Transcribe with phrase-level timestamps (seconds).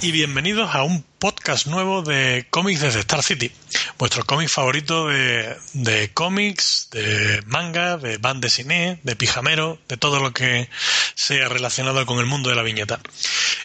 [0.00, 3.50] y bienvenidos a un podcast nuevo de cómics desde Star City,
[3.98, 10.20] vuestro cómic favorito de, de cómics, de manga, de band cine, de pijamero, de todo
[10.20, 10.68] lo que
[11.16, 13.00] sea relacionado con el mundo de la viñeta.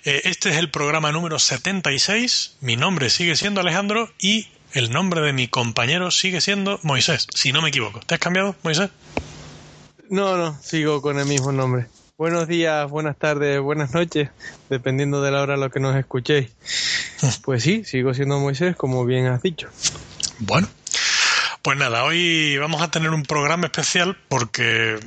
[0.06, 5.22] Eh, este es el programa número 76, mi nombre sigue siendo Alejandro y el nombre
[5.22, 8.00] de mi compañero sigue siendo Moisés, si no me equivoco.
[8.00, 8.90] ¿Te has cambiado, Moisés?
[10.10, 11.86] No, no, sigo con el mismo nombre.
[12.18, 14.32] Buenos días, buenas tardes, buenas noches,
[14.72, 16.50] dependiendo de la hora a lo que nos escuchéis.
[17.44, 19.70] Pues sí, sigo siendo Moisés, como bien has dicho.
[20.40, 20.68] Bueno,
[21.62, 25.00] pues nada, hoy vamos a tener un programa especial porque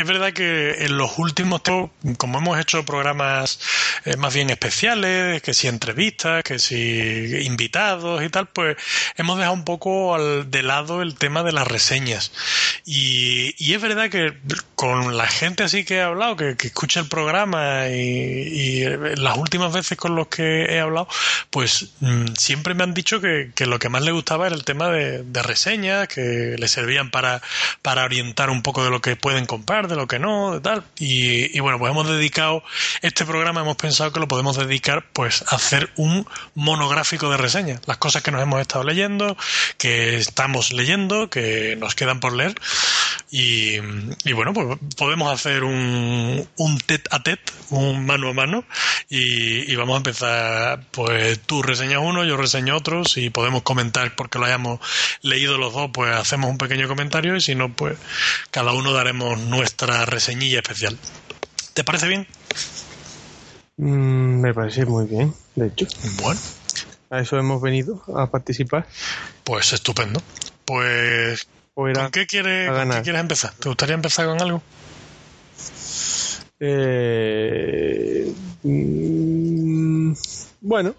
[0.00, 3.60] es verdad que en los últimos tiempos, como hemos hecho programas
[4.06, 8.78] eh, más bien especiales, que si entrevistas, que si invitados y tal, pues
[9.16, 12.32] hemos dejado un poco al, de lado el tema de las reseñas.
[12.86, 14.32] Y, y es verdad que
[14.74, 18.84] con la gente así que he hablado, que, escucha el programa y, y,
[19.16, 21.08] las últimas veces con los que he hablado,
[21.50, 24.64] pues mmm, siempre me han dicho que, que, lo que más les gustaba era el
[24.64, 27.42] tema de, de reseñas, que les servían para,
[27.82, 30.84] para orientar un poco de lo que pueden comprar de lo que no, de tal.
[30.98, 32.62] Y, bueno, pues hemos dedicado
[33.02, 37.80] este programa, hemos pensado que lo podemos dedicar pues a hacer un monográfico de reseñas.
[37.86, 39.36] Las cosas que nos hemos estado leyendo,
[39.76, 42.54] que estamos leyendo, que nos quedan por leer.
[43.30, 43.76] Y,
[44.24, 48.64] y bueno, pues podemos hacer un, un tet a tet, un mano a mano.
[49.08, 53.04] Y, y vamos a empezar, pues tú reseñas uno, yo reseño otro.
[53.04, 54.80] Si podemos comentar porque lo hayamos
[55.22, 57.36] leído los dos, pues hacemos un pequeño comentario.
[57.36, 57.98] Y si no, pues
[58.50, 60.98] cada uno daremos nuestra reseñilla especial.
[61.74, 62.26] ¿Te parece bien?
[63.76, 65.86] Mm, me parece muy bien, de hecho.
[66.22, 66.40] Bueno.
[67.10, 68.86] A eso hemos venido, a participar.
[69.42, 70.22] Pues estupendo.
[70.64, 73.52] Pues, ¿con qué quieres, ¿con qué quieres empezar?
[73.54, 74.62] ¿Te gustaría empezar con algo?
[76.60, 78.32] Eh,
[78.62, 80.12] mm,
[80.60, 80.94] bueno,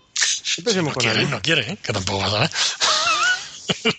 [0.57, 1.29] empecemos si no con quieres, algo.
[1.31, 1.77] no quieres, ¿eh?
[1.81, 2.49] que tampoco vas a ver.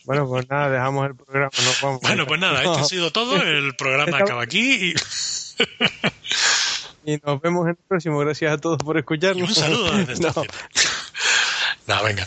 [0.04, 1.50] Bueno, pues nada, dejamos el programa.
[1.64, 3.36] Nos vamos bueno, pues nada, esto ha sido todo.
[3.36, 4.94] El programa acaba aquí y.
[7.12, 8.18] y nos vemos en el próximo.
[8.18, 9.38] Gracias a todos por escucharnos.
[9.38, 10.32] Y un saludo desde no.
[11.86, 12.26] no, venga.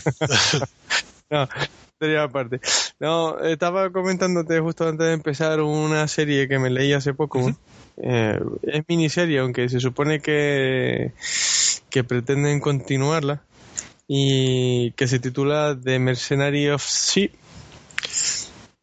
[1.30, 1.48] no,
[1.98, 2.60] sería aparte.
[3.00, 7.38] No, estaba comentándote justo antes de empezar una serie que me leí hace poco.
[7.38, 7.56] Uh -huh.
[7.98, 11.12] eh, es miniserie, aunque se supone que,
[11.90, 13.42] que pretenden continuarla
[14.08, 17.28] y que se titula The Mercenary of Sea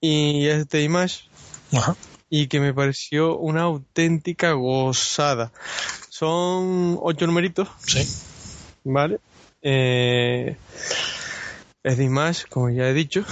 [0.03, 1.29] y es de Image
[1.71, 1.95] Ajá.
[2.29, 5.53] y que me pareció una auténtica gozada.
[6.09, 7.69] Son ocho numeritos.
[7.87, 8.05] Sí.
[8.83, 9.19] ¿Vale?
[9.61, 10.57] Eh,
[11.83, 13.23] es de Image, como ya he dicho.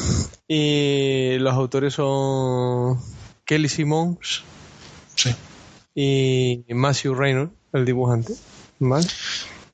[0.48, 3.02] Y los autores son
[3.44, 4.44] Kelly Simmons
[5.16, 5.36] sí.
[5.94, 8.34] y Matthew Reynolds, el dibujante.
[8.80, 9.08] ¿Vale?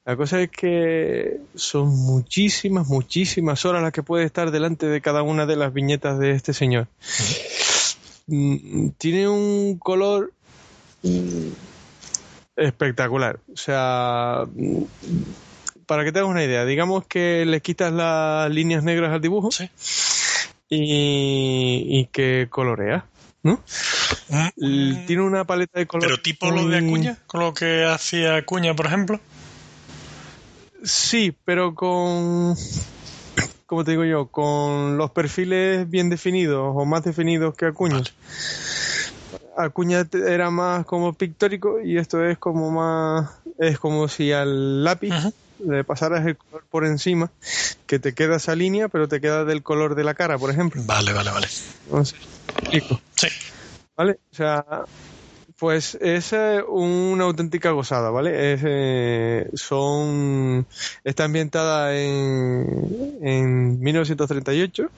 [0.07, 5.21] La cosa es que son muchísimas, muchísimas horas las que puede estar delante de cada
[5.21, 6.87] una de las viñetas de este señor.
[8.27, 10.31] Mm, Tiene un color
[11.03, 11.49] mm,
[12.55, 13.41] espectacular.
[13.53, 14.83] O sea, mm,
[15.85, 19.51] para que te hagas una idea, digamos que le quitas las líneas negras al dibujo
[19.51, 19.69] sí.
[20.69, 23.03] y, y que colorea.
[23.43, 23.61] ¿no?
[24.55, 26.07] Mm, Tiene una paleta de color.
[26.07, 27.17] ¿Pero tipo lo de Acuña?
[27.27, 29.19] ¿Con lo que hacía Acuña, por ejemplo?
[30.87, 32.55] Sí, pero con,
[33.65, 38.01] como te digo yo, con los perfiles bien definidos o más definidos que Acuña.
[39.57, 45.13] Acuña era más como pictórico y esto es como más, es como si al lápiz
[45.59, 47.31] le pasaras el color por encima,
[47.85, 50.81] que te queda esa línea, pero te queda del color de la cara, por ejemplo.
[50.85, 51.47] Vale, vale, vale.
[51.85, 52.17] Entonces,
[52.59, 53.01] explico.
[53.13, 53.27] Sí.
[53.97, 54.19] ¿Vale?
[54.31, 54.63] O sea,
[55.57, 56.33] pues es
[56.67, 58.53] una auténtica gozada, ¿vale?
[58.53, 60.67] Es, eh, son
[61.03, 64.89] está ambientada en, en 1938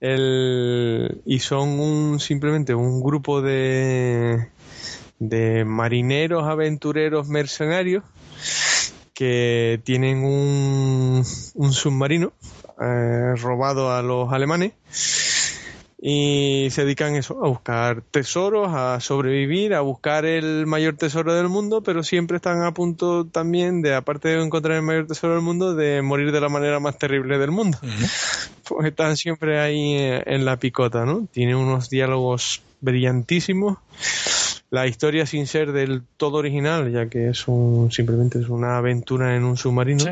[0.00, 4.48] el, y son un simplemente un grupo de
[5.18, 8.04] de marineros, aventureros, mercenarios
[9.14, 11.24] que tienen un,
[11.54, 12.34] un submarino
[12.80, 14.72] eh, robado a los alemanes
[16.08, 21.48] y se dedican eso, a buscar tesoros, a sobrevivir, a buscar el mayor tesoro del
[21.48, 25.42] mundo, pero siempre están a punto también de, aparte de encontrar el mayor tesoro del
[25.42, 27.78] mundo, de morir de la manera más terrible del mundo.
[28.68, 31.28] Pues están siempre ahí en la picota, ¿no?
[31.32, 33.78] Tiene unos diálogos brillantísimos.
[34.70, 39.36] La historia sin ser del todo original, ya que es un, simplemente es una aventura
[39.36, 40.10] en un submarino, sí,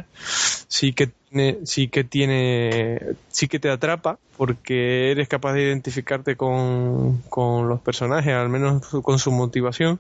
[0.69, 6.37] sí que tiene, sí que tiene, sí que te atrapa, porque eres capaz de identificarte
[6.37, 9.99] con, con los personajes, al menos con su motivación.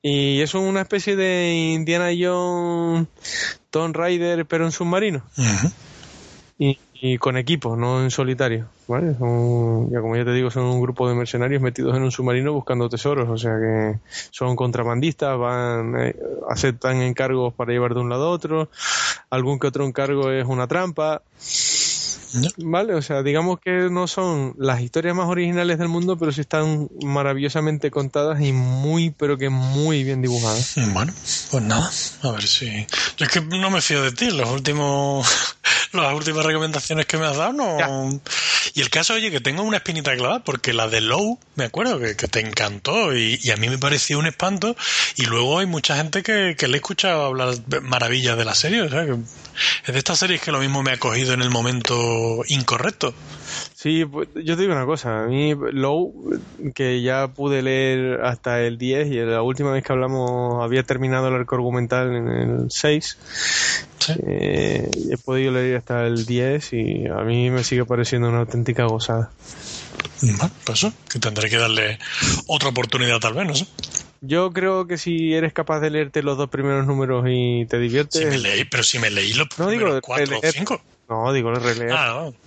[0.00, 3.08] Y es una especie de Indiana Jones
[3.70, 5.22] Tomb Raider, pero en submarino.
[6.58, 8.66] y, y, con equipo, no en solitario.
[8.88, 9.14] ¿vale?
[9.18, 12.52] Son, ya como ya te digo, son un grupo de mercenarios metidos en un submarino
[12.52, 13.28] buscando tesoros.
[13.28, 13.98] O sea que
[14.30, 16.16] son contrabandistas, van eh,
[16.48, 18.70] aceptan encargos para llevar de un lado a otro.
[19.30, 21.22] Algún que otro encargo es una trampa.
[22.58, 26.42] Vale, o sea, digamos que no son las historias más originales del mundo, pero sí
[26.42, 30.74] están maravillosamente contadas y muy, pero que muy bien dibujadas.
[30.92, 31.12] Bueno,
[31.50, 31.90] pues nada,
[32.22, 32.86] a ver si.
[33.18, 35.55] Es que no me fío de ti, los últimos.
[36.02, 38.20] Las últimas recomendaciones que me has dado no.
[38.74, 41.98] Y el caso, oye, que tengo una espinita clavada, porque la de Low, me acuerdo,
[41.98, 44.76] que, te encantó y, a mí me pareció un espanto.
[45.16, 48.82] Y luego hay mucha gente que, le he escuchado hablar maravillas de la serie.
[48.82, 51.50] O sea, que es de estas series que lo mismo me ha cogido en el
[51.50, 53.14] momento incorrecto.
[53.76, 55.24] Sí, pues, yo te digo una cosa.
[55.24, 56.40] A mí, Low,
[56.74, 61.28] que ya pude leer hasta el 10 y la última vez que hablamos había terminado
[61.28, 63.18] el arco argumental en el 6.
[64.26, 68.86] Eh, he podido leer hasta el 10 y a mí me sigue pareciendo una auténtica
[68.86, 69.30] gozada.
[70.22, 71.98] Bueno, pues eso, que tendré que darle
[72.46, 73.66] otra oportunidad tal vez, no sé.
[74.22, 78.22] Yo creo que si eres capaz de leerte los dos primeros números y te diviertes.
[78.22, 80.80] Si me leí, pero si me leí los no, digo, cuatro o cinco.
[81.10, 81.92] No, digo, releer.
[81.92, 82.45] Ah, no.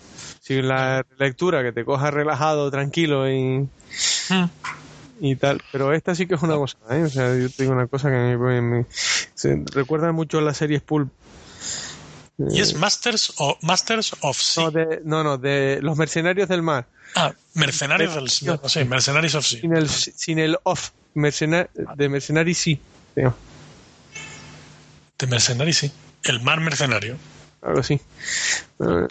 [0.50, 3.70] Si la lectura que te coja relajado, tranquilo y.
[4.30, 4.50] Hmm.
[5.20, 7.04] Y tal, pero esta sí que es una cosa, ¿eh?
[7.04, 8.88] O sea, yo te digo una cosa que me, me,
[9.72, 11.12] recuerda mucho a la serie Pulp,
[12.50, 14.64] ¿Y es Masters, o, Masters of Sea?
[14.64, 16.88] No, de, no, no, de los mercenarios del mar.
[17.16, 19.62] Ah, mercenarios del no, sí, mercenarios of Sea.
[19.62, 22.82] Sin el, sin el off, de mercenarios sí.
[23.16, 23.32] De
[25.28, 25.92] mercenarios sí.
[26.24, 27.18] El mar mercenario.
[27.62, 28.02] Algo así.
[28.80, 29.06] Uh,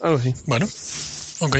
[0.00, 0.34] algo así.
[0.46, 0.68] Bueno,
[1.40, 1.58] ok.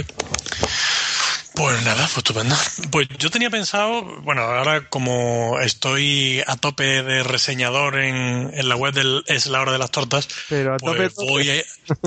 [1.58, 2.54] Pues nada, pues estupendo.
[2.92, 8.76] Pues yo tenía pensado, bueno, ahora como estoy a tope de reseñador en, en la
[8.76, 11.64] web del Es la hora de las tortas, Pero a pues tope, voy a,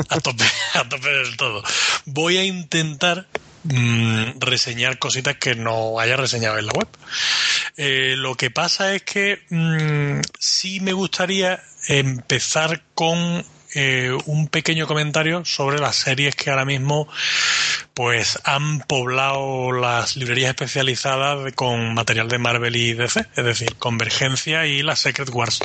[0.07, 1.63] a, tope, a tope del todo.
[2.05, 3.27] Voy a intentar
[3.63, 6.87] mmm, reseñar cositas que no haya reseñado en la web.
[7.75, 13.43] Eh, lo que pasa es que mmm, sí me gustaría empezar con
[13.73, 17.07] eh, un pequeño comentario sobre las series que ahora mismo
[17.93, 24.65] pues han poblado las librerías especializadas con material de Marvel y DC, es decir, Convergencia
[24.65, 25.59] y la Secret Wars.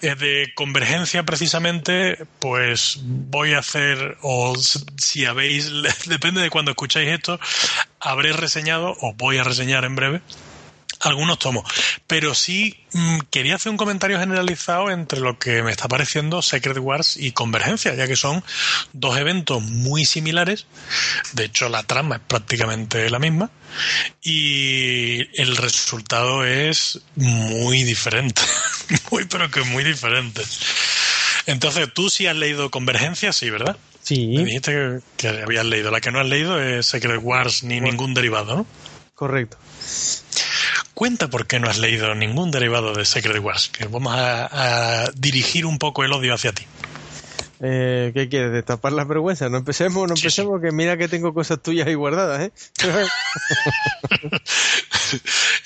[0.00, 4.54] de Convergencia precisamente, pues voy a hacer, o
[4.96, 5.70] si habéis,
[6.06, 7.38] depende de cuando escucháis esto,
[8.00, 10.22] habré reseñado o voy a reseñar en breve
[11.00, 11.64] algunos tomos.
[12.06, 16.78] Pero sí mmm, quería hacer un comentario generalizado entre lo que me está pareciendo Secret
[16.78, 18.42] Wars y Convergencia, ya que son
[18.92, 20.66] dos eventos muy similares.
[21.32, 23.50] De hecho, la trama es prácticamente la misma.
[24.22, 28.42] Y el resultado es muy diferente.
[29.10, 30.42] muy, pero que muy diferente.
[31.46, 33.76] Entonces, tú sí has leído Convergencia, sí, ¿verdad?
[34.02, 34.28] Sí.
[34.28, 35.90] Me dijiste que, que habías leído.
[35.90, 37.92] La que no has leído es Secret Wars ni bueno.
[37.92, 38.66] ningún derivado, ¿no?
[39.14, 39.58] Correcto.
[40.98, 45.10] Cuenta por qué no has leído ningún derivado de Secret Wars, que vamos a, a
[45.14, 46.66] dirigir un poco el odio hacia ti.
[47.60, 48.50] Eh, ¿Qué quieres?
[48.50, 49.48] ¿Destapar las vergüenzas?
[49.48, 50.68] No empecemos, no empecemos, sí, sí.
[50.68, 52.52] que mira que tengo cosas tuyas ahí guardadas, ¿eh?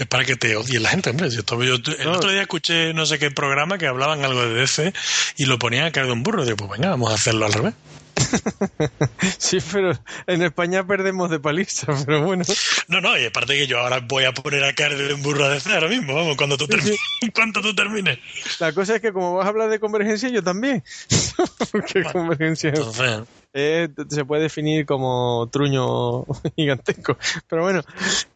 [0.01, 1.31] es para que te odie la gente, hombre.
[1.31, 2.13] Yo, yo, el no.
[2.13, 4.93] otro día escuché no sé qué programa que hablaban algo de DC
[5.39, 6.45] y lo ponían a caer de un burro.
[6.45, 7.73] Digo, pues venga, vamos a hacerlo al revés.
[9.39, 9.93] sí, pero
[10.27, 12.45] en España perdemos de paliza, pero bueno.
[12.89, 15.49] No, no, y aparte que yo ahora voy a poner a caer de un burro
[15.49, 17.31] de ahora mismo, vamos, cuando tú, termines, sí.
[17.35, 18.19] cuando tú termines.
[18.59, 20.83] La cosa es que como vas a hablar de convergencia, yo también.
[21.73, 23.23] Porque bueno, convergencia entonces...
[23.55, 26.25] eh, se puede definir como truño
[26.57, 27.17] gigantesco.
[27.49, 27.83] Pero bueno,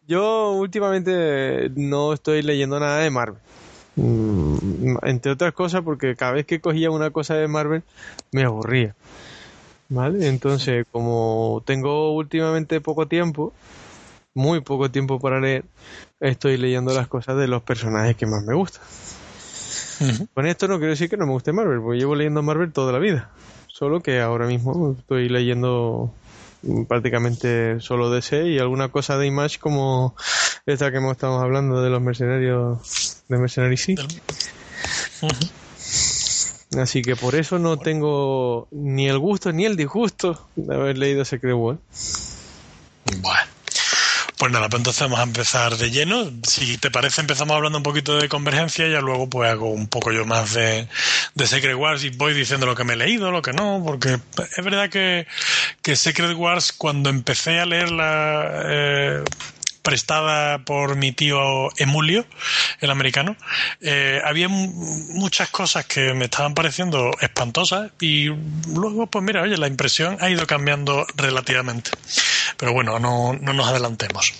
[0.07, 3.41] yo últimamente no estoy leyendo nada de Marvel.
[3.95, 7.83] Mm, entre otras cosas porque cada vez que cogía una cosa de Marvel
[8.31, 8.95] me aburría.
[9.89, 10.27] ¿Vale?
[10.27, 13.53] Entonces, como tengo últimamente poco tiempo,
[14.33, 15.65] muy poco tiempo para leer,
[16.19, 18.83] estoy leyendo las cosas de los personajes que más me gustan.
[19.99, 20.27] Uh -huh.
[20.33, 22.91] Con esto no quiero decir que no me guste Marvel, porque llevo leyendo Marvel toda
[22.91, 23.31] la vida.
[23.67, 26.13] Solo que ahora mismo estoy leyendo
[26.87, 30.15] prácticamente solo DC y alguna cosa de Image como
[30.65, 33.75] esta que estamos hablando de los mercenarios de Mercenary.
[33.75, 35.49] Uh -huh.
[36.75, 41.23] Así que por eso no tengo ni el gusto ni el disgusto de haber leído
[41.23, 41.77] Secret War.
[43.19, 43.57] Bueno.
[44.37, 46.29] Pues nada, pues entonces vamos a empezar de lleno.
[46.47, 49.87] Si te parece, empezamos hablando un poquito de convergencia y ya luego pues hago un
[49.87, 50.87] poco yo más de,
[51.33, 54.19] de Secret Wars y voy diciendo lo que me he leído, lo que no, porque
[54.55, 55.25] es verdad que,
[55.81, 58.61] que Secret Wars cuando empecé a leerla...
[58.65, 59.23] Eh,
[59.87, 62.25] prestada por mi tío Emulio,
[62.81, 63.37] el americano,
[63.79, 68.25] eh, había muchas cosas que me estaban pareciendo espantosas y
[68.67, 71.91] luego, pues mira, oye, la impresión ha ido cambiando relativamente.
[72.57, 74.33] Pero bueno, no, no nos adelantemos.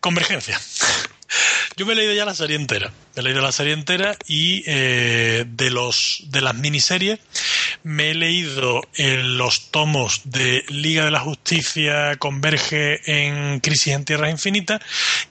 [0.00, 0.60] Convergencia.
[1.78, 2.92] Yo me he leído ya la serie entera.
[3.16, 7.18] Me he leído la serie entera y eh, de los de las miniseries
[7.82, 14.04] me he leído eh, los tomos de Liga de la Justicia converge en Crisis en
[14.04, 14.80] Tierras Infinitas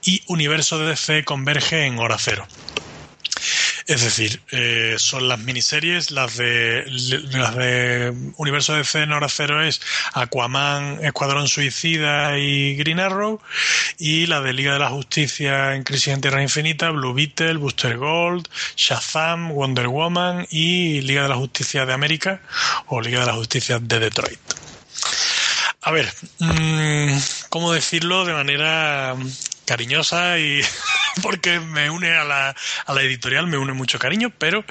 [0.04, 2.48] y Universo de DC converge en Hora Cero.
[3.88, 6.86] Es decir, eh, son las miniseries, las de
[7.32, 9.82] las de Universo de C Hora Cero es
[10.14, 13.42] Aquaman, Escuadrón Suicida y Green Arrow,
[13.98, 17.98] y la de Liga de la Justicia en Crisis en Tierra Infinita, Blue Beetle, Booster
[17.98, 22.42] Gold, Shazam, Wonder Woman y Liga de la Justicia de América
[22.88, 24.40] o Liga de la Justicia de Detroit.
[25.84, 27.18] A ver, mm,
[27.50, 29.16] ¿cómo decirlo de manera
[29.66, 30.62] cariñosa y
[31.22, 34.64] porque me une a la, a la editorial, me une mucho cariño, pero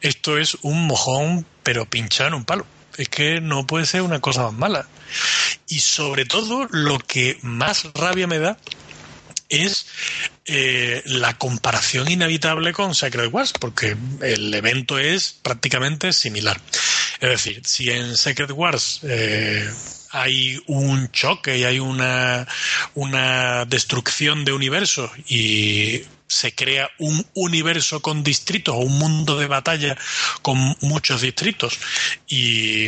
[0.00, 2.66] esto es un mojón, pero pinchado en un palo.
[2.96, 4.86] Es que no puede ser una cosa más mala.
[5.68, 8.58] Y sobre todo, lo que más rabia me da
[9.48, 9.86] es
[10.46, 16.60] eh, la comparación inevitable con Secret Wars, porque el evento es prácticamente similar.
[17.20, 19.70] Es decir, si en Secret Wars eh,
[20.12, 22.46] hay un choque y hay una,
[22.94, 26.02] una destrucción de universos y
[26.32, 29.96] se crea un universo con distritos o un mundo de batalla
[30.40, 31.78] con muchos distritos
[32.26, 32.86] y,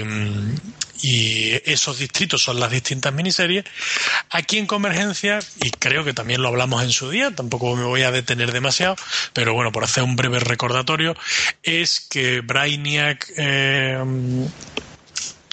[1.03, 3.65] y, esos distritos son las distintas miniseries.
[4.31, 8.03] Aquí en Convergencia, y creo que también lo hablamos en su día, tampoco me voy
[8.03, 8.97] a detener demasiado,
[9.35, 11.15] pero bueno, por hacer un breve recordatorio,
[11.63, 14.03] es que Brainiac eh,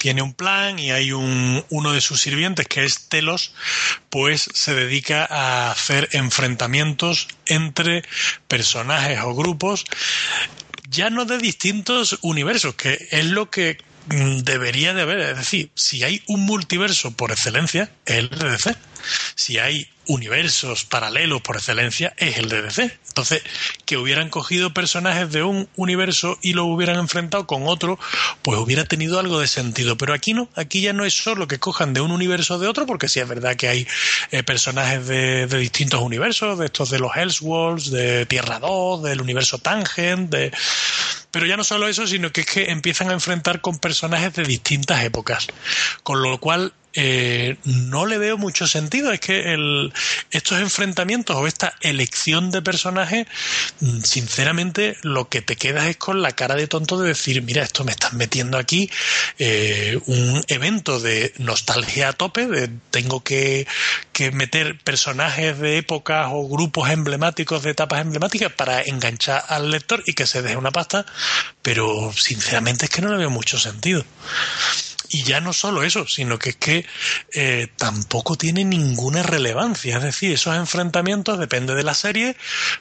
[0.02, 3.54] tiene un plan y hay un, uno de sus sirvientes, que es Telos,
[4.10, 8.02] pues se dedica a hacer enfrentamientos entre
[8.48, 9.84] personajes o grupos,
[10.90, 13.78] ya no de distintos universos, que es lo que
[14.08, 15.20] mm, debería de haber.
[15.20, 18.74] Es decir, si hay un multiverso por excelencia, es el DC.
[19.36, 22.98] Si hay universos paralelos por excelencia es el de DC.
[23.08, 23.42] Entonces,
[23.84, 27.98] que hubieran cogido personajes de un universo y lo hubieran enfrentado con otro,
[28.42, 29.96] pues hubiera tenido algo de sentido.
[29.98, 32.86] Pero aquí no, aquí ya no es solo que cojan de un universo de otro,
[32.86, 33.86] porque sí es verdad que hay
[34.30, 39.20] eh, personajes de, de, distintos universos, de estos de los Elseworlds, de Tierra 2, del
[39.20, 40.52] universo Tangent, de...
[41.30, 44.44] Pero ya no solo eso, sino que es que empiezan a enfrentar con personajes de
[44.44, 45.48] distintas épocas.
[46.02, 49.12] Con lo cual eh, no le veo mucho sentido.
[49.12, 49.91] Es que el,
[50.30, 53.26] estos enfrentamientos o esta elección de personajes,
[53.80, 57.62] mm, sinceramente, lo que te quedas es con la cara de tonto de decir, mira,
[57.62, 58.90] esto me están metiendo aquí
[59.38, 63.66] eh, un evento de nostalgia a tope, de tengo que,
[64.12, 70.02] que meter personajes de épocas o grupos emblemáticos de etapas emblemáticas para enganchar al lector
[70.06, 71.06] y que se deje una pasta,
[71.62, 74.04] pero sinceramente es que no le veo mucho sentido.
[75.14, 76.86] Y ya no solo eso, sino que es que
[77.34, 79.98] eh, tampoco tiene ninguna relevancia.
[79.98, 82.34] Es decir, esos enfrentamientos, depende de la serie,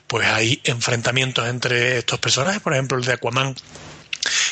[0.08, 3.56] pues hay enfrentamientos entre estos personajes, por ejemplo, el de Aquaman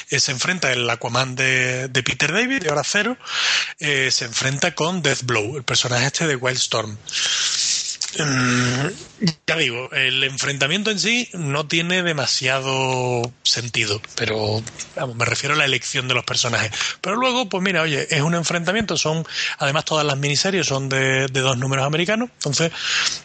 [0.09, 3.17] eh, se enfrenta el Aquaman de, de, Peter David, de Hora Cero,
[3.79, 6.97] eh, se enfrenta con Deathblow, el personaje este de Wildstorm.
[8.17, 8.87] Mm,
[9.45, 14.63] ya digo, el enfrentamiento en sí no tiene demasiado sentido, pero
[14.95, 16.71] vamos, me refiero a la elección de los personajes.
[17.01, 19.25] Pero luego, pues mira, oye, es un enfrentamiento, son,
[19.59, 22.71] además todas las miniseries son de, dos números americanos, entonces,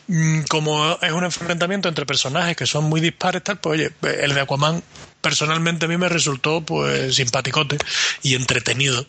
[0.09, 4.35] mm, como es un enfrentamiento entre personajes que son muy dispares, tal, pues oye, el
[4.35, 4.83] de Aquaman
[5.25, 7.79] personalmente a mí me resultó pues simpaticote
[8.23, 9.07] y entretenido.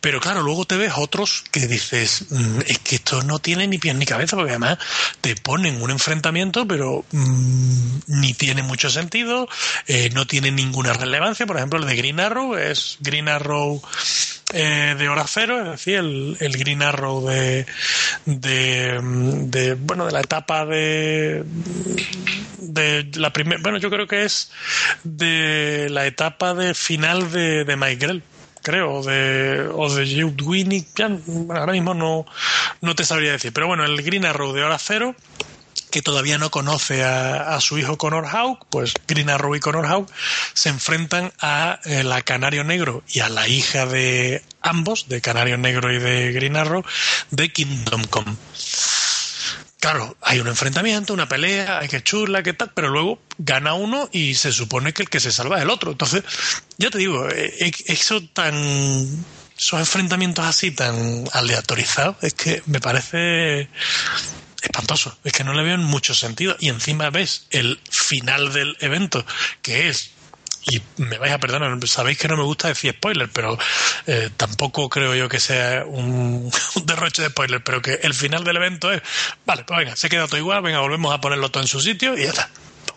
[0.00, 3.76] Pero claro, luego te ves otros que dices, mm, es que esto no tiene ni
[3.76, 4.78] pies ni cabeza, porque además
[5.20, 9.46] te ponen un enfrentamiento, pero mmm, ni tiene mucho sentido,
[9.86, 11.46] eh, no tiene ninguna relevancia.
[11.46, 13.82] Por ejemplo, el de Green Arrow es Green Arrow
[14.54, 17.66] eh, de hora cero, es decir, el, el Green Arrow de,
[18.24, 21.42] de, bueno, de la etapa de,
[22.58, 24.52] de la primera, bueno, yo creo que es
[25.02, 28.22] de la etapa de final de, de Mike
[28.62, 30.98] creo, de, o de Jude Winnick,
[31.50, 32.24] ahora mismo no,
[32.80, 35.14] no te sabría decir, pero bueno, el Green Arrow de hora cero
[35.94, 40.10] que todavía no conoce a, su hijo Connor Hawk, pues Green Arrow y Connor Hawk
[40.52, 45.56] se enfrentan a eh, la Canario Negro y a la hija de ambos, de Canario
[45.56, 46.84] Negro y de Green Arrow,
[47.30, 48.34] de Kingdom Come.
[49.78, 54.08] Claro, hay un enfrentamiento, una pelea, hay que churla, que tal, pero luego gana uno
[54.10, 55.92] y se supone que el que se salva es el otro.
[55.92, 56.24] Entonces,
[56.76, 58.56] yo te digo, eh, eh, eso tan
[59.56, 63.68] esos enfrentamientos así tan aleatorizados es que me parece
[64.64, 65.16] espantoso.
[65.24, 66.56] Es que no le veo en mucho sentido.
[66.60, 69.24] Y encima ves el final del evento,
[69.62, 70.14] que es
[70.66, 73.58] y me vais a perdonar, sabéis que no me gusta decir spoiler, pero
[74.06, 76.50] eh, tampoco creo yo que sea un,
[76.84, 79.02] derroche de spoiler, pero que el final del evento es,
[79.44, 82.16] vale, pues venga, se queda todo igual, venga, volvemos a ponerlo todo en su sitio
[82.16, 82.48] y ya está.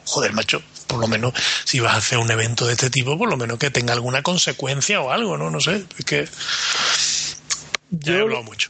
[0.05, 1.33] Joder, macho, por lo menos
[1.65, 4.23] si vas a hacer un evento de este tipo, por lo menos que tenga alguna
[4.23, 5.49] consecuencia o algo, ¿no?
[5.51, 6.29] No sé, es que
[7.89, 8.69] ya he hablado mucho.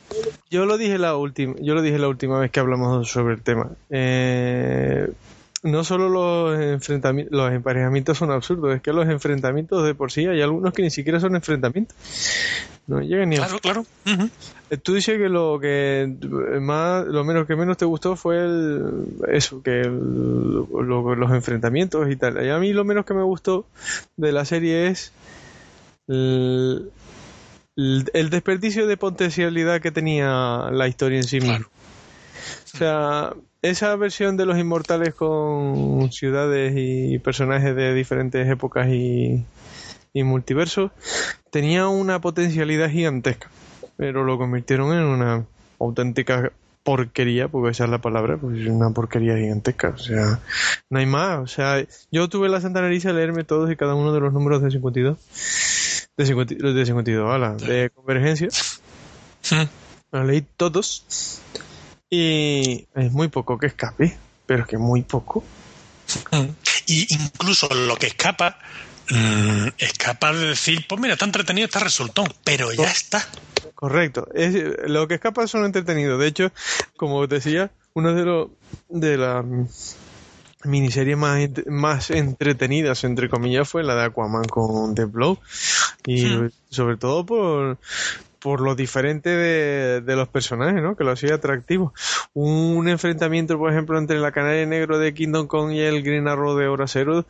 [0.49, 3.41] Yo lo dije la última, yo lo dije la última vez que hablamos sobre el
[3.41, 3.71] tema.
[3.89, 5.09] Eh,
[5.63, 10.25] no solo los enfrentamientos, los emparejamientos son absurdos, es que los enfrentamientos de por sí
[10.25, 11.97] hay algunos que ni siquiera son enfrentamientos.
[12.85, 13.85] No llegan ni claro, claro.
[14.69, 16.09] Eh, tú dices que lo que
[16.61, 22.45] más, lo menos que menos te gustó fue el, eso, que los enfrentamientos y tal.
[22.45, 23.65] Y a mí lo menos que me gustó
[24.15, 25.11] de la serie es
[26.07, 26.91] el,
[27.77, 31.67] desperdicio de potencialidad que tenía la historia en sí misma.
[32.73, 39.45] O sea, esa versión de los inmortales con ciudades y personajes de diferentes épocas y,
[40.13, 40.89] multiversos
[41.51, 43.51] tenía una potencialidad gigantesca,
[43.97, 45.45] pero lo convirtieron en una
[45.79, 50.39] auténtica porquería, porque esa es la palabra, pues es una porquería gigantesca, o sea,
[50.89, 53.93] no hay más, o sea, yo tuve la santa nariz a leerme todos y cada
[53.93, 55.19] uno de los números de 52,
[56.17, 58.49] de 52, de 52, de convergencia,
[60.11, 61.41] los leí todos,
[62.09, 65.43] y es muy poco que escape, pero es que muy poco.
[66.87, 68.57] Y incluso lo que escapa,
[69.09, 73.23] mm, escapa de decir, pues mira, está entretenido, está resultón, pero ya está.
[73.75, 74.27] Correcto.
[74.33, 74.55] Es,
[74.87, 76.19] lo que escapa son entretenidos.
[76.19, 76.51] De hecho,
[76.95, 78.49] como decía, uno de los
[78.89, 79.45] de las
[80.67, 85.39] miniseries más, más entretenidas, entre comillas, fue la de Aquaman con The Blow.
[86.05, 86.27] Y
[86.69, 87.77] sobre todo por,
[88.39, 90.95] por lo diferente de, los personajes, ¿no?
[90.95, 91.93] Que lo hacía atractivo.
[92.33, 96.55] Un enfrentamiento, por ejemplo, entre la Canaria Negro de Kingdom Come y el Green Arrow
[96.55, 97.25] de Hora Cero,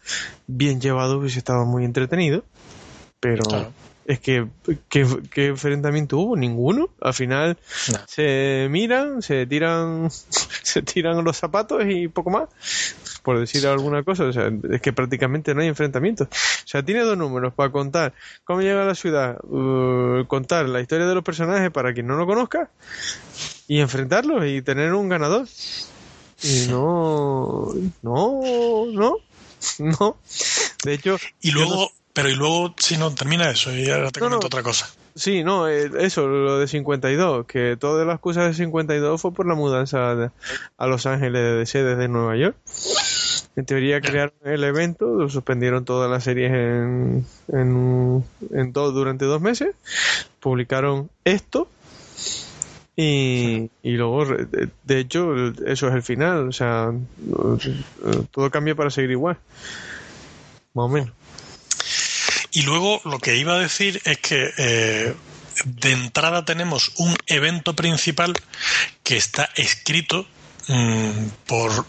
[0.47, 2.43] bien llevado, hubiese estado muy entretenido.
[3.19, 3.43] Pero
[4.07, 4.47] es que,
[4.89, 5.05] ¿qué,
[5.45, 6.35] enfrentamiento hubo?
[6.35, 6.89] Ninguno.
[7.01, 7.57] Al final
[8.07, 10.09] se miran, se tiran,
[10.63, 12.49] se tiran los zapatos y poco más
[13.27, 16.29] por decir alguna cosa, o sea, es que prácticamente no hay enfrentamientos.
[16.29, 18.13] O sea, tiene dos números para contar
[18.45, 22.15] cómo llega a la ciudad, uh, contar la historia de los personajes para quien no
[22.15, 22.69] lo conozca
[23.67, 25.45] y enfrentarlos y tener un ganador.
[26.41, 29.17] Y no, no, no,
[29.79, 30.17] no.
[30.85, 34.47] De hecho, y luego, pero y luego si no termina eso y ahora te comento
[34.47, 34.89] otra cosa.
[35.13, 39.45] Sí, no, eh, eso, lo de 52, que todas las excusas de 52 fue por
[39.45, 40.31] la mudanza
[40.77, 42.57] a Los Ángeles de DC desde Nueva York.
[43.55, 49.25] En teoría crearon el evento, lo suspendieron todas las series en, en, en todo, durante
[49.25, 49.75] dos meses,
[50.39, 51.67] publicaron esto
[52.95, 55.35] y, y luego, de, hecho,
[55.67, 56.91] eso es el final, o sea,
[58.31, 59.37] todo cambia para seguir igual,
[60.73, 61.16] más o menos.
[62.57, 65.13] Y luego lo que iba a decir es que eh,
[65.63, 68.33] de entrada tenemos un evento principal
[69.03, 70.25] que está escrito
[70.67, 71.85] mm, por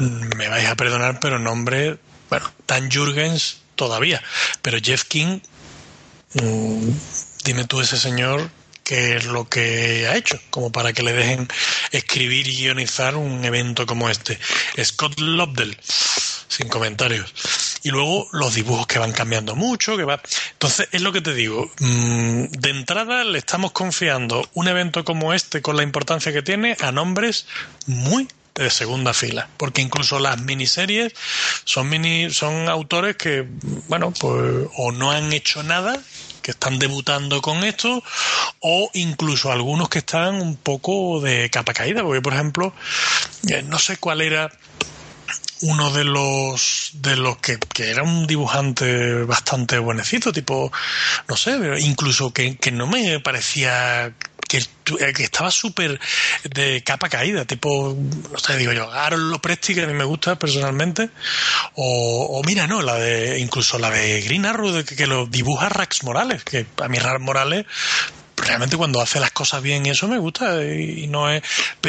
[0.00, 1.98] me vais a perdonar, pero nombre,
[2.30, 4.20] bueno, Dan Jurgens todavía,
[4.60, 5.38] pero Jeff King,
[6.34, 6.90] mm,
[7.44, 8.50] dime tú ese señor
[8.82, 11.46] qué es lo que ha hecho, como para que le dejen
[11.92, 14.36] escribir y guionizar un evento como este.
[14.82, 15.78] Scott Lobdell,
[16.48, 17.32] sin comentarios.
[17.82, 20.20] Y luego los dibujos que van cambiando mucho, que va.
[20.52, 21.70] Entonces, es lo que te digo.
[21.80, 26.76] Mm, de entrada le estamos confiando un evento como este, con la importancia que tiene,
[26.80, 27.46] a nombres
[27.86, 31.12] muy de segunda fila, porque incluso las miniseries
[31.64, 33.46] son mini, son autores que,
[33.86, 36.00] bueno, pues o no han hecho nada,
[36.42, 38.02] que están debutando con esto,
[38.60, 42.74] o incluso algunos que están un poco de capa caída, porque por ejemplo,
[43.48, 44.50] eh, no sé cuál era
[45.62, 50.72] uno de los de los que, que, era un dibujante bastante buenecito, tipo,
[51.28, 54.14] no sé, incluso que, que no me parecía
[54.48, 56.00] que, eh, que estaba súper
[56.42, 57.96] de capa caída, tipo,
[58.32, 61.10] no sé, digo yo, Aaron Lopresti, que a mí me gusta personalmente,
[61.74, 66.02] o, mira, no, la de, incluso la de Green Arrow, de que, lo dibuja Rax
[66.02, 67.66] Morales, que a mí Rax Morales
[68.44, 71.42] realmente cuando hace las cosas bien eso me gusta y no es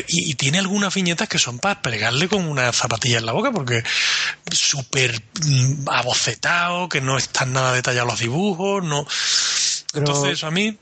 [0.07, 3.83] y, tiene algunas viñetas que son para pegarle con una zapatilla en la boca porque
[4.51, 9.05] súper mm, abocetado que no están nada detallados los dibujos no
[9.93, 10.77] entonces eso a mí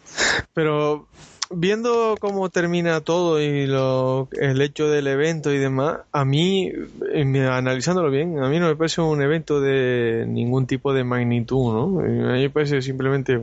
[0.53, 1.08] pero
[1.49, 6.71] viendo cómo termina todo y lo, el hecho del evento y demás, a mí,
[7.49, 11.99] analizándolo bien, a mí no me parece un evento de ningún tipo de magnitud, ¿no?
[11.99, 13.38] A mí me parece simplemente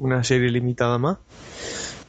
[0.00, 1.18] una serie limitada más.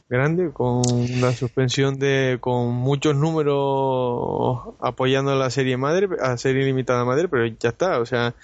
[0.08, 6.64] grande con una suspensión de con muchos números apoyando a la serie madre a serie
[6.66, 8.34] limitada madre pero ya está o sea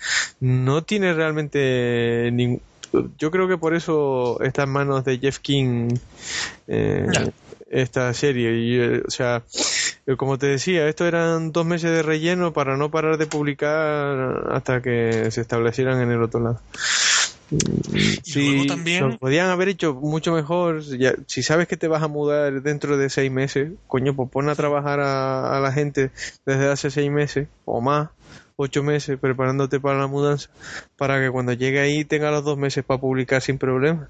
[0.41, 2.63] no tiene realmente ningún
[3.19, 5.91] yo creo que por eso está en manos de Jeff King
[6.69, 7.07] eh,
[7.71, 9.43] esta serie y, eh, o sea
[10.17, 14.81] como te decía esto eran dos meses de relleno para no parar de publicar hasta
[14.81, 16.61] que se establecieran en el otro lado
[18.23, 19.09] Sí, también...
[19.09, 20.83] lo podían haber hecho mucho mejor.
[21.27, 24.55] si sabes que te vas a mudar dentro de seis meses, coño, pues pon a
[24.55, 26.11] trabajar a, la gente
[26.45, 28.11] desde hace seis meses o más,
[28.57, 30.51] ocho meses, preparándote para la mudanza,
[30.97, 34.09] para que cuando llegue ahí tenga los dos meses para publicar sin problema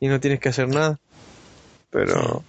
[0.00, 0.98] y no tienes que hacer nada.
[1.90, 2.42] Pero...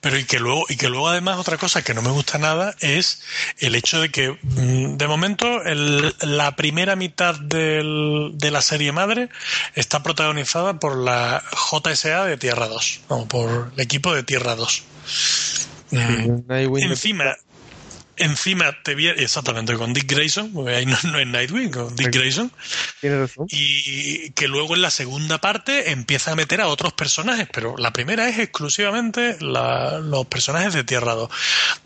[0.00, 2.74] Pero, y que luego, y que luego además otra cosa que no me gusta nada
[2.80, 3.22] es
[3.58, 8.92] el hecho de que mm, de momento el, la primera mitad del, de la serie
[8.92, 9.28] madre
[9.74, 14.82] está protagonizada por la JSA de Tierra 2, o por el equipo de Tierra 2.
[15.92, 16.52] Mm.
[16.78, 17.36] Encima,
[18.16, 22.50] encima te vi exactamente con Dick Grayson, porque ahí no, es Nightwing, con Dick Grayson.
[23.48, 27.92] Y que luego en la segunda parte empieza a meter a otros personajes, pero la
[27.92, 31.30] primera es exclusivamente los personajes de Tierra 2.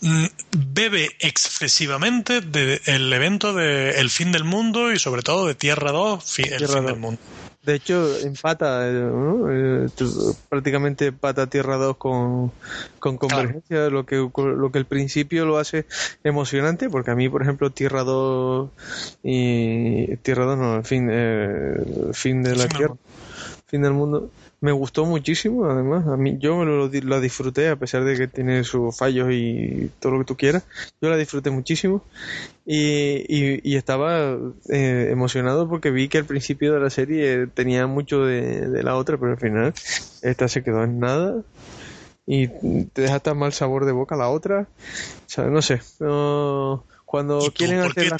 [0.00, 5.92] Mm, bebe excesivamente del evento de El fin del mundo y sobre todo de Tierra
[5.92, 7.20] 2, El fin del mundo.
[7.66, 9.88] De hecho, empata, eh,
[10.48, 12.52] prácticamente empata Tierra 2 con,
[13.00, 15.84] con Convergencia, lo, que, lo que al principio lo hace
[16.22, 18.70] emocionante, porque a mí, por ejemplo, Tierra 2
[19.24, 20.16] y.
[20.18, 21.74] Tierra 2 no, el fin, eh,
[22.12, 22.94] fin de la Tierra,
[23.66, 26.06] fin del mundo me gustó muchísimo, además.
[26.06, 30.12] A mí, yo lo, lo, disfruté, a pesar de que tiene sus fallos y todo
[30.12, 30.64] lo que tú quieras.
[31.00, 32.02] Yo la disfruté muchísimo.
[32.64, 34.36] Y, y, estaba
[34.70, 39.18] eh, emocionado porque vi que al principio de la serie tenía mucho de, la otra,
[39.18, 39.74] pero al final
[40.22, 41.42] esta se quedó en nada.
[42.26, 44.62] Y te deja tan mal sabor de boca la otra.
[44.62, 45.80] O sea, no sé.
[47.04, 48.14] cuando quieren hacer.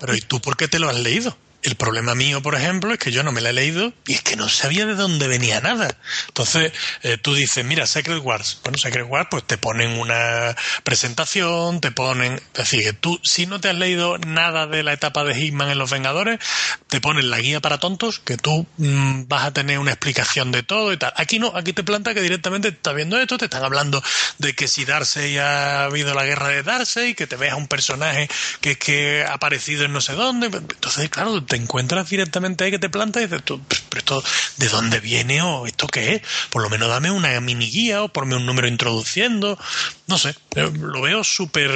[0.00, 1.36] Pero ¿y tú por qué te lo has leído?
[1.62, 4.22] El problema mío, por ejemplo, es que yo no me la he leído y es
[4.22, 5.96] que no sabía de dónde venía nada.
[6.26, 6.72] Entonces,
[7.02, 8.58] eh, tú dices, mira, Secret Wars.
[8.64, 12.34] Bueno, Secret Wars, pues te ponen una presentación, te ponen.
[12.54, 15.78] Es decir, tú, si no te has leído nada de la etapa de Hitman en
[15.78, 16.40] Los Vengadores,
[16.88, 20.64] te ponen la guía para tontos, que tú mm, vas a tener una explicación de
[20.64, 21.12] todo y tal.
[21.16, 24.02] Aquí no, aquí te planta que directamente estás viendo esto, te están hablando
[24.38, 28.28] de que si Darcy ha habido la guerra de Darcy, que te veas un personaje
[28.60, 30.46] que, que ha aparecido en no sé dónde.
[30.46, 33.60] Entonces, claro, te encuentras directamente ahí que te planta y dices tú,
[33.90, 34.24] pero esto,
[34.56, 36.22] ¿de dónde viene o esto qué es?
[36.48, 39.58] Por lo menos dame una mini guía o ponme un número introduciendo.
[40.06, 41.70] No sé, lo veo súper,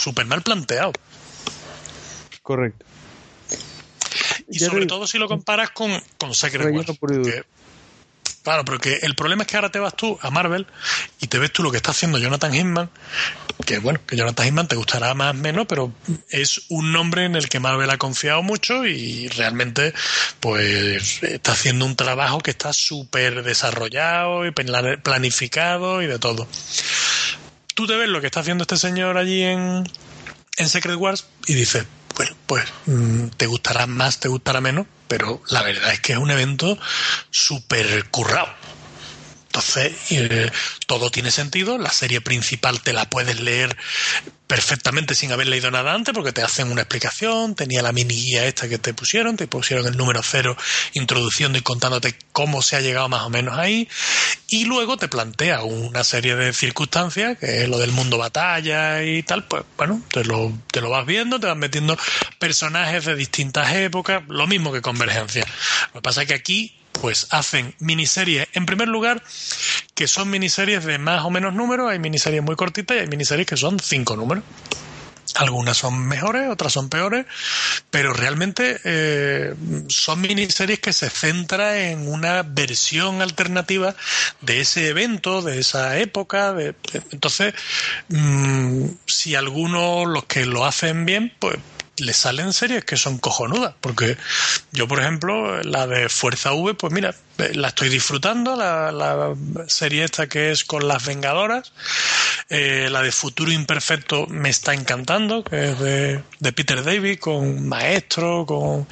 [0.00, 0.92] súper mal planteado.
[2.42, 2.86] Correcto.
[4.48, 6.86] Y sobre todo si lo comparas con, con Secret Wars.
[8.48, 10.66] Claro, porque el problema es que ahora te vas tú a Marvel
[11.20, 12.88] y te ves tú lo que está haciendo Jonathan Hinman,
[13.66, 15.92] que bueno, que Jonathan Hinman te gustará más o menos, pero
[16.30, 19.92] es un nombre en el que Marvel ha confiado mucho y realmente
[20.40, 26.48] pues está haciendo un trabajo que está súper desarrollado y planificado y de todo.
[27.74, 29.84] Tú te ves lo que está haciendo este señor allí en,
[30.56, 31.84] en Secret Wars y dices,
[32.18, 36.18] bueno, pues mm, te gustará más, te gustará menos, pero la verdad es que es
[36.18, 36.76] un evento
[37.30, 38.48] súper currado.
[39.58, 40.50] Entonces, eh,
[40.86, 41.78] todo tiene sentido.
[41.78, 43.76] La serie principal te la puedes leer
[44.46, 48.46] perfectamente sin haber leído nada antes porque te hacen una explicación, tenía la mini guía
[48.46, 50.56] esta que te pusieron, te pusieron el número cero
[50.94, 53.88] introduciendo y contándote cómo se ha llegado más o menos ahí
[54.48, 59.22] y luego te plantea una serie de circunstancias que es lo del mundo batalla y
[59.22, 61.98] tal, pues bueno, te lo, te lo vas viendo, te van metiendo
[62.38, 65.44] personajes de distintas épocas, lo mismo que Convergencia.
[65.92, 69.22] Lo que pasa es que aquí pues hacen miniseries, en primer lugar,
[69.94, 73.46] que son miniseries de más o menos números, hay miniseries muy cortitas y hay miniseries
[73.46, 74.44] que son cinco números.
[75.34, 77.26] Algunas son mejores, otras son peores,
[77.90, 79.54] pero realmente eh,
[79.88, 83.94] son miniseries que se centran en una versión alternativa
[84.40, 86.54] de ese evento, de esa época.
[86.54, 86.74] De,
[87.12, 87.54] entonces,
[88.08, 91.58] mm, si algunos, los que lo hacen bien, pues
[92.00, 94.16] le salen series que son cojonudas, porque
[94.72, 97.14] yo, por ejemplo, la de Fuerza V, pues mira,
[97.54, 99.34] la estoy disfrutando, la,
[99.68, 101.72] serie esta que es con las Vengadoras,
[102.48, 108.46] eh, la de Futuro Imperfecto me está encantando, que es de, Peter David, con Maestro,
[108.46, 108.88] con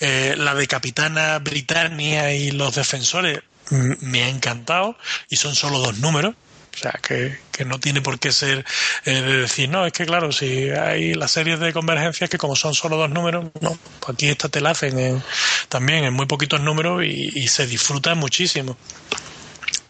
[0.00, 3.40] eh, la de Capitana Britannia y los Defensores,
[3.70, 4.96] me ha encantado,
[5.28, 6.34] y son solo dos números,
[6.78, 8.64] o sea, que, no tiene por qué ser
[9.04, 12.54] eh, de decir, no, es que claro, si hay las series de convergencias que como
[12.54, 15.22] son solo dos números, no, pues aquí esta te la hacen
[15.68, 18.76] también en muy poquitos números y, se disfruta muchísimo.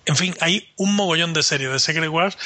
[0.07, 2.39] En fin, hay un mogollón de series de Secret Wars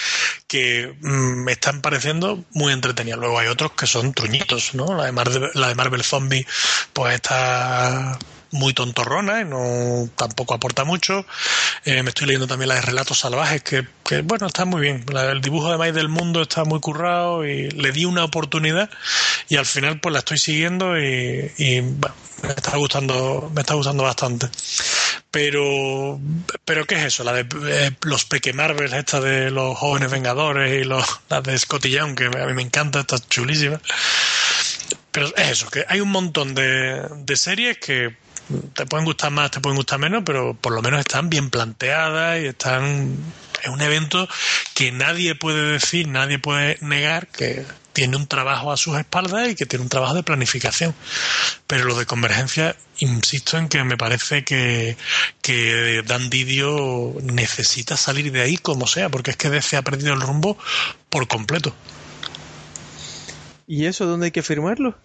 [0.49, 3.21] que mm, me están pareciendo muy entretenidas.
[3.21, 4.97] Luego hay otros que son truñitos, ¿no?
[4.97, 6.45] La de Marvel, la de Marvel Zombie,
[6.93, 8.19] pues está
[8.53, 11.27] muy tontorrona y no tampoco aporta mucho.
[11.85, 13.87] Eh, me estoy leyendo también la de Relatos Salvajes, que,
[14.23, 15.05] bueno, está muy bien.
[15.15, 18.91] el dibujo de Maíz del Mundo está muy currado y le di una oportunidad
[19.49, 21.83] y al final pues la estoy siguiendo y,
[22.43, 24.49] me está gustando, me está gustando bastante.
[25.31, 26.21] Pero,
[26.65, 27.25] pero ¿qué es eso?
[27.25, 31.57] La de eh, los Peque Marvel, esta de los jóvenes Vengadores y los, las de
[31.57, 33.81] Scotty Young, que a mí me encanta, está chulísima.
[35.13, 38.17] Pero es eso, que hay un montón de, de series que
[38.75, 42.41] te pueden gustar más, te pueden gustar menos, pero por lo menos están bien planteadas
[42.43, 43.17] y están.
[43.63, 44.29] Es un evento
[44.75, 49.55] que nadie puede decir, nadie puede negar que tiene un trabajo a sus espaldas y
[49.55, 50.95] que tiene un trabajo de planificación.
[51.67, 54.97] Pero lo de convergencia, insisto en que me parece que,
[55.43, 60.15] que Dan Didio necesita salir de ahí como sea, porque es que DC ha perdido
[60.15, 60.59] el rumbo
[61.09, 61.75] por completo.
[63.67, 64.99] ¿Y eso dónde hay que firmarlo?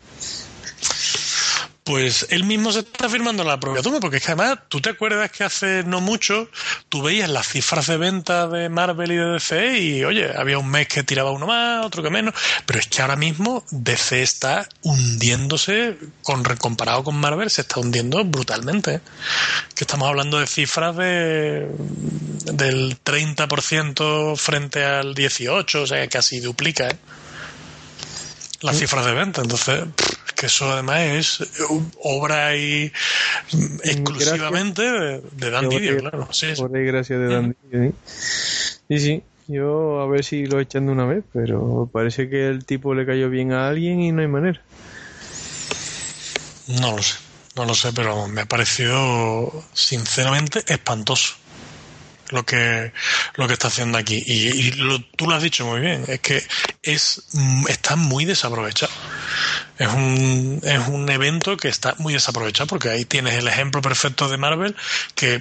[1.88, 4.89] Pues él mismo se está firmando la propia tumba, porque es que además, tú te
[4.89, 6.50] acuerdas que hace no mucho
[6.89, 10.69] tú veías las cifras de venta de Marvel y de DC y, oye, había un
[10.69, 12.34] mes que tiraba uno más, otro que menos,
[12.65, 18.21] pero es que ahora mismo DC está hundiéndose, con, comparado con Marvel, se está hundiendo
[18.26, 18.95] brutalmente.
[18.95, 19.02] ¿eh?
[19.73, 21.69] Que estamos hablando de cifras de
[22.52, 26.97] del 30% frente al 18%, o sea, casi duplica ¿eh?
[28.60, 29.41] las cifras de venta.
[29.41, 29.86] Entonces,
[30.38, 31.63] que eso además es eh,
[32.04, 32.91] obra y
[33.84, 36.30] exclusivamente de, Dan Didio, claro.
[36.32, 37.93] Sí, por ahí gracias de Dan Didio.
[38.06, 39.23] Sí, sí.
[39.47, 43.06] Yo a ver si lo echan de una vez, pero parece que el tipo le
[43.06, 44.62] cayó bien a alguien y no hay manera.
[46.67, 47.15] No lo sé,
[47.56, 51.36] no lo sé, pero me ha parecido sinceramente espantoso
[52.30, 52.91] lo que
[53.36, 54.71] lo que está haciendo aquí y,
[55.15, 56.43] tú lo has dicho muy bien es que
[56.84, 57.23] es
[57.69, 58.91] está muy desaprovechado
[59.78, 64.28] es un, es un evento que está muy desaprovechado porque ahí tienes el ejemplo perfecto
[64.30, 64.76] de Marvel
[65.15, 65.39] que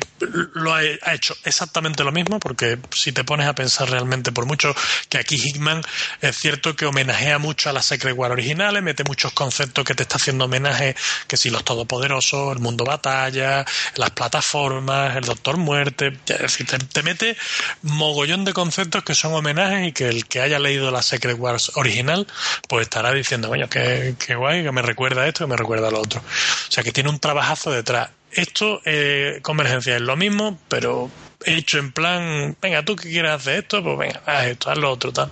[0.55, 4.75] lo ha, hecho exactamente lo mismo porque si te pones a pensar realmente por mucho
[5.09, 5.83] que aquí Hickman
[6.21, 10.03] es cierto que homenajea mucho a las Secret War originales, mete muchos conceptos que te
[10.03, 13.65] está haciendo homenaje que si los todopoderosos, el mundo batalla,
[13.97, 17.37] las plataformas, el Doctor Muerte, es decir, te, mete
[17.83, 21.73] mogollón de conceptos que son homenajes y que el que haya leído la Secret Wars
[21.75, 22.27] original
[22.69, 23.86] pues estará diciendo, bueno, que
[24.18, 26.20] qué guay, que me recuerda esto, que me recuerda a lo otro.
[26.20, 28.11] O sea, que tiene un trabajazo detrás.
[28.31, 31.11] Esto, eh, Convergencia, es lo mismo, pero
[31.44, 34.90] hecho en plan, venga, tú que quieres hacer esto, pues venga, haz esto, haz lo
[34.90, 35.31] otro, tal.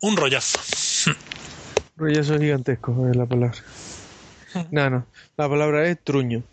[0.00, 0.58] Un rollazo.
[1.96, 3.58] Rollazo gigantesco es la palabra.
[4.70, 6.44] No, no, la palabra es truño.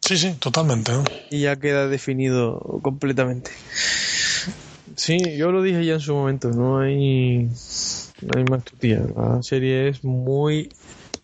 [0.00, 0.92] Sí, sí, totalmente.
[1.30, 3.50] Y ya queda definido completamente.
[4.96, 7.48] Sí, yo lo dije ya en su momento, no hay
[8.22, 9.02] no hay más tutía.
[9.16, 10.70] La serie es muy,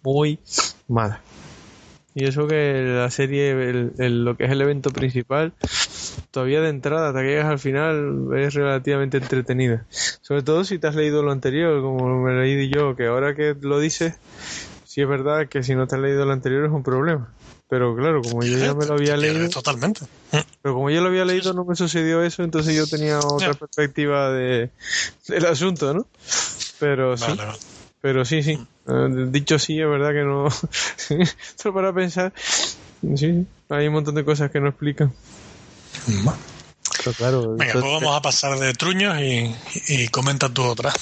[0.02, 0.38] muy
[0.88, 1.20] mala.
[2.14, 3.54] Y eso que la serie,
[3.96, 5.54] lo que es el evento principal,
[6.30, 9.86] todavía de entrada, hasta que llegas al final, es relativamente entretenida.
[10.20, 13.56] Sobre todo si te has leído lo anterior, como me leí yo, que ahora que
[13.58, 14.16] lo dices,
[14.84, 17.32] sí es verdad que si no te has leído lo anterior es un problema.
[17.70, 19.48] Pero claro, como yo ya me lo había leído.
[19.48, 20.02] Totalmente.
[20.60, 24.30] Pero como yo lo había leído, no me sucedió eso, entonces yo tenía otra perspectiva
[24.30, 24.68] de,
[25.28, 26.06] del asunto, ¿no?
[26.82, 27.32] Pero sí.
[28.00, 28.58] Pero sí, sí.
[28.88, 30.50] Eh, dicho sí, es verdad que no.
[31.56, 32.32] Solo para pensar.
[33.14, 35.12] Sí, hay un montón de cosas que no explican.
[36.98, 39.54] Pero claro, Venga, pues vamos a pasar de truños y,
[39.86, 40.92] y comenta tú otra.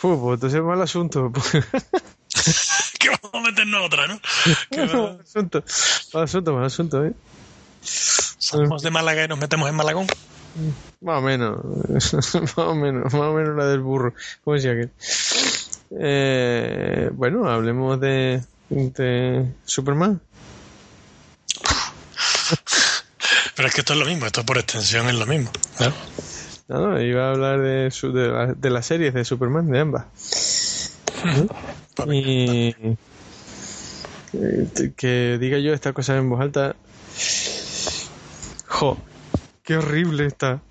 [0.00, 1.30] pues entonces es mal asunto.
[2.98, 4.18] que vamos a meternos otra, ¿no?
[4.70, 5.64] mal asunto,
[6.14, 7.12] mal asunto, mal asunto, ¿eh?
[7.82, 10.06] Salimos de Málaga y nos metemos en Malagón.
[11.00, 14.88] Más o menos, más o menos, más o menos la del burro, como decía que.
[15.98, 20.20] Eh, bueno, hablemos de, de Superman.
[23.54, 25.50] Pero es que esto es lo mismo, esto por extensión es lo mismo.
[25.80, 25.92] ¿no?
[26.68, 30.04] No, iba a hablar de, de, la, de las series de Superman, de ambas.
[32.08, 32.74] y
[34.32, 36.74] eh, que diga yo esta cosa en voz alta.
[38.66, 38.98] Jo,
[39.66, 40.62] qué horrible está.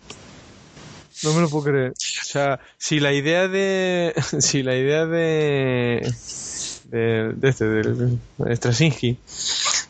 [1.23, 1.91] No me lo puedo creer.
[1.91, 4.13] O sea, si la idea de.
[4.39, 6.12] Si la idea de.
[6.86, 8.19] De, de este, del
[8.55, 9.17] Straczynski,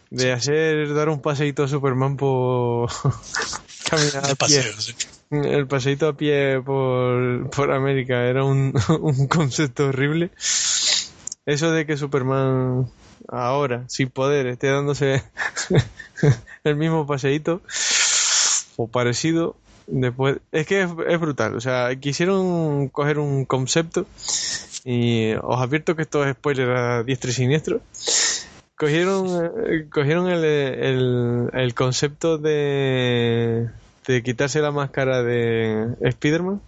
[0.09, 0.93] de hacer.
[0.93, 2.89] dar un paseíto a Superman por.
[3.89, 4.63] caminar a pie.
[5.31, 10.31] El paseíto a pie por, por América era un, un concepto horrible.
[11.45, 12.89] Eso de que Superman
[13.27, 15.23] ahora, sin poder, esté dándose
[16.63, 17.61] el mismo paseíto
[18.77, 19.55] o parecido.
[19.87, 21.55] Después, es que es, brutal.
[21.55, 24.05] O sea, quisieron coger un concepto
[24.83, 27.81] y os advierto que esto es spoiler a diestro y siniestro.
[28.77, 33.69] Cogieron, eh, cogieron el, el, el concepto de,
[34.07, 36.61] de quitarse la máscara de Spider-Man,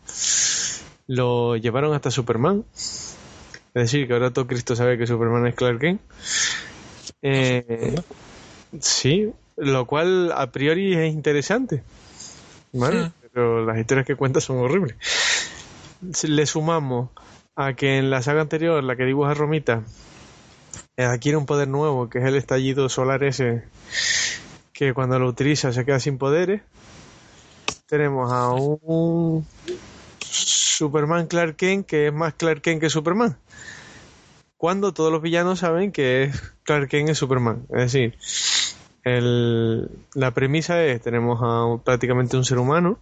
[1.07, 2.63] lo llevaron hasta Superman.
[2.75, 6.01] Es decir, que ahora todo Cristo sabe que Superman es Clark Kent.
[7.21, 7.95] Eh,
[8.79, 11.83] sí, lo cual a priori es interesante.
[12.79, 13.11] ¿Vale?
[13.33, 14.95] Pero las historias que cuenta son horribles.
[16.23, 17.09] Le sumamos
[17.55, 19.83] a que en la saga anterior, la que dibuja Romita,
[20.95, 23.63] eh, adquiere un poder nuevo, que es el estallido solar ese,
[24.73, 26.61] que cuando lo utiliza se queda sin poderes.
[27.87, 29.45] Tenemos a un
[30.19, 33.37] Superman Clark Kent que es más Clark Kent que Superman.
[34.57, 36.31] Cuando todos los villanos saben que
[36.63, 37.65] Clark Kent es Superman.
[37.69, 38.17] Es decir,
[39.09, 42.99] la premisa es, tenemos a prácticamente un ser humano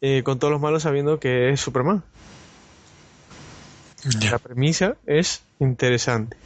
[0.00, 2.02] eh, con todos los malos sabiendo que es Superman.
[4.30, 6.36] La premisa es interesante.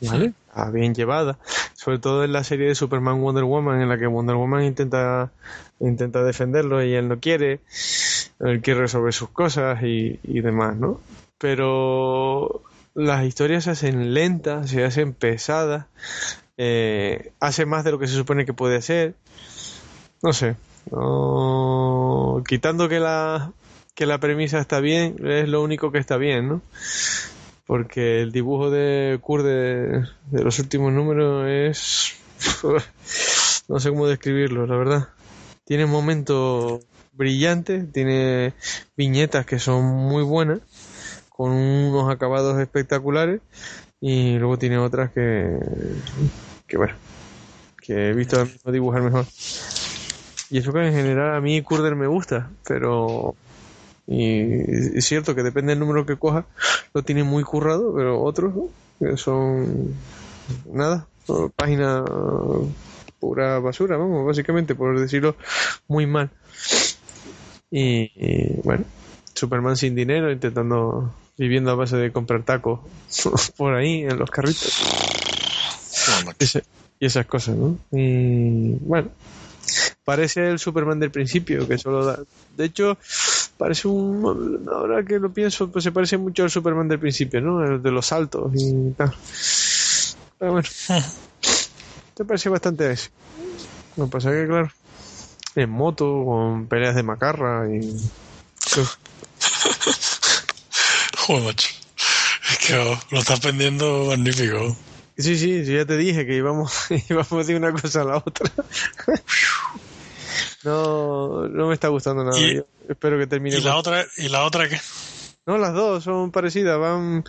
[0.00, 0.32] ¿Vale?
[0.72, 1.38] bien llevada.
[1.74, 5.30] Sobre todo en la serie de Superman Wonder Woman, en la que Wonder Woman intenta,
[5.78, 7.60] intenta defenderlo y él no quiere.
[8.40, 11.00] Él quiere resolver sus cosas y, demás, ¿no?
[11.38, 12.62] Pero
[12.94, 15.86] las historias se hacen lentas, se hacen pesadas,
[16.62, 19.14] eh, hace más de lo que se supone que puede hacer.
[20.22, 20.56] No sé.
[22.46, 23.52] Quitando que la,
[23.94, 26.62] que la premisa está bien, es lo único que está bien, ¿no?
[27.66, 32.12] Porque el dibujo de Kurt de, los últimos números es...
[33.68, 35.08] no sé cómo describirlo, la verdad.
[35.64, 38.52] Tiene momentos brillantes, tiene
[38.98, 40.60] viñetas que son muy buenas,
[41.30, 43.40] con unos acabados espectaculares,
[43.98, 45.58] y luego tiene otras que...
[46.70, 46.94] que bueno,
[47.82, 49.26] que he visto dibujar mejor.
[50.50, 53.34] Y eso que en general a mí Kurder me gusta, pero
[54.06, 56.46] y es cierto que depende del número que coja,
[56.94, 58.54] lo tiene muy currado, pero otros
[59.16, 59.94] son
[60.72, 61.06] nada,
[61.56, 62.04] página
[63.18, 65.36] pura basura, vamos, básicamente, por decirlo
[65.88, 66.30] muy mal.
[67.70, 68.84] Y, bueno,
[69.34, 72.80] Superman sin dinero, intentando, viviendo a base de comprar tacos
[73.56, 75.09] por ahí en los carritos.
[77.00, 77.78] Y esas cosas, ¿no?
[77.92, 79.10] Y bueno,
[80.04, 82.18] parece el Superman del principio, que solo da.
[82.56, 82.98] De hecho,
[83.56, 84.68] parece un.
[84.70, 87.64] Ahora que lo pienso, pues se parece mucho al Superman del principio, ¿no?
[87.64, 89.14] El de los saltos y tal.
[90.38, 90.68] Pero bueno,
[92.14, 92.94] te parece bastante a.
[93.96, 94.70] Lo que pasa es que, claro,
[95.56, 97.80] en moto, con peleas de macarra y.
[101.18, 101.68] Joder, macho.
[102.50, 102.74] Es que
[103.10, 104.76] lo estás vendiendo magnífico.
[105.20, 106.72] Sí, sí, ya te dije que íbamos,
[107.10, 108.50] íbamos de una cosa a la otra.
[110.64, 112.36] no, no me está gustando nada.
[112.88, 113.58] espero que termine.
[113.58, 114.78] ¿Y la, otra, ¿Y la otra qué?
[115.46, 117.24] No, las dos son parecidas, van,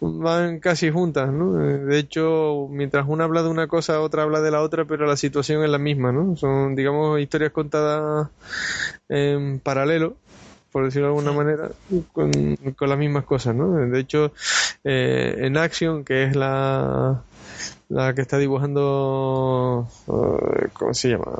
[0.00, 1.54] van casi juntas, ¿no?
[1.54, 5.16] De hecho, mientras una habla de una cosa, otra habla de la otra, pero la
[5.16, 6.36] situación es la misma, ¿no?
[6.36, 8.28] Son, digamos, historias contadas
[9.08, 10.16] en paralelo,
[10.70, 11.70] por decirlo de alguna manera,
[12.12, 12.30] con,
[12.76, 13.74] con las mismas cosas, ¿no?
[13.74, 14.32] De hecho,
[14.84, 17.22] eh, en Action, que es la,
[17.88, 21.32] la que está dibujando, eh, ¿cómo se llama?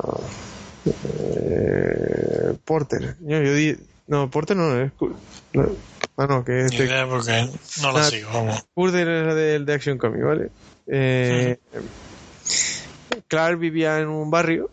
[0.87, 3.17] Eh, Porter.
[3.21, 3.39] Yo,
[4.07, 4.93] no, Porter no es.
[6.17, 6.71] ah, no, que es.
[6.71, 7.49] De, porque
[7.83, 8.65] no la sigo, vamos.
[8.75, 10.51] Porter era de, de Action Comics, ¿vale?
[10.87, 11.59] Eh,
[13.29, 14.71] Clark vivía en un barrio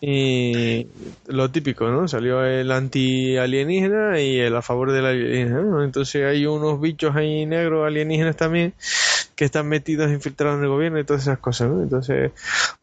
[0.00, 0.86] y
[1.26, 2.06] lo típico, ¿no?
[2.06, 5.82] Salió el anti-alienígena y el a favor del alienígena, ¿no?
[5.82, 8.74] Entonces hay unos bichos ahí negros alienígenas también
[9.34, 11.82] que están metidos, infiltrados en el gobierno y todas esas cosas, ¿no?
[11.82, 12.32] Entonces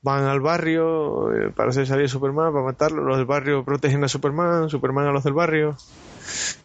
[0.02, 4.04] van al barrio eh, para hacer salir a Superman, para matarlo, los del barrio protegen
[4.04, 5.76] a Superman, Superman a los del barrio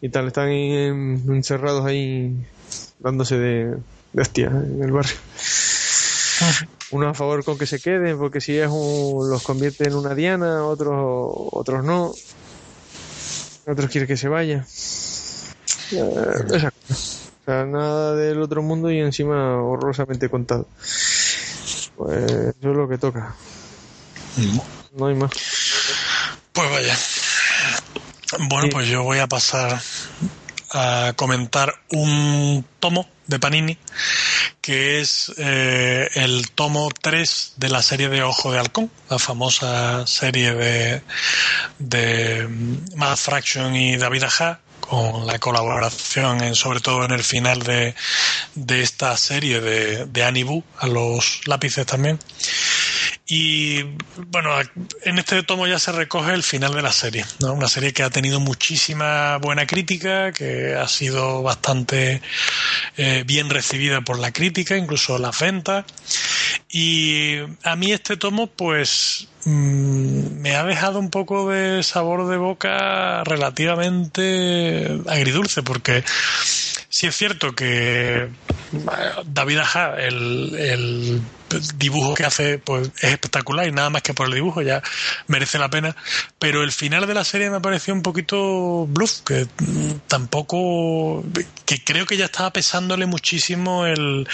[0.01, 2.35] y tal, están encerrados ahí
[2.99, 3.77] dándose de,
[4.13, 5.15] de hostia en el barrio.
[6.91, 10.15] Unos a favor con que se queden, porque si es un, los convierte en una
[10.15, 10.95] diana, otros
[11.51, 12.11] otros no.
[13.67, 14.65] Otros quieren que se vaya.
[15.91, 16.69] Eh,
[17.47, 20.67] nada del otro mundo y encima horrorosamente contado.
[21.95, 23.35] Pues eso es lo que toca.
[24.93, 25.31] No hay más.
[26.53, 26.97] Pues vaya.
[28.49, 29.81] Bueno, pues yo voy a pasar
[30.71, 33.77] a comentar un tomo de Panini
[34.69, 40.05] que es eh, el tomo 3 de la serie de Ojo de Halcón, la famosa
[40.05, 41.01] serie de,
[41.79, 42.47] de
[42.95, 47.95] Matt Fraction y David Aja, con la colaboración, en, sobre todo en el final de,
[48.53, 52.19] de esta serie de, de Annie a los lápices también.
[53.31, 53.83] Y
[54.31, 54.49] bueno,
[55.03, 57.53] en este tomo ya se recoge el final de la serie, ¿no?
[57.53, 62.23] Una serie que ha tenido muchísima buena crítica, que ha sido bastante
[62.97, 65.85] eh, bien recibida por la crítica, incluso las ventas.
[66.71, 72.37] Y a mí este tomo, pues, mm, me ha dejado un poco de sabor de
[72.37, 76.03] boca relativamente agridulce, porque
[76.89, 78.29] sí es cierto que
[79.25, 81.21] David Aja, el,
[81.77, 84.83] dibujo que hace pues es espectacular y nada más que por el dibujo ya
[85.27, 85.95] merece la pena.
[86.37, 89.47] Pero el final de la serie me pareció un poquito bluff que
[90.07, 91.23] tampoco
[91.65, 94.27] que creo que ya estaba pesándole muchísimo el,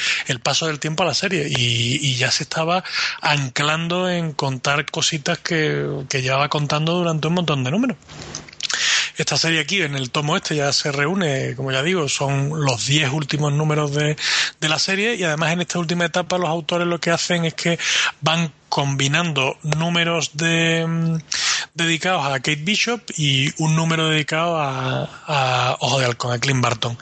[0.43, 2.84] paso del tiempo a la serie y, ya se estaba
[3.22, 7.97] anclando en contar cositas que, que llevaba contando durante un montón de números
[9.18, 12.86] esta serie aquí, en el tomo este, ya se reúne, como ya digo, son los
[12.86, 14.16] 10 últimos números de,
[14.59, 17.53] de la serie y además en esta última etapa los autores lo que hacen es
[17.53, 17.80] que
[18.22, 21.18] van combinando números de, mm,
[21.76, 26.61] dedicados a Kate Bishop y un número dedicado a, a Ojo de Halcón, a Clint
[26.61, 26.97] Barton.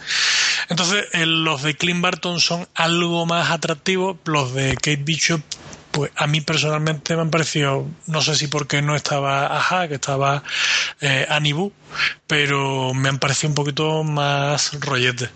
[0.69, 5.41] Entonces, los de Clint Barton son algo más atractivos, los de Kate Bishop
[5.93, 9.93] pues a mí personalmente me han parecido, no sé si porque no estaba Aja, que
[9.93, 10.43] estaba
[10.99, 11.71] eh, Anibu,
[12.25, 15.29] pero me han parecido un poquito más rollete.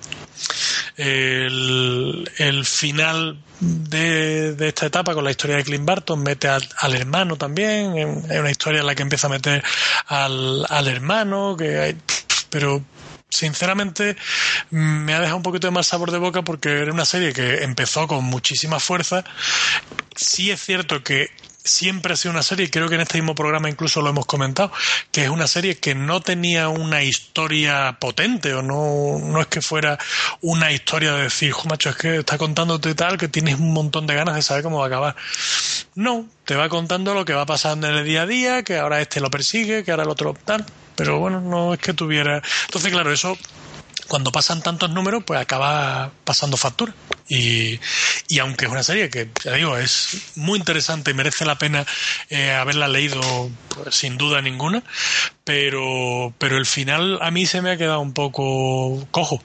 [0.98, 2.26] El,
[2.66, 7.96] final de, esta etapa con la historia de Clint Barton mete al, hermano también,
[8.28, 9.64] es una historia en la que empieza a meter
[10.08, 11.98] al, al hermano, que hay,
[12.50, 12.84] pero
[13.30, 14.16] sinceramente
[14.70, 17.64] me ha dejado un poquito de más sabor de boca porque era una serie que
[17.64, 19.24] empezó con muchísima fuerza.
[20.16, 21.30] Sí es cierto que
[21.68, 24.26] siempre ha sido una serie, y creo que en este mismo programa incluso lo hemos
[24.26, 24.72] comentado,
[25.12, 29.62] que es una serie que no tenía una historia potente o no, no es que
[29.62, 29.98] fuera
[30.42, 34.16] una historia de decir, macho, es que está contándote tal que tienes un montón de
[34.16, 35.16] ganas de saber cómo va a acabar.
[35.96, 39.02] No, te va contando lo que va pasando en el día a día, que ahora
[39.02, 40.66] este lo persigue, que ahora el otro tal
[40.98, 42.42] pero bueno, no es que tuviera.
[42.66, 43.38] Entonces, claro, eso
[44.08, 46.94] cuando pasan tantos números, pues acaba pasando factura.
[47.30, 47.80] Y,
[48.28, 51.86] y aunque es una serie que, ya digo, es muy interesante y merece la pena
[52.30, 53.22] eh, haberla leído,
[53.70, 54.84] pues, sin duda ninguna,
[55.44, 59.42] pero, pero el final a mí se me ha quedado un poco cojo.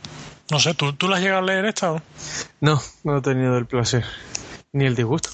[0.50, 2.02] No sé, ¿tú, tú la has llegado a leer esta o
[2.60, 2.80] no?
[3.04, 4.04] No, he tenido el placer,
[4.72, 5.30] ni el disgusto.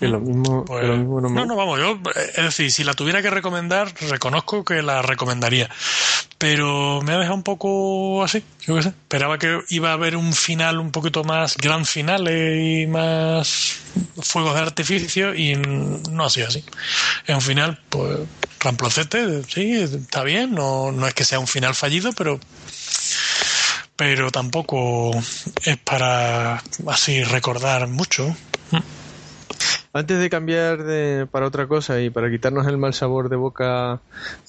[0.00, 1.40] Que lo mismo, pues, lo mismo no, me...
[1.40, 5.68] no, no, vamos, yo, es decir, si la tuviera que recomendar, reconozco que la recomendaría.
[6.38, 8.88] Pero me ha dejado un poco así, yo qué sé.
[8.88, 13.76] Esperaba que iba a haber un final un poquito más gran final y más
[14.22, 16.64] fuegos de artificio y no ha sido así.
[17.26, 18.20] Es un final, pues,
[18.58, 22.40] ramplocete, sí, está bien, no, no es que sea un final fallido, pero
[23.96, 25.10] pero tampoco
[25.62, 28.34] es para así recordar mucho.
[29.92, 34.00] Antes de cambiar de, para otra cosa y para quitarnos el mal sabor de boca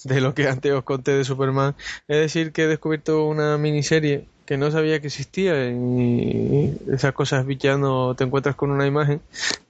[0.03, 1.75] de lo que antes os conté de Superman,
[2.07, 7.45] es decir que he descubierto una miniserie que no sabía que existía y esas cosas
[7.45, 9.21] villano te encuentras con una imagen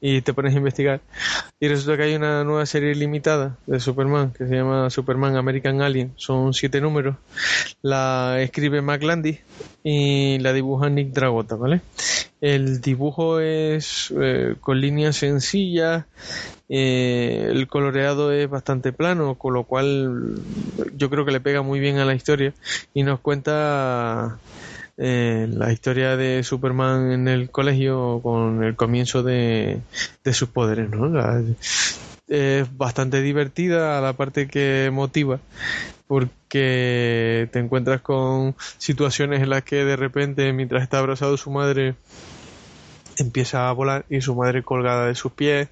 [0.02, 1.02] y te pones a investigar.
[1.60, 5.84] Y resulta que hay una nueva serie limitada de Superman que se llama Superman American
[5.84, 6.14] Alien.
[6.16, 7.16] Son siete números.
[7.84, 9.38] La escribe McLandy
[9.84, 11.82] y la dibuja Nick Dragota ¿vale?
[12.42, 16.06] el dibujo es eh, con líneas sencillas
[16.74, 20.42] eh, el coloreado es bastante plano con lo cual
[20.96, 22.54] yo creo que le pega muy bien a la historia
[22.94, 24.40] y nos cuenta
[24.98, 29.82] eh, la historia de Superman en el colegio con el comienzo de,
[30.32, 31.12] sus poderes, ¿no?
[32.30, 35.42] es bastante divertida la parte que motiva
[36.08, 41.96] porque te encuentras con situaciones en las que de repente mientras está abrazado su madre
[43.18, 45.68] empieza a volar y su madre colgada de sus pies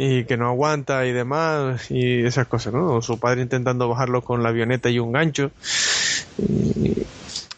[0.00, 2.94] y que no aguanta y demás y esas cosas, ¿no?
[2.94, 5.50] O su padre intentando bajarlo con la avioneta y un gancho.
[6.38, 7.02] Y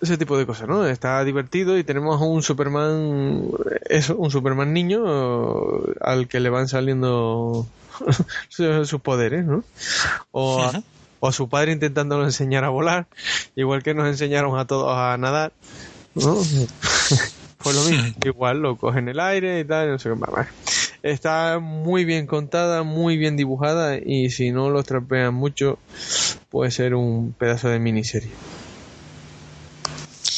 [0.01, 0.87] ese tipo de cosas, ¿no?
[0.87, 3.43] Está divertido y tenemos un Superman,
[3.91, 5.05] eso, un Superman niño
[6.01, 7.67] al que le van saliendo
[8.49, 9.63] sus poderes, ¿no?
[10.31, 10.83] O a,
[11.21, 13.07] o a su padre intentándolo enseñar a volar,
[13.55, 15.53] igual que nos enseñaron a todos a nadar,
[16.15, 16.37] ¿no?
[17.59, 20.17] pues lo mismo, igual lo cogen el aire y tal, no sé qué
[21.03, 25.79] Está muy bien contada, muy bien dibujada y si no lo trapean mucho
[26.51, 28.31] puede ser un pedazo de miniserie.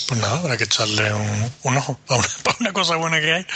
[0.08, 1.10] Pues nada, habrá que echarle
[1.64, 1.98] un, ojo.
[2.06, 3.46] Para una, cosa buena que hay,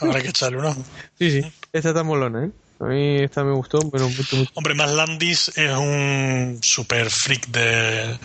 [0.00, 0.82] habrá que echarle un ojo.
[1.18, 1.52] Sí, sí.
[1.72, 2.50] Esta está molona, ¿eh?
[2.84, 4.50] A mí esta me gustó, pero mucho, mucho.
[4.52, 8.18] Hombre, más Landis es un super freak de,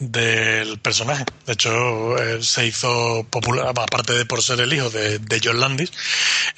[0.00, 1.24] del personaje.
[1.46, 5.60] De hecho, eh, se hizo popular, aparte de por ser el hijo de, de John
[5.60, 5.92] Landis,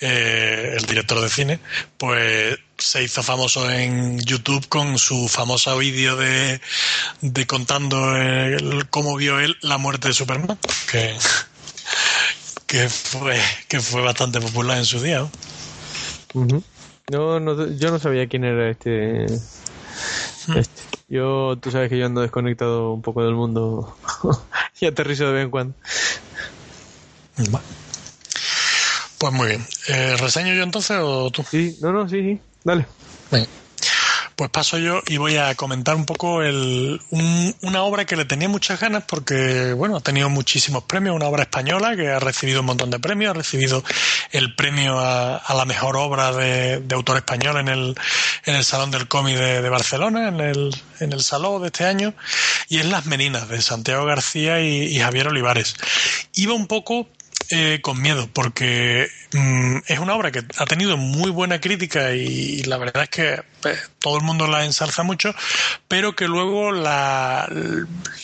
[0.01, 1.59] eh, el director de cine,
[1.99, 6.62] pues se hizo famoso en YouTube con su famoso vídeo de,
[7.20, 10.59] de contando el- cómo vio él la muerte de Superman,
[10.90, 11.14] que,
[12.66, 13.38] que fue
[13.68, 15.18] que fue bastante popular en su día.
[15.18, 15.30] ¿no?
[17.11, 20.82] No, no, yo no sabía quién era este, este.
[21.09, 23.96] Yo, tú sabes que yo ando desconectado un poco del mundo
[24.80, 25.74] y aterrizo de vez en cuando.
[29.18, 29.64] Pues muy bien.
[29.88, 31.42] Eh, ¿Reseño yo entonces o tú?
[31.42, 32.40] Sí, no, no, sí, sí.
[32.64, 32.86] Dale.
[34.37, 38.24] Pues paso yo y voy a comentar un poco el, un- una obra que le
[38.24, 42.59] tenía muchas ganas porque, bueno, ha tenido muchísimos premios, una obra española que ha recibido
[42.61, 43.85] un montón de premios, ha recibido
[44.32, 47.95] el premio a, a la mejor obra de, autor español en el,
[48.47, 51.85] en el Salón del Cómic de, de Barcelona, en el, en el Salón de este
[51.85, 52.12] año,
[52.68, 55.76] y es Las Meninas, de Santiago García y, y Javier Olivares.
[56.35, 57.07] Iba un poco
[57.51, 62.62] eh, con miedo, porque mm, es una obra que ha tenido muy buena crítica y,
[62.64, 65.34] la verdad es que pues, todo el mundo la ensalza mucho,
[65.88, 67.49] pero que luego la,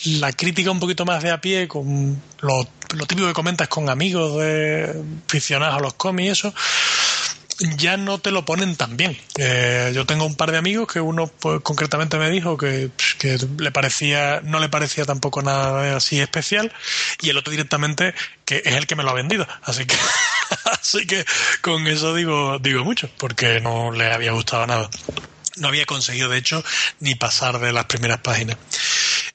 [0.05, 3.89] la crítica un poquito más de a pie, con lo, lo típico que comentas con
[3.89, 6.53] amigos de aficionados a los cómics y eso,
[7.77, 9.17] ya no te lo ponen tan bien.
[9.37, 12.91] Eh, yo tengo un par de amigos que uno pues, concretamente me dijo que,
[13.57, 16.71] le parecía, no le parecía tampoco nada así especial
[17.21, 18.13] y el otro directamente
[18.45, 19.47] que es el que me lo ha vendido.
[19.63, 19.95] Así que,
[20.65, 21.25] así que
[21.61, 24.89] con eso digo, digo mucho, porque no le había gustado nada.
[25.57, 26.63] No había conseguido, de hecho,
[26.99, 28.57] ni pasar de las primeras páginas.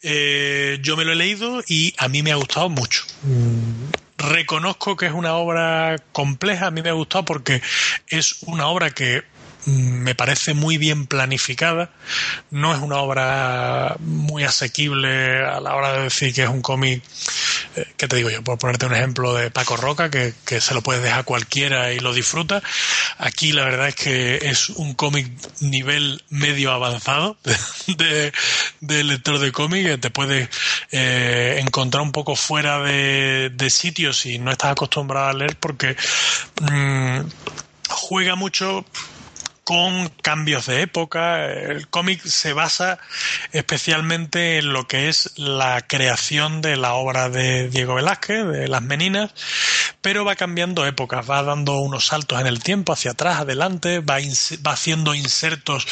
[0.03, 3.05] Eh, yo me lo he leído y a mí me ha gustado mucho.
[3.23, 7.63] Mm, Reconozco que es una obra compleja, a mí me ha gustado porque
[8.09, 9.23] es una obra que
[9.67, 11.91] me parece muy bien planificada,
[12.51, 17.03] no es una obra muy asequible a la hora de decir que es un cómic,
[17.75, 18.43] eh, ¿qué te digo yo?
[18.45, 21.99] Por ponerte un ejemplo de Paco Roca, que, que se lo puedes dejar cualquiera y
[21.99, 22.63] lo disfruta.
[23.19, 25.29] Aquí la verdad es que es un cómic
[25.61, 28.33] nivel medio avanzado de, de,
[28.81, 30.49] de lector de cómic, que te puedes
[30.93, 35.97] eh, encontrar un poco fuera de, de sitio si no estás acostumbrado a leer porque
[36.63, 37.21] mm,
[37.89, 38.85] juega mucho
[39.67, 41.45] con cambios de época.
[41.51, 43.01] El cómic se basa
[43.51, 48.83] especialmente en lo que es la creación de la obra de Diego Velázquez, de Las
[48.83, 49.33] Meninas,
[50.01, 54.19] pero va cambiando épocas, va dando unos saltos en el tiempo, hacia atrás, adelante, va,
[54.71, 55.85] haciendo insertos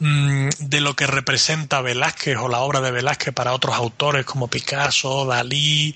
[0.00, 4.48] mm, de lo que representa Velázquez o la obra de Velázquez para otros autores como
[4.48, 5.94] Picasso, Dalí.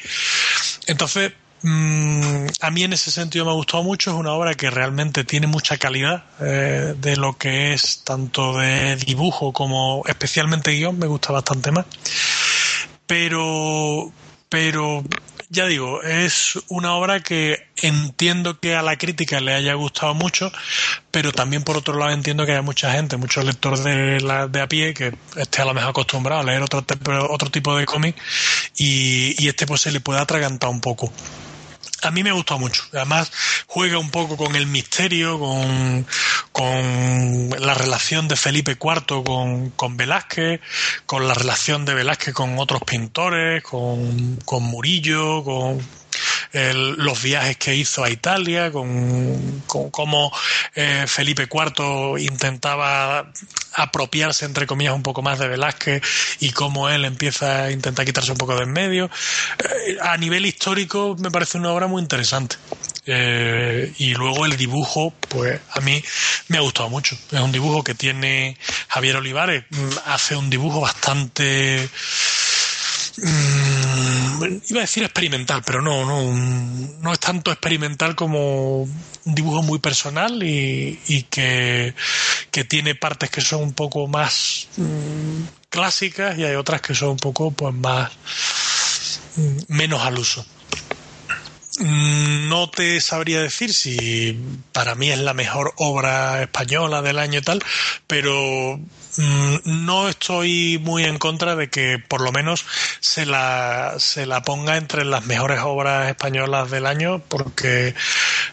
[0.86, 1.32] Entonces,
[1.66, 5.24] Mm, a mí en ese sentido me ha gustado mucho, es una obra que realmente
[5.24, 11.06] tiene mucha calidad eh, de lo que es tanto de dibujo como especialmente guion, me
[11.06, 11.86] gusta bastante más.
[13.06, 14.12] Pero,
[14.50, 15.02] pero
[15.48, 20.52] ya digo, es una obra que entiendo que a la crítica le haya gustado mucho,
[21.10, 24.60] pero también por otro lado entiendo que haya mucha gente, muchos lectores de, la, de
[24.60, 26.84] a pie que esté a lo mejor acostumbrado a leer otro,
[27.30, 28.16] otro tipo de cómic
[28.76, 31.10] y, y este pues se le puede atragantar un poco.
[32.04, 32.84] A mí me gustado mucho.
[32.92, 33.32] Además,
[33.66, 36.06] juega un poco con el misterio, con,
[36.52, 39.24] con la relación de Felipe IV
[39.76, 40.60] con, Velázquez,
[41.06, 46.03] con la relación de Velázquez con otros pintores, con Murillo, con
[46.52, 50.32] los viajes que hizo a Italia, con, con cómo
[50.74, 53.30] eh, Felipe IV intentaba
[53.74, 56.02] apropiarse, entre comillas, un poco más de Velázquez
[56.40, 59.10] y cómo él empieza a intentar quitarse un poco de en medio.
[59.58, 62.56] Eh, a nivel histórico me parece una obra muy interesante.
[63.06, 66.02] Eh, y luego el dibujo, pues a mí
[66.48, 67.16] me ha gustado mucho.
[67.30, 68.56] Es un dibujo que tiene
[68.88, 71.88] Javier Olivares, mm, hace un dibujo bastante
[73.16, 76.32] Mm, iba a decir experimental, pero no, no,
[77.00, 81.94] no es tanto experimental como un dibujo muy personal y, que,
[82.50, 87.10] que tiene partes que son un poco más mm, clásicas y hay otras que son
[87.10, 88.10] un poco pues más
[89.36, 90.44] mm, menos al uso.
[91.80, 94.38] No te sabría decir si
[94.72, 97.64] para mí es la mejor obra española del año y tal,
[98.06, 98.78] pero
[99.16, 102.64] no estoy muy en contra de que por lo menos
[103.00, 107.94] se la, se la ponga entre las mejores obras españolas del año porque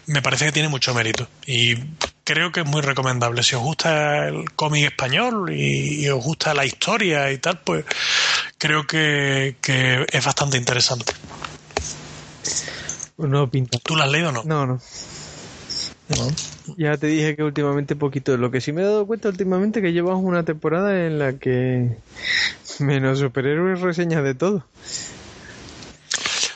[0.05, 1.76] me parece que tiene mucho mérito y
[2.24, 3.43] creo que es muy recomendable.
[3.43, 7.86] Si os gusta el cómic español y, y os gusta la historia y tal, pues
[8.57, 11.14] creo que, que es bastante interesante.
[13.18, 13.78] No pinta.
[13.80, 14.43] ¿Tú la has leído o no?
[14.43, 14.82] No, no.
[16.09, 16.28] No.
[16.78, 18.38] Ya te dije que últimamente poquito.
[18.38, 21.97] Lo que sí me he dado cuenta últimamente que llevamos una temporada en la que
[22.80, 24.65] menos superhéroes reseñas de todo.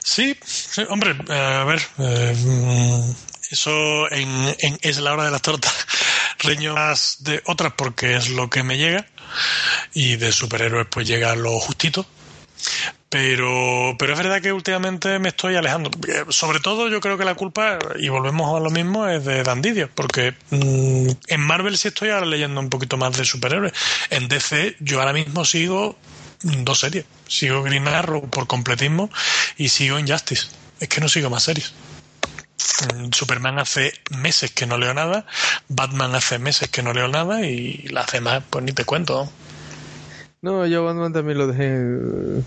[0.04, 0.36] Sí,
[0.90, 2.34] hombre, eh, a ver, eh,
[3.52, 5.74] eso en, es la hora de las tortas.
[6.40, 9.06] Reño más de otras porque es lo que me llega
[9.94, 12.06] y de superhéroes pues llega lo justito.
[13.18, 15.90] Pero, pero es verdad que últimamente me estoy alejando.
[16.28, 19.90] Sobre todo yo creo que la culpa, y volvemos a lo mismo, es de Dandidio,
[19.96, 23.72] porque mm, en Marvel sí estoy ahora leyendo un poquito más de superhéroes.
[24.10, 25.98] En DC yo ahora mismo sigo
[26.44, 27.06] dos series.
[27.26, 29.10] Sigo Green Arrow por completismo
[29.56, 30.48] y sigo Injustice.
[30.82, 31.74] Es que no sigo más series.
[32.96, 35.26] Mm, Superman hace meses que no leo nada,
[35.70, 39.32] Batman hace meses que no leo nada y las demás pues ni te cuento.
[40.42, 42.44] No, yo Batman también lo dejé eh,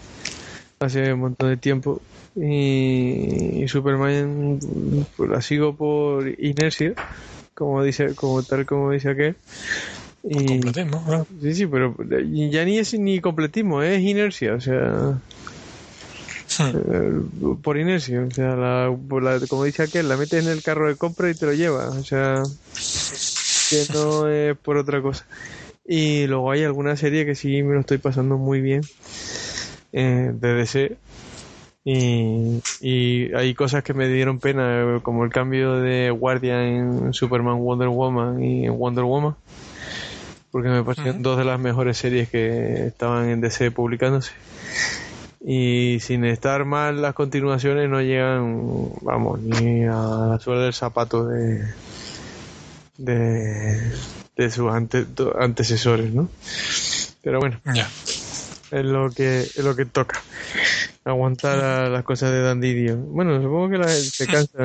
[0.80, 2.00] hace un montón de tiempo.
[2.36, 4.60] Y, Superman
[5.16, 6.94] pues, la sigo por inercia,
[7.54, 9.36] como dice, como tal como dice aquel.
[10.22, 15.18] Y, completismo, Sí, sí, pero ya ni es ni completismo, es inercia, o sea.
[16.60, 17.20] Eh,
[17.62, 18.96] por inercia, o sea, la,
[19.48, 22.04] como dice aquel, la metes en el carro de compra y te lo lleva, o
[22.04, 22.42] sea,
[23.70, 25.24] que no es por otra cosa.
[25.86, 28.82] Y luego hay alguna serie que sí me lo estoy pasando muy bien
[29.92, 30.96] eh, de DC.
[31.84, 37.58] Y, y, hay cosas que me dieron pena, como el cambio de guardia en Superman,
[37.58, 39.36] Wonder Woman y Wonder Woman.
[40.50, 44.32] Porque me parecieron dos de las mejores series que estaban en DC publicándose.
[45.40, 51.26] Y sin estar mal, las continuaciones no llegan, vamos, ni a la suela del zapato
[51.26, 51.64] de,
[52.98, 53.92] de,
[54.36, 56.28] de sus antecesores, ¿no?
[57.22, 57.60] Pero bueno,
[58.70, 60.22] es lo que es lo que toca
[61.04, 62.96] aguantar las cosas de Dandidio.
[62.96, 64.58] Bueno, supongo que la gente se cansa.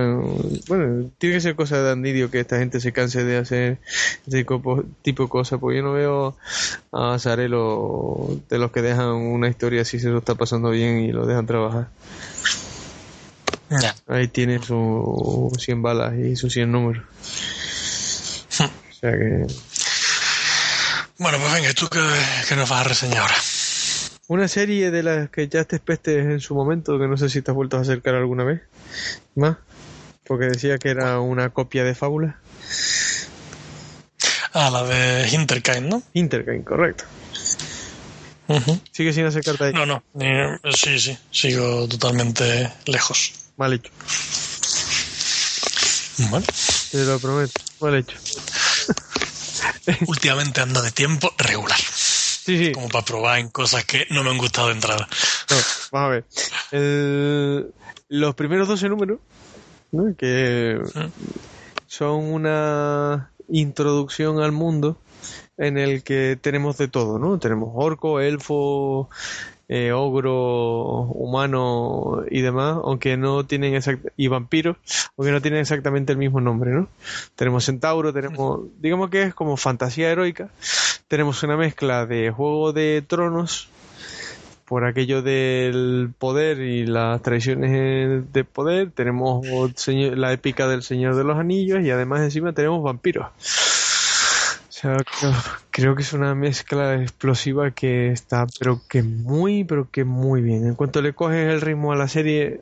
[0.68, 3.78] Bueno, tiene que ser cosa de Dandidio que esta gente se canse de hacer
[4.28, 4.46] ese
[5.02, 6.36] tipo de cosas, porque yo no veo
[6.92, 11.12] a Sarelo de los que dejan una historia así se lo está pasando bien y
[11.12, 11.88] lo dejan trabajar.
[14.08, 17.04] Ahí tiene sus 100 balas y sus 100 números.
[18.60, 19.48] o sea que
[21.20, 23.36] bueno, pues venga, ¿tú qué, nos vas a reseñar ahora?
[24.28, 27.42] Una serie de las que ya te espestes en su momento, que no sé si
[27.42, 28.62] te has vuelto a acercar alguna vez.
[29.36, 29.58] ¿Más?
[30.24, 32.40] Porque decía que era una copia de Fábula.
[34.54, 36.04] Ah, la de Interkind, ¿no?
[36.14, 37.04] Interkind, correcto.
[38.92, 39.74] ¿Sigue sin acercarte ahí?
[39.74, 40.04] No, no.
[40.72, 41.18] sí, sí.
[41.32, 43.34] Sigo totalmente lejos.
[43.58, 43.92] Mal hecho.
[46.30, 46.46] Bueno.
[46.92, 47.60] Te lo prometo.
[47.82, 48.18] Mal hecho.
[50.08, 51.80] últimamente ando de tiempo regular.
[52.44, 52.72] Sí, sí.
[52.74, 55.08] Como para probar en cosas que no me han gustado de entrada.
[55.92, 57.72] vamos a ver.
[58.10, 59.20] los primeros 12 números,
[60.18, 60.78] que
[61.88, 64.98] son una introducción al mundo
[65.58, 67.40] en el que tenemos de todo, ¿no?
[67.40, 69.10] Tenemos orco, elfo,
[69.70, 73.80] eh, ogro, humano y demás, aunque no tienen
[74.18, 74.78] y vampiros,
[75.16, 76.90] aunque no tienen exactamente el mismo nombre, ¿no?
[77.36, 80.50] Tenemos centauro, tenemos, digamos que es como fantasía heroica,
[81.14, 83.70] tenemos una mezcla de juego de tronos
[84.66, 89.46] por aquello del poder y las tradiciones de poder, tenemos
[89.86, 93.28] la épica del Señor de los Anillos y además encima tenemos vampiros
[95.70, 100.66] creo, que es una mezcla explosiva que está, pero que muy, pero que muy bien.
[100.66, 102.62] En cuanto le coges el ritmo a la serie,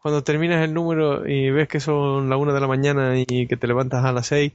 [0.00, 3.56] cuando terminas el número y ves que son la una de la mañana y que
[3.56, 4.52] te levantas a las seis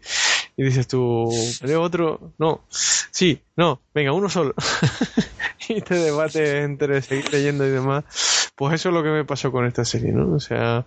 [0.57, 1.29] y dices tú,
[1.63, 2.33] ¿leo otro?
[2.37, 4.53] No, sí, no, venga, uno solo.
[5.69, 8.03] y te debates entre seguir leyendo y demás.
[8.55, 10.35] Pues eso es lo que me pasó con esta serie, ¿no?
[10.35, 10.85] O sea,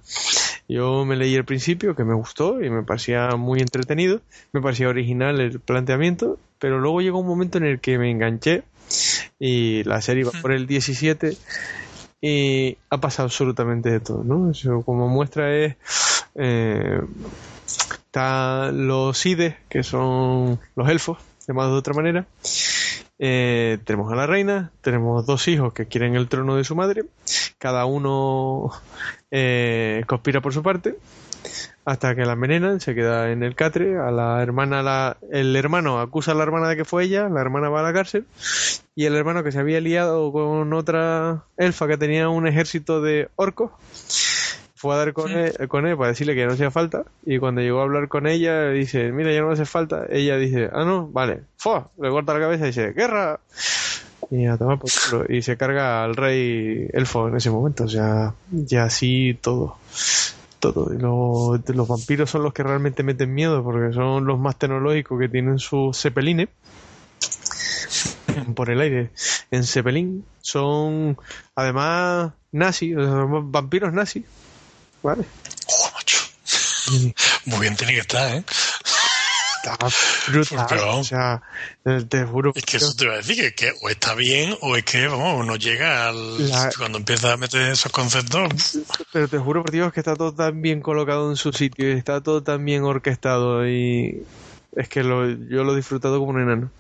[0.69, 4.21] yo me leí el principio, que me gustó y me parecía muy entretenido,
[4.53, 8.63] me parecía original el planteamiento, pero luego llegó un momento en el que me enganché
[9.39, 11.37] y la serie va por el 17
[12.21, 14.51] y ha pasado absolutamente de todo, ¿no?
[14.51, 15.77] Eso como muestra es...
[16.37, 17.01] Eh,
[18.15, 22.27] están los ides, que son los elfos, llamados de otra manera,
[23.19, 27.07] eh, tenemos a la reina, tenemos dos hijos que quieren el trono de su madre,
[27.59, 28.71] cada uno
[29.33, 30.97] eh, conspira por su parte,
[31.85, 35.99] hasta que la envenenan, se queda en el catre, a la hermana, la, el hermano
[35.99, 38.27] acusa a la hermana de que fue ella, la hermana va a la cárcel,
[38.95, 43.29] y el hermano que se había liado con otra elfa que tenía un ejército de
[43.35, 43.73] orcos,
[44.85, 47.63] fue a dar con, él, con él para decirle que no hacía falta y cuando
[47.63, 50.05] llegó a hablar con ella dice, mira, ya no hace falta.
[50.11, 51.41] Ella dice, ah, no, vale.
[51.57, 51.89] ¡Fua!
[51.99, 53.41] Le corta la cabeza y dice, ¡guerra!
[54.31, 57.85] Y a tomar por Y se carga al rey elfo en ese momento.
[57.85, 59.79] O sea, ya así todo.
[60.61, 60.93] todo.
[60.93, 65.19] Y los, los vampiros son los que realmente meten miedo porque son los más tecnológicos
[65.19, 66.51] que tienen sus cepelines
[68.55, 69.11] por el aire
[69.51, 71.17] en Zeppelin son
[71.55, 74.25] además nazis, vampiros nazis.
[75.05, 75.23] Vale.
[75.95, 76.19] macho.
[77.45, 78.43] Muy bien tiene que estar, ¿eh?
[79.63, 79.79] Está
[80.29, 80.81] brutal.
[80.89, 81.43] o sea,
[82.09, 82.53] te juro.
[82.55, 85.47] Es que eso te iba a decir, que, o está bien o es que, vamos,
[85.47, 86.51] no llega al.
[86.79, 88.79] Cuando empieza a meter esos conceptos.
[89.13, 91.93] Pero te juro por Dios que está todo tan bien colocado en su sitio y
[91.93, 94.25] está todo tan bien orquestado y.
[94.75, 96.71] Es que lo, yo lo he disfrutado como un enano.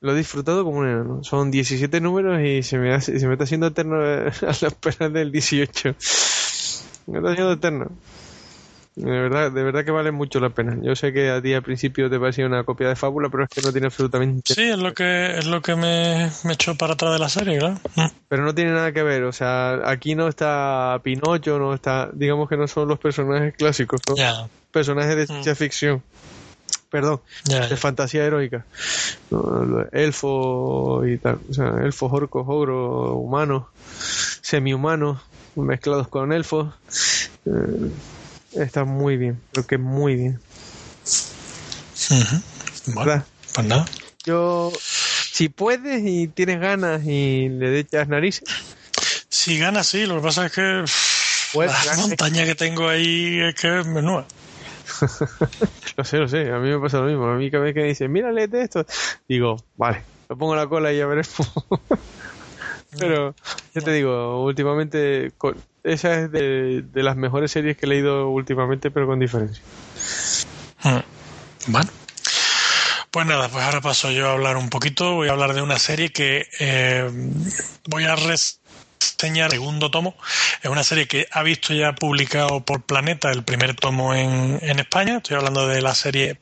[0.00, 1.24] Lo he disfrutado como un enano.
[1.24, 5.32] Son 17 números y se me, se me está haciendo eterno a la espera del
[5.32, 5.96] 18.
[7.06, 7.90] Me está haciendo eterno.
[8.94, 10.76] De verdad, de verdad que vale mucho la pena.
[10.82, 13.48] Yo sé que a ti al principio te parecía una copia de fábula, pero es
[13.48, 14.52] que no tiene absolutamente.
[14.52, 17.58] Sí, es lo que es lo que me, me echó para atrás de la serie,
[17.58, 17.80] claro.
[17.96, 18.06] Mm.
[18.28, 19.24] Pero no tiene nada que ver.
[19.24, 22.10] O sea, aquí no está Pinocho, no está.
[22.12, 24.16] Digamos que no son los personajes clásicos, son
[24.70, 25.26] personajes de mm.
[25.26, 26.02] ciencia ficción
[26.92, 28.66] perdón, de fantasía heroica.
[29.92, 33.64] elfos y tal, o sea, elfos, orcos, ogros, humanos,
[34.42, 35.22] semi-humanos,
[35.54, 36.74] mezclados con elfos.
[37.46, 37.90] Eh,
[38.52, 40.40] está muy bien, creo que muy bien.
[42.86, 43.24] Bueno,
[43.54, 43.84] pues nada.
[44.24, 48.44] Yo, si puedes y tienes ganas y le echas narices.
[49.28, 50.84] Si ganas, sí, lo que pasa es que
[51.52, 54.26] pues, la montaña que tengo ahí es que es menúa.
[55.96, 57.26] lo sé, lo sé, a mí me pasa lo mismo.
[57.26, 58.86] A mí cada vez que me dicen, mira, léete esto,
[59.28, 61.22] digo, vale, lo pongo la cola y ya veré
[62.98, 63.34] Pero
[63.74, 65.32] ya te digo, últimamente,
[65.82, 69.62] esa es de, las mejores series que he leído últimamente, pero con diferencia.
[70.82, 71.00] Hmm.
[71.68, 71.90] Bueno.
[73.10, 75.16] Pues nada, pues ahora paso yo a hablar un poquito.
[75.16, 77.10] Voy a hablar de una serie que eh,
[77.86, 78.62] voy a res
[79.22, 80.16] el segundo tomo.
[80.62, 84.78] Es una serie que ha visto ya publicado por Planeta el primer tomo en, en
[84.78, 85.18] España.
[85.18, 86.34] Estoy hablando de la serie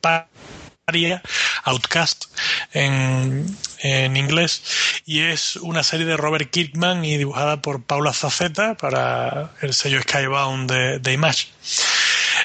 [1.63, 2.25] Outcast
[2.73, 3.45] en,
[3.79, 4.63] en, inglés.
[5.05, 10.01] Y es una serie de Robert Kirkman y dibujada por Paula Zaceta para el sello
[10.01, 10.71] Skybound
[11.01, 11.47] de, Image.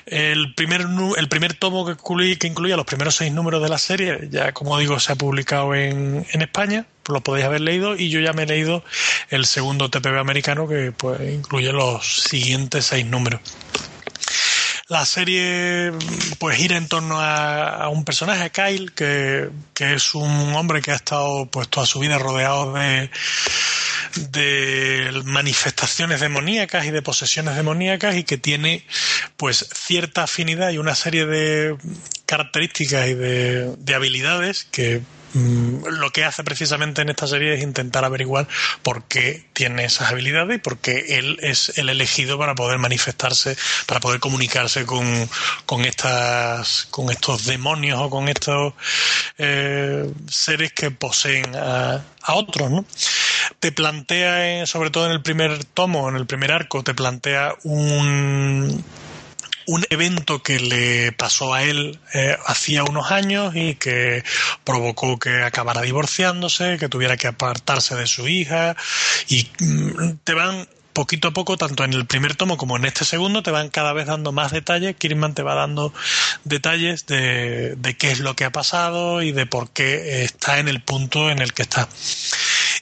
[0.07, 0.87] El primer,
[1.17, 1.97] el primer tomo que,
[2.39, 5.75] que incluía los primeros seis números de la serie, ya como digo, se ha publicado
[5.75, 8.85] en, en España, lo podéis haber leído, y yo ya me he leído
[9.31, 13.41] el segundo TPB americano que pues, incluye los siguientes seis números.
[14.89, 15.93] La serie
[16.39, 20.95] pues gira en torno a, un personaje, Kyle, que, que, es un hombre que ha
[20.95, 23.11] estado pues toda su vida rodeado de,
[24.31, 28.87] de manifestaciones demoníacas y de posesiones demoníacas y que tiene
[29.37, 31.77] pues cierta afinidad y una serie de
[32.25, 35.03] características y de, de habilidades que
[35.37, 38.49] lo que hace precisamente en esta serie es intentar averiguar
[38.83, 43.57] por qué tiene esas habilidades y por qué él es el elegido para poder manifestarse,
[43.87, 45.29] para poder comunicarse con,
[45.67, 48.75] con estas, con estos demonios o con estos
[49.39, 52.85] eh, seres que poseen a, a otros, ¿no?
[53.61, 58.85] Te plantea, sobre todo en el primer tomo, en el primer arco, te plantea un
[59.67, 64.25] un evento que le pasó a él eh, hacía unos años y que
[64.65, 68.77] provocó que acabara divorciándose, que tuviera que apartarse de su hija
[69.29, 73.05] y mm, te van poquito a poco, tanto en el primer tomo como en este
[73.05, 74.97] segundo, te van cada vez dando más detalles.
[74.97, 75.93] Kirman te va dando
[76.45, 80.69] detalles de, de qué es lo que ha pasado y de por qué está en
[80.69, 81.87] el punto en el que está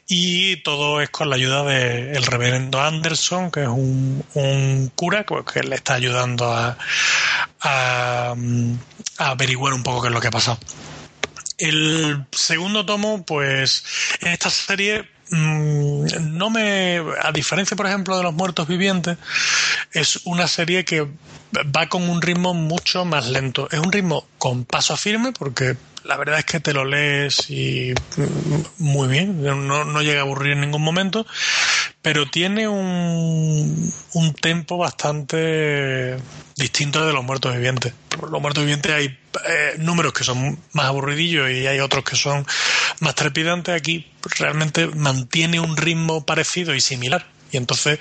[0.07, 5.63] y todo es con la ayuda del reverendo Anderson, que es un, un cura que
[5.63, 6.77] le está ayudando a,
[7.61, 8.35] a,
[9.19, 10.59] averiguar un poco qué es lo que ha pasado.
[11.57, 13.85] El segundo tomo, pues,
[14.21, 19.17] en esta serie mm, no me, a diferencia por ejemplo de los muertos vivientes,
[19.93, 21.09] es una serie que
[21.55, 23.69] va con un ritmo mucho más lento.
[23.71, 27.93] Es un ritmo con paso firme porque la verdad es que te lo lees y
[28.17, 31.27] mm, muy bien, no, no llega a aburrir en ningún momento,
[32.03, 36.17] pero tiene un, un tempo bastante
[36.57, 37.95] distinto de los muertos vivientes.
[38.31, 42.47] Los muertos vivientes hay eh, números que son más aburridillos y hay otros que son
[43.01, 43.75] más trepidantes.
[43.75, 44.07] Aquí
[44.39, 47.27] realmente mantiene un ritmo parecido y similar.
[47.51, 47.99] Y entonces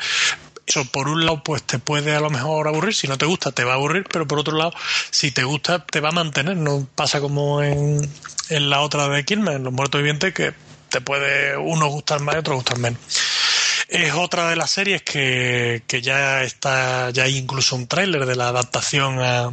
[0.66, 3.51] eso por un lado pues te puede a lo mejor aburrir, si no te gusta
[3.51, 4.74] te va a aburrir, pero por otro lado
[5.11, 7.99] si te gusta te va a mantener, no pasa como en,
[8.49, 10.53] en la otra de Kirman, Los Muertos Vivientes, que
[10.89, 12.99] te puede uno gustar más y otro gustar menos.
[13.88, 18.36] Es otra de las series que, que ya está, ya hay incluso un tráiler de
[18.36, 19.51] la adaptación a,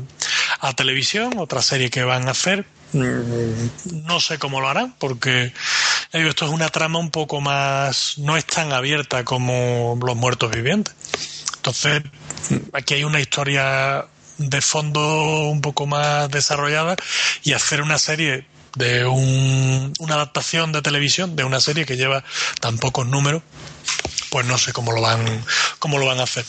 [0.60, 5.52] a televisión, otra serie que van a hacer, no sé cómo lo harán, porque
[6.12, 10.94] esto es una trama un poco más, no es tan abierta como Los Muertos Vivientes.
[11.56, 12.02] Entonces,
[12.72, 14.06] aquí hay una historia
[14.38, 16.96] de fondo un poco más desarrollada
[17.42, 22.24] y hacer una serie de un, una adaptación de televisión de una serie que lleva
[22.60, 23.42] tan pocos números
[24.30, 25.44] pues no sé cómo lo van
[25.78, 26.44] cómo lo van a hacer.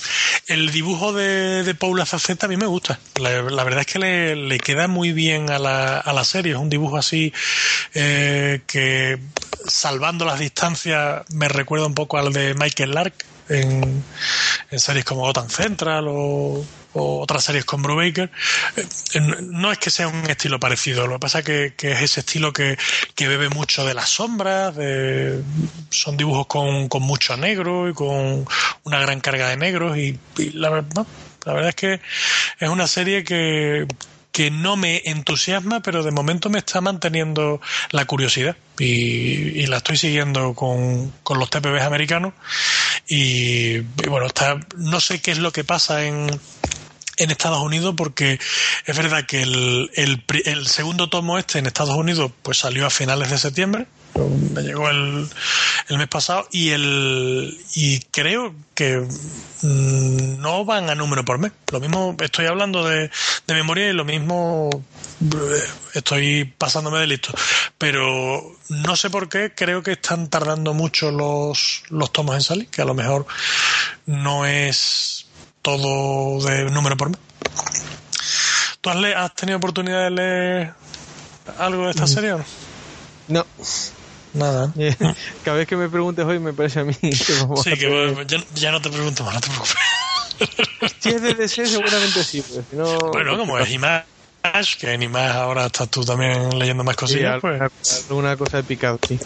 [0.48, 3.00] El dibujo de, de Paula Zaceta a mí me gusta.
[3.16, 6.54] La, verdad es que le, le, queda muy bien a la, a la serie.
[6.54, 7.34] Es un dibujo así
[7.94, 9.20] eh, que
[9.68, 13.14] salvando las distancias me recuerda un poco al de Michael Lark
[13.50, 14.04] en,
[14.70, 16.64] en series como Gotham Central o
[16.94, 18.32] o otras series con Brubaker,
[18.76, 22.20] eh, no es que sea un estilo parecido, lo que pasa es que, es ese
[22.22, 22.78] estilo que,
[23.16, 25.42] que, bebe mucho de las sombras, de,
[25.90, 28.46] son dibujos con, con, mucho negro y con
[28.84, 31.08] una gran carga de negros y, y la, no,
[31.46, 32.00] la verdad es que
[32.60, 33.88] es una serie que,
[34.32, 37.62] que no me entusiasma, pero de momento me está manteniendo
[37.92, 38.56] la curiosidad.
[38.80, 42.34] Y, la estoy siguiendo con, con los TPBs americanos.
[43.08, 46.30] Y, y, bueno, está, no sé qué es lo que pasa en,
[47.18, 48.40] en Estados Unidos porque
[48.86, 52.90] es verdad que el, el, el, segundo tomo este en Estados Unidos pues salió a
[52.90, 53.88] finales de septiembre
[54.54, 55.30] me llegó el,
[55.90, 59.08] el mes pasado y el y creo que
[59.64, 63.10] no van a número por mes lo mismo estoy hablando de,
[63.48, 64.70] de memoria y lo mismo
[65.94, 67.34] estoy pasándome de listo
[67.78, 72.68] pero no sé por qué creo que están tardando mucho los, los tomos en salir
[72.68, 73.26] que a lo mejor
[74.06, 75.26] no es
[75.62, 77.20] todo de número por mes.
[78.82, 80.74] ¿Tú has, le has tenido oportunidad de leer
[81.60, 82.46] algo de esta serie o no?
[83.28, 83.46] No.
[84.34, 84.74] Nada.
[85.44, 88.26] Cada vez que me preguntes hoy me parece a mí que vamos Sí, a que
[88.28, 89.76] ya, ya, no te pregunto más, no te preocupes.
[91.02, 92.98] si es de DC seguramente sí, pero si no...
[93.12, 94.06] Bueno, como es Image,
[94.80, 97.62] que en Image ahora estás tú también leyendo más cosillas, sí, pues...
[98.10, 99.20] Alguna cosa de picado, sí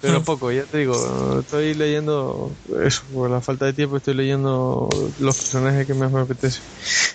[0.00, 4.88] pero poco, ya te digo, estoy leyendo eso, por la falta de tiempo estoy leyendo
[5.18, 6.60] los personajes que más me apetece.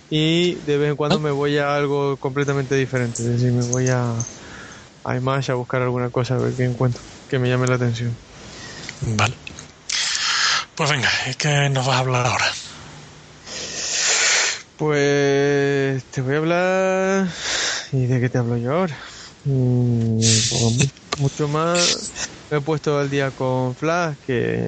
[0.10, 3.88] Y de vez en cuando me voy a algo completamente diferente, es decir, me voy
[3.90, 4.18] a,
[5.04, 8.18] a Image a buscar alguna cosa, a ver qué encuentro, que me llame la atención.
[9.02, 9.38] Vale.
[10.76, 12.46] Pues venga, es que nos vas a hablar ahora.
[14.78, 17.28] Pues te voy a hablar...
[17.92, 18.98] ¿Y de qué te hablo yo ahora?
[19.44, 20.22] Mm,
[21.18, 22.14] mucho más
[22.50, 24.66] me he puesto al día con Flash, que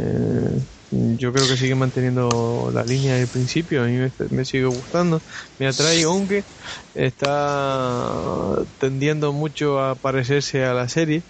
[1.18, 5.22] yo creo que sigue manteniendo la línea del principio, a mí me, me, sigue gustando,
[5.58, 6.46] me atrae, aunque
[6.94, 11.24] está tendiendo mucho a parecerse a la serie.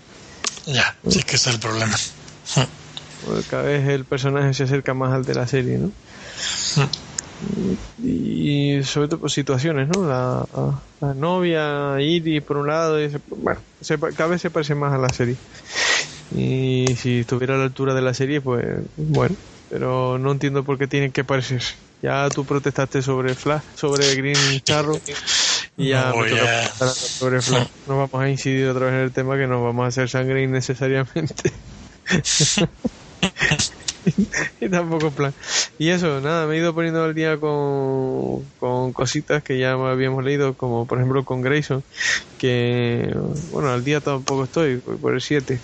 [0.65, 1.95] Ya, sí que es el problema.
[3.47, 5.91] Cada vez el personaje se acerca más al de la serie, ¿no?
[7.97, 10.07] y sobre todo por situaciones, ¿no?
[10.07, 10.45] La,
[10.99, 14.93] la novia, Iris por un lado, y se, bueno, se, cada vez se parece más
[14.93, 15.37] a la serie.
[16.31, 19.35] Y si estuviera a la altura de la serie, pues bueno,
[19.73, 21.73] pero no entiendo por qué tienen que parecerse.
[22.03, 25.01] Ya tú protestaste sobre Flash, sobre Green Charro
[25.75, 27.69] y ya no, me toca sobre Flash.
[27.87, 30.43] No vamos a incidir otra vez en el tema que nos vamos a hacer sangre
[30.43, 31.51] innecesariamente.
[34.61, 35.33] y tampoco plan.
[35.79, 40.23] Y eso, nada, me he ido poniendo al día con, con cositas que ya habíamos
[40.23, 41.83] leído, como por ejemplo con Grayson,
[42.37, 43.11] que,
[43.51, 45.59] bueno, al día tampoco estoy, por el 7.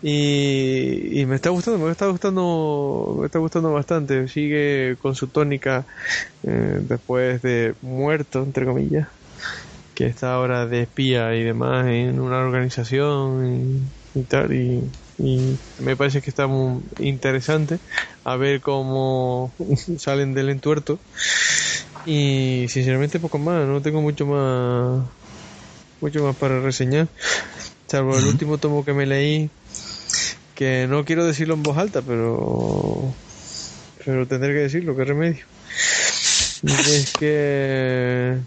[0.00, 4.28] Y, y, me está gustando, me está gustando, me está gustando bastante.
[4.28, 5.86] Sigue con su tónica
[6.44, 9.08] eh, después de muerto, entre comillas,
[9.94, 14.52] que está ahora de espía y demás en una organización y, y tal.
[14.54, 14.82] Y,
[15.18, 17.80] y me parece que está muy interesante
[18.24, 19.54] a ver cómo
[19.98, 21.00] salen del entuerto
[22.04, 25.10] y sinceramente poco más no tengo mucho más
[26.00, 27.08] mucho más para reseñar
[27.88, 29.50] salvo el último tomo que me leí
[30.58, 33.14] que no quiero decirlo en voz alta pero
[34.04, 35.44] pero tendré que decirlo qué remedio
[36.64, 38.38] es que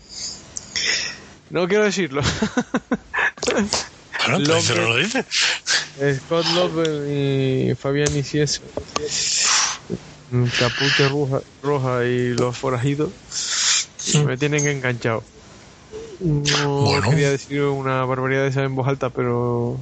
[1.52, 2.22] no quiero decirlo
[4.28, 5.26] Bueno, Love, pero lo dice.
[6.18, 8.62] Scott Love y Fabián Iciesa.
[10.60, 13.10] Capucha roja, roja y los forajidos
[14.26, 15.24] me tienen enganchado.
[16.20, 17.10] No bueno.
[17.10, 19.80] quería decir una barbaridad de esa en voz alta, pero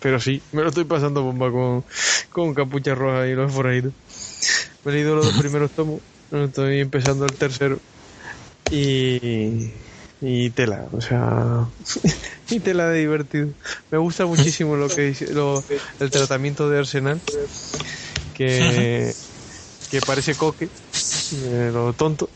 [0.00, 1.84] pero sí, me lo estoy pasando bomba con,
[2.30, 3.94] con Capucha Roja y los forajidos.
[4.84, 7.82] Me he leído los dos primeros tomos, estoy empezando el tercero
[8.68, 9.74] y
[10.20, 11.72] y tela, o sea,
[12.48, 13.54] y tela de divertido.
[13.90, 15.66] Me gusta muchísimo lo que dice, lo,
[15.98, 17.22] el tratamiento de Arsenal,
[18.32, 19.18] que,
[19.88, 20.72] que parece coque,
[21.30, 22.34] eh, lo tonto,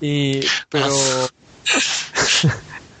[0.00, 1.28] y pero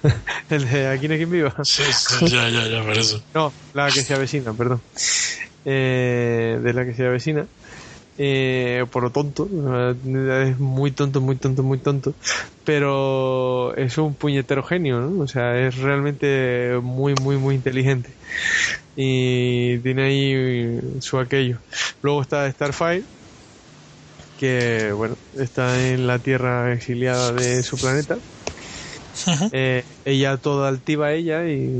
[0.50, 1.54] el de aquí no hay quien viva.
[1.62, 3.22] Sí, sí, ya, ya, ya, por eso.
[3.34, 4.82] No, la que se avecina, perdón.
[5.64, 7.48] Eh, de la que se avecina.
[8.18, 9.48] eh, por lo tonto,
[10.04, 12.16] es muy tonto, muy tonto, muy tonto,
[12.64, 15.22] pero es un puñetero genio, ¿no?
[15.22, 18.18] O sea, es realmente muy, muy, muy inteligente
[18.94, 21.62] y tiene ahí su aquello.
[22.02, 23.06] Luego está Starfire,
[24.36, 28.20] que bueno, está en la Tierra exiliada de su planeta.
[29.52, 31.70] Eh, ella toda altiva ella y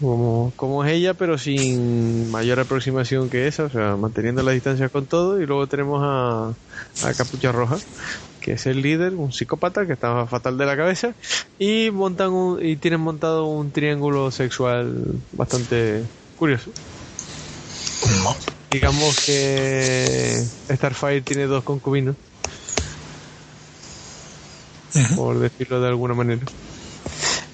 [0.00, 4.88] como, como es ella, pero sin mayor aproximación que esa, o sea, manteniendo la distancia
[4.88, 5.40] con todo.
[5.40, 6.48] Y luego tenemos a,
[7.06, 7.76] a Capucha Roja,
[8.40, 11.14] que es el líder, un psicópata que estaba fatal de la cabeza.
[11.58, 16.04] Y montan un, y tienen montado un triángulo sexual bastante
[16.34, 16.72] curioso.
[18.70, 20.36] Digamos que
[20.70, 22.16] Starfire tiene dos concubinos.
[25.16, 26.42] Por decirlo de alguna manera.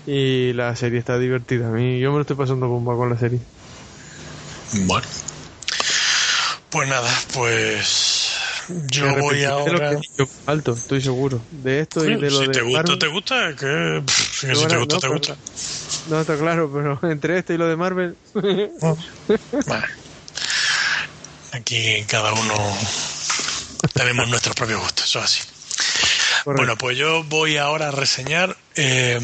[0.07, 1.69] Y la serie está divertida.
[1.69, 3.41] A mí, yo me lo estoy pasando bomba con la serie.
[4.73, 5.07] Bueno.
[6.71, 8.27] Pues nada, pues
[8.91, 9.99] yo voy ahora.
[10.47, 11.41] alto, estoy seguro.
[11.51, 12.53] De esto y de lo si de.
[12.53, 13.57] te gusta, te gusta.
[13.57, 15.37] Que, si te gusta, te gusta.
[16.09, 18.17] No, está claro, pero entre esto y lo de Marvel.
[21.53, 22.55] Aquí cada uno
[23.95, 25.56] tenemos nuestros propios gustos, eso es así.
[26.55, 29.19] Bueno, pues yo voy ahora a reseñar eh,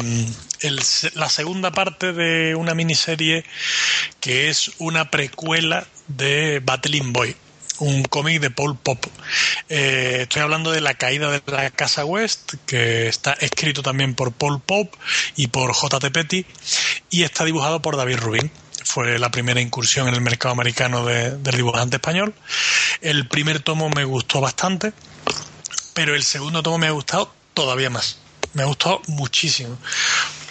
[1.13, 3.45] la segunda parte de una miniserie
[4.19, 7.33] que es una precuela de Battling Boy
[7.79, 9.05] un cómic de Paul Pop.
[9.69, 14.31] Eh, estoy hablando de la caída de la Casa West, que está escrito también por
[14.31, 14.93] Paul Pop
[15.35, 16.11] y por J.T.
[16.11, 16.45] Petty,
[17.09, 18.51] y está dibujado por David Rubin.
[18.85, 22.33] Fue la primera incursión en el mercado americano de, del dibujante español.
[23.01, 24.93] El primer tomo me gustó bastante,
[25.93, 28.17] pero el segundo tomo me ha gustado todavía más.
[28.53, 29.77] Me ha gustado muchísimo.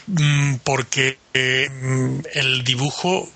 [0.06, 1.68] Mm, porque eh,
[2.34, 3.30] el dibujo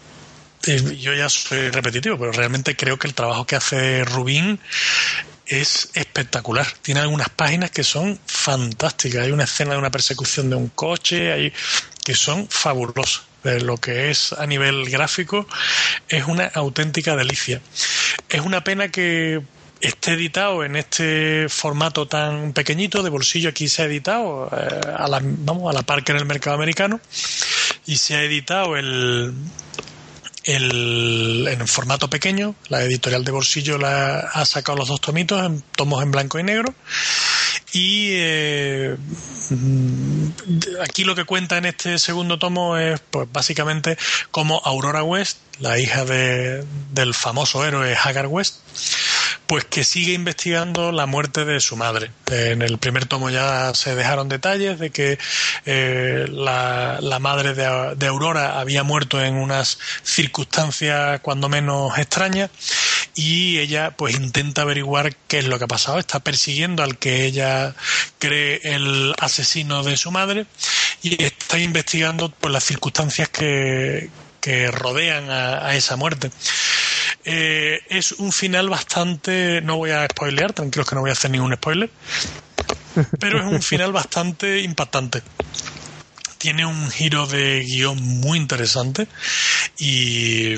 [0.74, 4.59] yo ya soy repetitivo, pero realmente creo que el trabajo que hace Rubín
[5.46, 6.66] es espectacular.
[6.82, 9.22] Tiene algunas páginas que son fantásticas.
[9.22, 11.52] Hay una escena de una persecución de un coche hay,
[12.04, 13.22] que son fabulosas.
[13.44, 15.46] Lo que es a nivel gráfico
[16.09, 17.61] es una auténtica delicia.
[18.28, 19.40] Es una pena que
[19.81, 25.09] esté editado en este formato tan pequeñito de bolsillo aquí se ha editado eh, a
[25.09, 27.01] la, vamos a la par que en el mercado americano
[27.87, 29.35] y se ha editado el
[30.47, 32.55] el, en formato pequeño.
[32.68, 36.45] La editorial de bolsillo la, ha sacado los dos tomitos, en tomos en blanco y
[36.45, 36.74] negro.
[37.72, 38.97] Y eh,
[40.83, 43.99] aquí lo que cuenta en este segundo tomo es, pues básicamente,
[44.31, 48.57] como Aurora West, la hija de, del famoso héroe Hagar West,
[49.46, 52.11] pues que sigue investigando la muerte de su madre.
[52.26, 55.18] En el primer tomo ya se dejaron detalles de que
[55.64, 62.50] eh, la, la, madre de, de, Aurora había muerto en unas circunstancias cuando menos extrañas
[63.14, 65.98] y ella pues intenta averiguar qué es lo que ha pasado.
[65.98, 67.74] Está persiguiendo al que ella
[68.18, 70.46] cree el asesino de su madre
[71.02, 74.11] y está investigando pues las circunstancias que,
[74.47, 76.30] que rodean a, esa muerte.
[77.24, 79.61] Eh, es un final bastante.
[79.61, 81.90] No voy a spoilear, tranquilos que no voy a hacer ningún spoiler.
[83.18, 85.24] Pero es un final bastante impactante.
[86.38, 89.09] Tiene un giro de guion muy interesante
[89.80, 90.55] y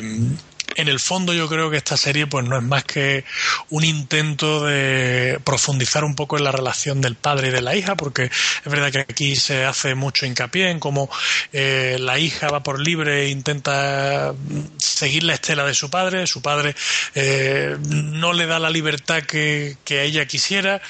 [0.78, 3.24] en el fondo yo creo que esta serie pues no es más que
[3.68, 7.96] un intento de profundizar un poco en la relación del padre y de la hija,
[7.96, 8.32] porque es
[8.64, 11.10] verdad que aquí se hace mucho hincapié en cómo
[11.52, 14.32] eh, la hija va por libre e intenta
[14.78, 16.76] seguir la estela de su padre, su padre
[17.16, 20.80] eh, no le da la libertad que, que, ella quisiera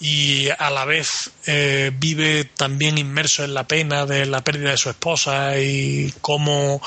[0.00, 4.76] y a la vez eh, vive también inmerso en la pena de la pérdida de
[4.76, 6.82] su esposa y cómo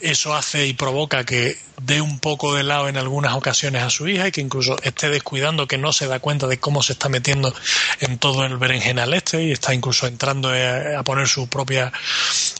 [0.00, 1.56] eso hace y provoca que
[2.00, 5.66] un poco de lado en algunas ocasiones a su hija y que incluso esté descuidando
[5.66, 7.54] que no se da cuenta de cómo se está metiendo
[8.00, 11.92] en todo el berenjenal este y está incluso entrando a poner su propia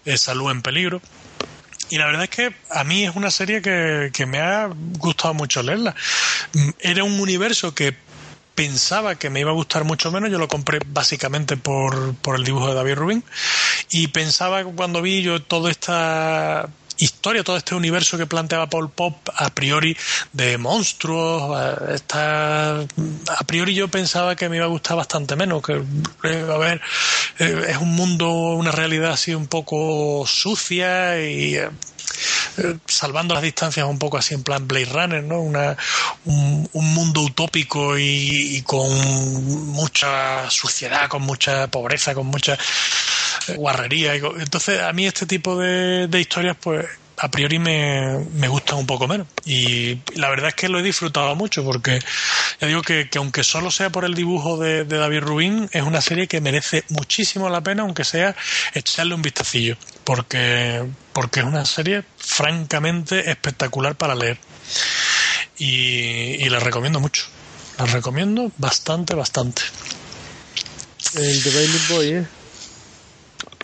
[0.05, 1.01] eh, salud en peligro.
[1.91, 5.35] Y la verdad es que a mí es una serie que, que me ha gustado
[5.35, 5.95] mucho leerla.
[6.81, 7.95] Era un universo que
[8.55, 10.31] pensaba que me iba a gustar mucho menos.
[10.31, 13.25] Yo lo compré básicamente por, por el dibujo de David Rubin.
[13.91, 16.69] Y pensaba cuando vi yo toda esta
[16.99, 19.97] historia, todo este universo que planteaba Paul Pop a priori
[20.33, 25.83] de monstruos, está, a priori yo pensaba que me iba a gustar bastante menos, que
[26.25, 26.81] eh, a ver,
[27.39, 31.59] eh, es un mundo, una realidad así un poco sucia y
[32.59, 35.41] eh, salvando las distancias un poco así en plan Blade Runner, ¿no?
[35.41, 35.77] Una,
[36.25, 38.89] un, un mundo utópico y, y, con
[39.73, 42.59] mucha suciedad, con mucha pobreza, con mucha
[43.57, 44.15] guarrería.
[44.15, 46.87] Entonces, a mí este tipo de, de historias, pues
[47.17, 49.27] a priori me, me gustan un poco menos.
[49.45, 52.01] Y la verdad es que lo he disfrutado mucho porque
[52.61, 56.27] ya digo que, aunque solo sea por el dibujo de, David Rubin, es una serie
[56.27, 58.35] que merece muchísimo la pena, aunque sea
[58.75, 64.39] echarle un vistacillo, porque, porque es una serie francamente espectacular para leer.
[65.59, 67.25] Y, y la recomiendo mucho.
[67.79, 69.63] La recomiendo bastante, bastante.
[71.15, 72.27] El de Bailey Boy, ¿eh?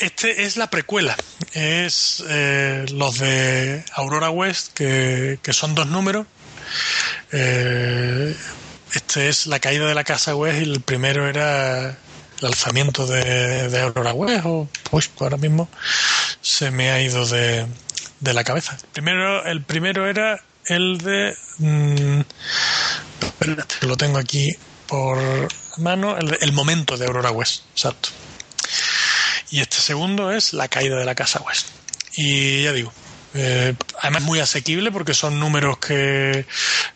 [0.00, 1.14] Este es la precuela.
[1.52, 6.26] Es eh, los de Aurora West, que, son dos números.
[7.32, 8.34] Eh,
[8.94, 13.78] este es la caída de la casa West y el primero era el alzamiento de,
[13.80, 14.42] Aurora West.
[14.46, 15.68] O, pues ahora mismo
[16.42, 17.66] se me ha ido de,
[18.20, 18.76] la cabeza.
[18.92, 21.36] primero, el primero era el de.
[21.58, 22.20] Mm,
[23.82, 25.18] lo tengo aquí por
[25.78, 26.16] mano.
[26.16, 28.10] El, el momento de Aurora West, exacto.
[29.50, 31.68] Y este segundo es La caída de la Casa West.
[32.16, 32.92] Y ya digo,
[33.34, 36.46] eh, además muy asequible porque son números que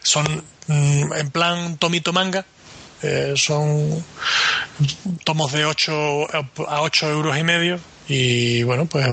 [0.03, 2.45] son mm, en plan tomito manga.
[3.03, 4.05] Eh, son
[5.24, 5.92] tomos de 8
[6.68, 7.78] a 8 euros y medio
[8.09, 9.07] y bueno, pues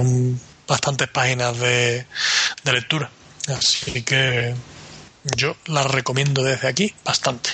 [0.67, 2.05] bastantes páginas de,
[2.63, 3.11] de lectura.
[3.47, 4.55] Así que
[5.35, 7.49] yo la recomiendo desde aquí bastante.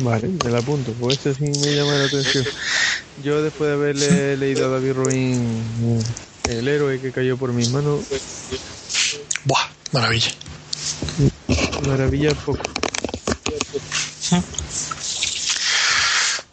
[0.00, 2.44] Vale, me la apunto, pues este sí me llama la atención.
[3.22, 6.02] Yo después de haberle leído a David Robin
[6.48, 8.04] El héroe que cayó por mis manos.
[9.44, 10.32] Buah, maravilla.
[11.86, 12.60] Maravilla poco.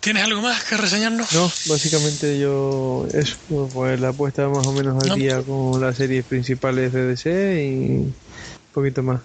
[0.01, 1.31] ¿Tienes algo más que reseñarnos?
[1.33, 3.37] No, básicamente yo eso,
[3.71, 7.67] pues la apuesta más o menos al día con las series principales de DC y
[7.97, 8.15] un
[8.73, 9.21] poquito más.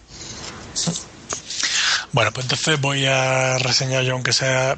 [2.12, 4.76] Bueno, pues entonces voy a reseñar yo, aunque sea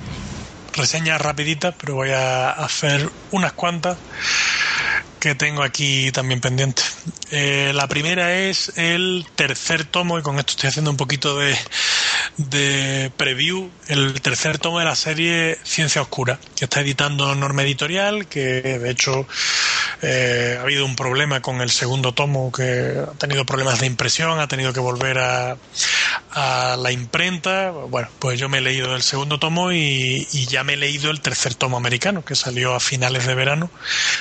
[0.73, 3.99] reseña rapidita, pero voy a hacer unas cuantas
[5.19, 6.97] que tengo aquí también pendientes.
[7.33, 11.59] Eh, la primera es el tercer tomo, y con esto estoy haciendo un poquito de,
[12.37, 18.27] de preview, el tercer tomo de la serie Ciencia Oscura, que está editando Norma Editorial,
[18.27, 19.27] que de hecho
[20.03, 24.39] eh, ha habido un problema con el segundo tomo, que ha tenido problemas de impresión,
[24.39, 25.57] ha tenido que volver a,
[26.33, 27.71] a la imprenta.
[27.71, 31.11] Bueno, pues yo me he leído el segundo tomo y, y ya me he leído
[31.11, 33.71] el tercer tomo americano, que salió a finales de verano,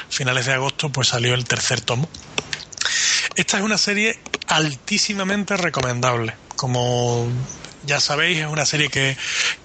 [0.09, 2.09] finales de agosto, pues salió el tercer tomo.
[3.35, 6.33] Esta es una serie altísimamente recomendable.
[6.55, 7.27] Como
[7.87, 9.17] ya sabéis, es una serie que,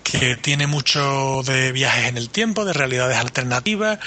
[0.04, 3.98] que tiene mucho de viajes en el tiempo, de realidades alternativas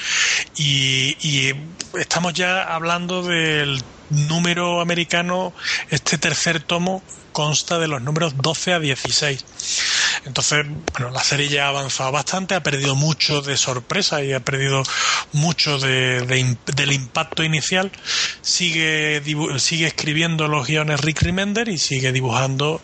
[0.58, 1.54] y,
[2.00, 5.54] estamos ya hablando del número americano,
[5.90, 7.02] este tercer tomo
[7.32, 9.46] consta de los números 12 a 16.
[10.26, 14.40] Entonces, bueno, la serie ya ha avanzado bastante, ha perdido mucho de sorpresa y ha
[14.40, 14.84] perdido
[15.34, 16.22] mucho de,
[16.66, 17.92] del impacto inicial.
[18.42, 19.22] Sigue,
[19.58, 22.82] sigue escribiendo los guiones Rick Remender y sigue dibujando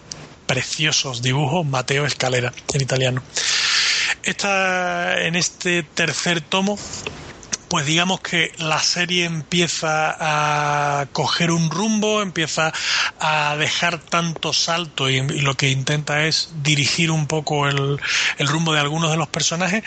[0.52, 3.24] preciosos dibujos Mateo Escalera en italiano.
[4.22, 6.78] Esta, en este tercer tomo
[7.70, 12.74] pues digamos que la serie empieza a coger un rumbo, empieza
[13.18, 17.98] a dejar tanto salto y, lo que intenta es dirigir un poco el,
[18.40, 19.86] rumbo de algunos de los personajes,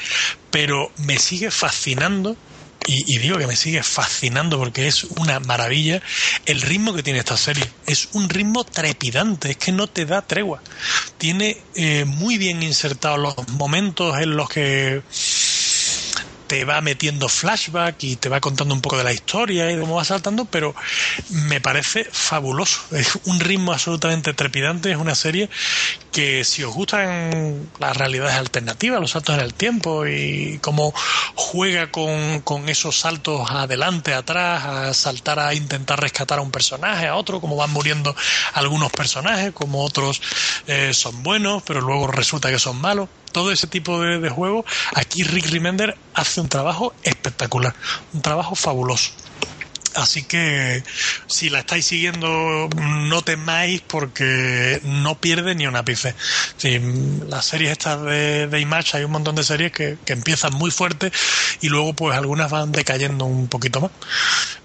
[0.51, 2.39] pero me sigue fascinando
[2.87, 6.03] y, digo que me sigue fascinando porque es una maravilla
[6.47, 7.65] el ritmo que tiene esta serie.
[7.87, 10.63] Es un ritmo trepidante, es que no te da tregua.
[11.19, 15.03] Tiene eh, muy bien insertados los momentos en los que
[16.47, 19.81] te va metiendo flashback y te va contando un poco de la historia y de
[19.81, 20.75] cómo va saltando, pero
[21.31, 22.81] me parece fabuloso.
[22.93, 25.49] Es un ritmo absolutamente trepidante, es una serie
[26.15, 30.95] que si os gustan las realidades alternativas, los saltos en el tiempo y cómo
[31.35, 37.17] juega con, esos saltos adelante, atrás, a saltar a intentar rescatar a un personaje, a
[37.17, 38.15] otro, cómo van muriendo
[38.53, 40.23] algunos personajes, como otros
[40.69, 44.65] eh, son buenos, pero luego resulta que son malos todo ese tipo de, de juegos,
[44.95, 47.75] aquí Rick Remender hace un trabajo espectacular,
[48.13, 49.11] un trabajo fabuloso.
[49.95, 50.83] Así que
[51.27, 56.15] si la estáis siguiendo, no temáis porque no pierde ni un ápice.
[57.29, 60.71] las series estas de, de, Image, hay un montón de series que, que, empiezan muy
[60.71, 61.13] fuerte
[61.61, 63.91] y luego pues algunas van decayendo un poquito más.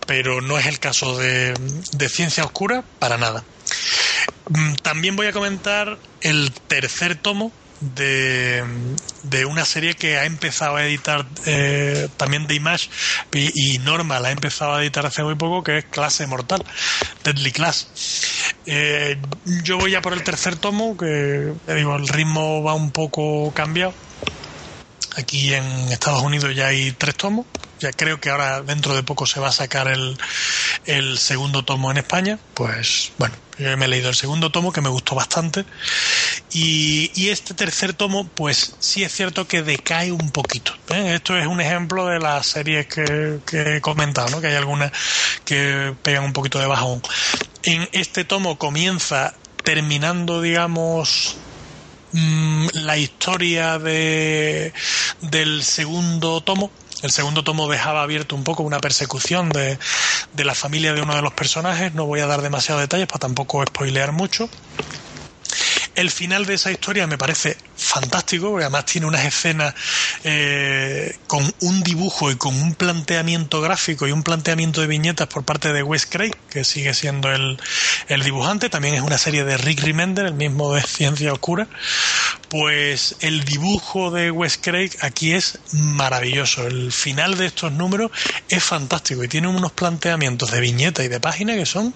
[0.07, 1.53] Pero no es el caso de,
[1.93, 3.43] de Ciencia Oscura para nada.
[4.49, 7.51] Mm, también voy a comentar el tercer tomo
[7.81, 8.63] de,
[9.23, 12.89] de, una serie que ha empezado a editar eh, también de Image
[13.33, 16.63] y, Norma la ha empezado a editar hace muy poco, que es Clase Mortal,
[17.23, 17.87] Deadly Class.
[18.65, 19.17] Eh,
[19.63, 23.93] yo voy ya por el tercer tomo, que digo, el ritmo va un poco cambiado.
[25.15, 27.45] Aquí en Estados Unidos ya hay tres tomos.
[27.79, 30.17] Ya creo que ahora dentro de poco se va a sacar el,
[30.85, 34.81] el segundo tomo en España, pues bueno, yo me he leído el segundo tomo que
[34.81, 35.65] me gustó bastante
[36.51, 40.73] y, y este tercer tomo pues sí es cierto que decae un poquito.
[40.89, 41.13] ¿eh?
[41.15, 44.41] Esto es un ejemplo de las series que, que he comentado, ¿no?
[44.41, 44.91] que hay algunas
[45.45, 47.01] que pegan un poquito de bajón.
[47.63, 51.37] En este tomo comienza terminando, digamos,
[52.13, 54.73] mm, la historia de,
[55.21, 56.71] del segundo tomo.
[57.01, 59.79] El segundo tomo dejaba abierto un poco una persecución de,
[60.33, 61.93] de la familia de uno de los personajes.
[61.93, 64.49] No voy a dar demasiados detalles para tampoco spoilear mucho.
[65.95, 69.73] El final de esa historia me parece fantástico, porque además tiene unas escenas
[70.23, 75.43] eh, con un dibujo y con un planteamiento gráfico y un planteamiento de viñetas por
[75.43, 77.59] parte de Wes Craig, que sigue siendo el,
[78.07, 78.69] el dibujante.
[78.69, 81.67] También es una serie de Rick Remender, el mismo de Ciencia Oscura.
[82.49, 86.65] Pues el dibujo de Wes Craig aquí es maravilloso.
[86.65, 88.11] El final de estos números
[88.49, 91.93] es fantástico y tiene unos planteamientos de viñeta y de página que son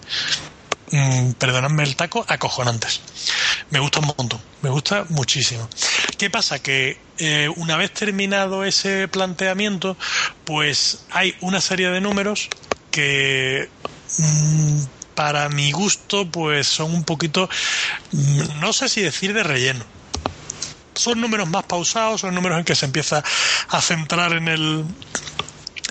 [0.93, 3.01] mm, perdonadme el taco, acojonantes.
[3.71, 5.67] Me gusta un montón, me gusta muchísimo.
[6.17, 6.59] ¿Qué pasa?
[6.59, 9.97] Que eh, una vez terminado ese planteamiento,
[10.45, 12.49] pues hay una serie de números
[12.91, 13.69] que
[14.17, 14.83] mm,
[15.15, 17.49] para mi gusto pues son un poquito,
[18.11, 19.85] mm, no sé si decir de relleno.
[20.95, 23.23] Son números más pausados, son números en que se empieza
[23.69, 24.85] a centrar en el,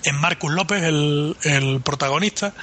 [0.04, 2.54] en Marcus López, el, el protagonista,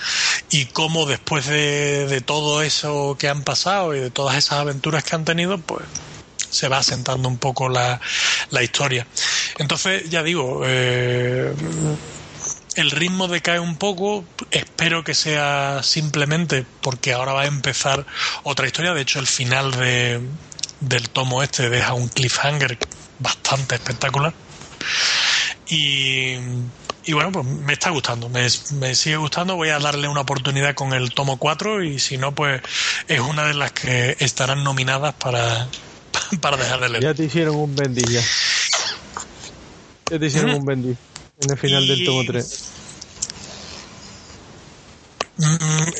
[0.49, 5.03] y cómo después de, de, todo eso que han pasado y de todas esas aventuras
[5.03, 5.85] que han tenido, pues
[6.49, 8.01] se va asentando un poco la,
[8.49, 9.07] la historia.
[9.57, 11.53] Entonces, ya digo, eh,
[12.75, 18.05] el ritmo decae un poco, espero que sea simplemente porque ahora va a empezar
[18.43, 20.21] otra historia, de hecho el final de,
[20.79, 22.77] del tomo este deja un cliffhanger
[23.19, 24.33] bastante espectacular.
[25.67, 26.35] Y,
[27.09, 30.75] y bueno, pues me está gustando, me, me, sigue gustando, voy a darle una oportunidad
[30.75, 32.61] con el tomo 4 y si no, pues
[33.07, 35.67] es una de las que estarán nominadas para,
[36.41, 37.03] para dejar de leer.
[37.03, 38.21] Ya te hicieron un bendy ya.
[40.11, 40.95] Ya te hicieron un bendy
[41.41, 41.87] en el final y...
[41.87, 42.65] del tomo 3.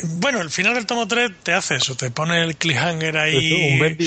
[0.04, 3.80] Bueno, el final del tomo 3 te hace eso, te pone el cliffhanger ahí.
[3.80, 3.98] Un.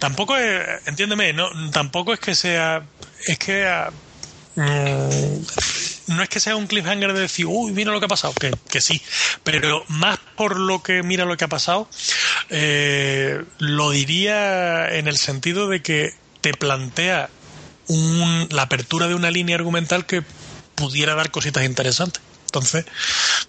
[0.00, 2.82] Tampoco es, entiéndeme, no, tampoco es que sea,
[3.28, 3.64] es que
[4.56, 8.34] mm, no es que sea un cliffhanger de decir, uy, mira lo que ha pasado,
[8.34, 9.00] que, que sí,
[9.44, 11.88] pero más por lo que mira lo que ha pasado,
[12.50, 17.30] eh, lo diría en el sentido de que te plantea
[17.86, 20.22] un, la apertura de una línea argumental que
[20.74, 22.22] pudiera dar cositas interesantes.
[22.46, 22.84] Entonces,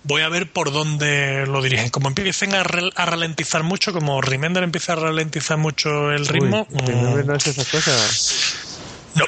[0.04, 1.90] voy a ver por dónde lo dirigen.
[1.90, 6.66] Como empiecen a, re a ralentizar mucho, como Remender empieza a ralentizar mucho el ritmo.
[6.70, 8.80] Uy, mmm, no es esas cosas.
[9.16, 9.26] No,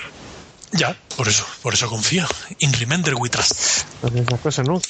[0.75, 2.27] ya, por eso, por eso confío.
[2.59, 3.85] In Remender we trust.
[4.13, 4.81] Esas cosas, ¿no?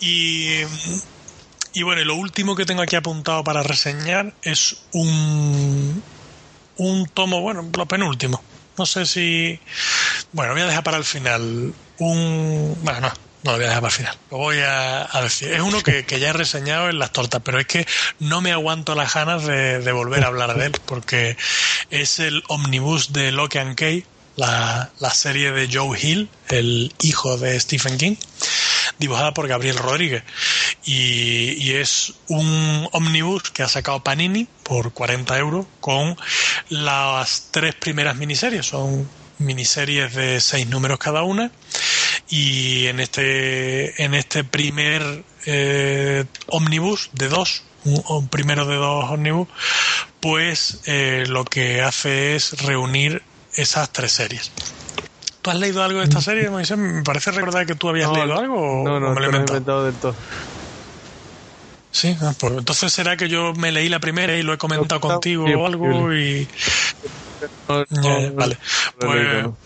[0.00, 0.62] Y,
[1.74, 6.02] y bueno, y lo último que tengo aquí apuntado para reseñar es un,
[6.76, 8.42] un tomo, bueno, lo penúltimo.
[8.78, 9.60] No sé si.
[10.32, 11.74] Bueno, voy a dejar para el final.
[11.98, 12.78] Un.
[12.82, 13.12] Bueno, no,
[13.42, 14.18] no lo voy a dejar para el final.
[14.30, 15.52] Lo voy a, a decir.
[15.52, 17.86] Es uno que, que, ya he reseñado en las tortas, pero es que
[18.18, 21.36] no me aguanto las ganas de, de volver a hablar de él, porque
[21.90, 24.06] es el omnibus de Locke and Key,
[24.36, 28.16] la, la, serie de Joe Hill, el hijo de Stephen King,
[28.98, 30.24] dibujada por Gabriel Rodríguez.
[30.84, 36.16] Y, y, es un omnibus que ha sacado Panini por 40 euros con
[36.68, 38.66] las tres primeras miniseries.
[38.66, 41.50] Son miniseries de seis números cada una
[42.28, 49.48] y en este en este primer eh, omnibus de dos un, primero de dos omnibus
[50.20, 53.22] pues eh, lo que hace es reunir
[53.54, 54.52] esas tres series
[55.42, 56.78] ¿Tú has leído algo de esta serie, Moisés?
[56.78, 58.84] Me parece recordar que tú habías no, leído algo.
[58.84, 59.58] No, o no, me lo he inventado?
[59.58, 60.14] inventado del todo.
[61.90, 65.00] Sí, ah, pues entonces será que yo me leí la primera y lo he comentado
[65.00, 66.48] No, contigo o algo y...
[67.68, 68.56] No, no, vale.
[69.00, 69.56] no Pues, ¿no?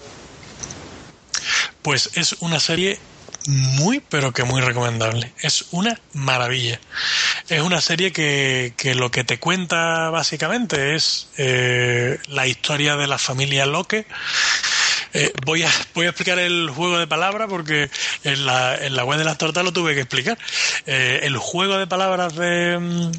[1.83, 2.99] pues es una serie
[3.49, 5.33] muy, pero que muy recomendable.
[5.41, 6.81] Es una maravilla.
[7.49, 13.07] Es una serie que, que lo que te cuenta básicamente es eh, la historia de
[13.07, 14.07] la familia Locke.
[15.13, 17.89] Eh, voy, a, voy a explicar el juego de palabras porque
[18.25, 20.39] en la, en la web de las tortas lo tuve que explicar.
[20.87, 23.11] Eh, el juego de palabras de,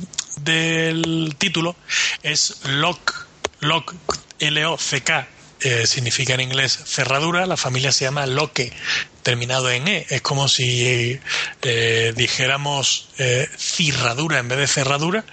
[0.41, 1.76] del título
[2.22, 3.26] es Lock,
[3.62, 3.95] Lock,
[4.40, 5.28] L-O-C-K,
[5.86, 8.72] significa en inglés cerradura, la familia se llama Loque,
[9.28, 10.06] terminado en E.
[10.10, 11.20] Es como si
[11.62, 15.26] eh, dijéramos eh, cirradura en vez de cerradura,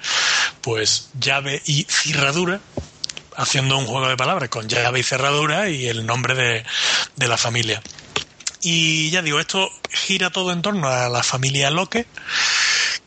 [0.62, 2.58] pues llave y cirradura,
[3.36, 6.64] haciendo un juego de palabras con llave y cerradura y el nombre de,
[7.14, 7.80] de la familia.
[8.62, 12.06] Y ya digo, esto gira todo en torno a la familia Loque,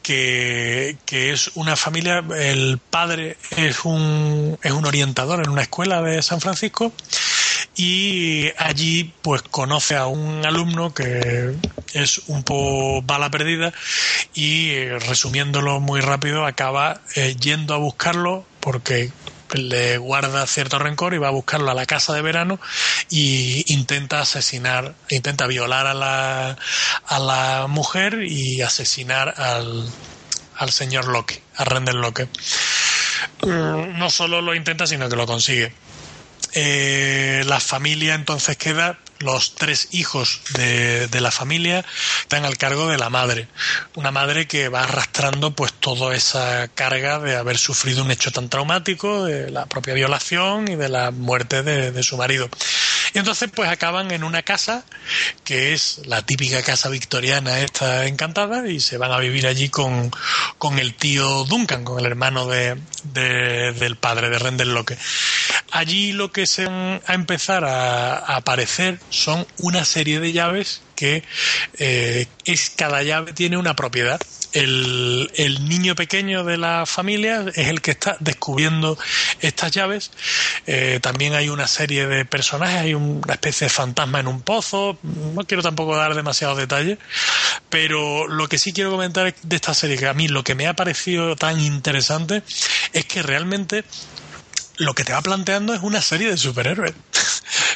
[0.02, 6.02] que, que es una familia, el padre es un, es un orientador en una escuela
[6.02, 6.94] de San Francisco
[7.78, 11.56] y allí pues conoce a un alumno que
[11.94, 13.72] es un poco bala perdida
[14.34, 19.12] y eh, resumiéndolo muy rápido acaba eh, yendo a buscarlo porque
[19.54, 22.60] le guarda cierto rencor y va a buscarlo a la casa de verano
[23.10, 26.58] y intenta asesinar, intenta violar a la,
[27.06, 29.88] a la mujer y asesinar al,
[30.58, 32.28] al señor Locke, a Render Locke.
[33.44, 35.72] Mm, no solo lo intenta, sino que lo consigue.
[36.60, 41.86] Eh, la familia entonces queda los tres hijos de, la familia
[42.22, 43.48] están al cargo de la madre.
[43.94, 48.50] Una madre que va arrastrando pues toda esa carga de haber sufrido un hecho tan
[48.50, 52.50] traumático, de la propia violación y de la muerte de, su marido.
[53.14, 54.86] Y entonces pues acaban en una casa
[55.44, 60.12] que es la típica casa victoriana esta encantada y se van a vivir allí con,
[60.58, 62.78] con el tío Duncan, con el hermano de,
[63.14, 64.98] del padre de Rendell Locke.
[65.72, 71.24] Allí lo que se va a empezar a aparecer son una serie de llaves que
[71.78, 74.20] eh, es cada llave tiene una propiedad.
[74.54, 75.30] El,
[75.68, 78.98] niño pequeño de la familia es el que está descubriendo
[79.42, 80.12] estas llaves.
[80.66, 84.98] Eh, también hay una serie de personajes, hay una especie de fantasma en un pozo.
[85.04, 86.98] No quiero tampoco dar demasiados detalles,
[87.70, 90.68] pero lo que sí quiero comentar de esta serie, que a mí lo que me
[90.68, 92.44] ha parecido tan interesante
[92.94, 93.84] es que realmente
[94.78, 96.94] lo que te va planteando es una serie de superhéroes,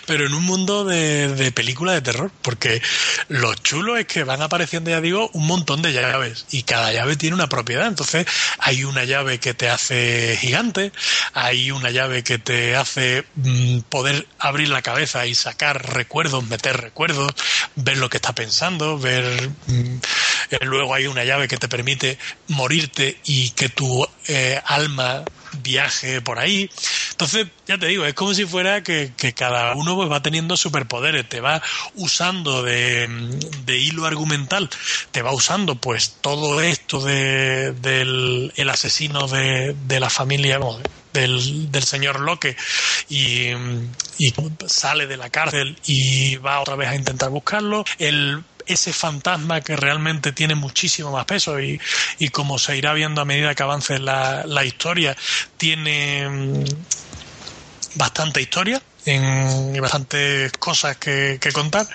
[0.06, 2.82] pero en un mundo de, de películas de terror, porque
[3.28, 7.16] lo chulo es que van apareciendo, ya digo, un montón de llaves y cada llave
[7.16, 7.88] tiene una propiedad.
[7.88, 8.26] Entonces,
[8.60, 10.92] hay una llave que te hace gigante,
[11.34, 16.80] hay una llave que te hace mm, poder abrir la cabeza y sacar recuerdos, meter
[16.80, 17.32] recuerdos,
[17.76, 19.50] ver lo que está pensando, ver.
[19.68, 19.98] Mm,
[20.52, 22.18] eh, luego hay una llave que te permite
[22.48, 25.24] morirte y que tu eh, alma
[25.62, 26.70] viaje por ahí.
[27.12, 31.28] Entonces, ya te digo, es como si fuera que, cada uno pues, va teniendo superpoderes,
[31.28, 31.62] te va
[31.96, 33.08] usando de,
[33.68, 34.70] hilo argumental,
[35.12, 40.60] te va usando pues todo esto de, del el asesino de, de la familia,
[41.14, 42.56] del, del, señor Locke
[43.10, 43.50] y,
[44.18, 44.34] y,
[44.68, 47.84] sale de la cárcel y va otra vez a intentar buscarlo.
[47.98, 51.80] El ese fantasma que realmente tiene muchísimo más peso y,
[52.20, 55.16] y como se irá viendo a medida que avance la, la historia,
[55.58, 56.64] tiene mm,
[57.96, 61.88] bastante historia en, y bastantes cosas que, contar.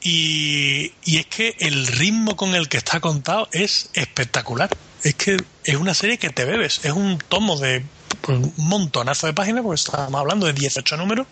[0.00, 4.70] Y, y, es que el ritmo con el que está contado es espectacular.
[5.02, 7.84] Es que es una serie que te bebes, es un tomo de
[8.22, 11.26] pues, un montonazo de páginas, porque estábamos hablando de 18 números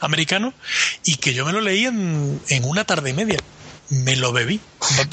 [0.00, 0.54] americanos,
[1.04, 3.38] y que yo me lo leí en, en una tarde y media
[3.90, 4.60] me lo bebí.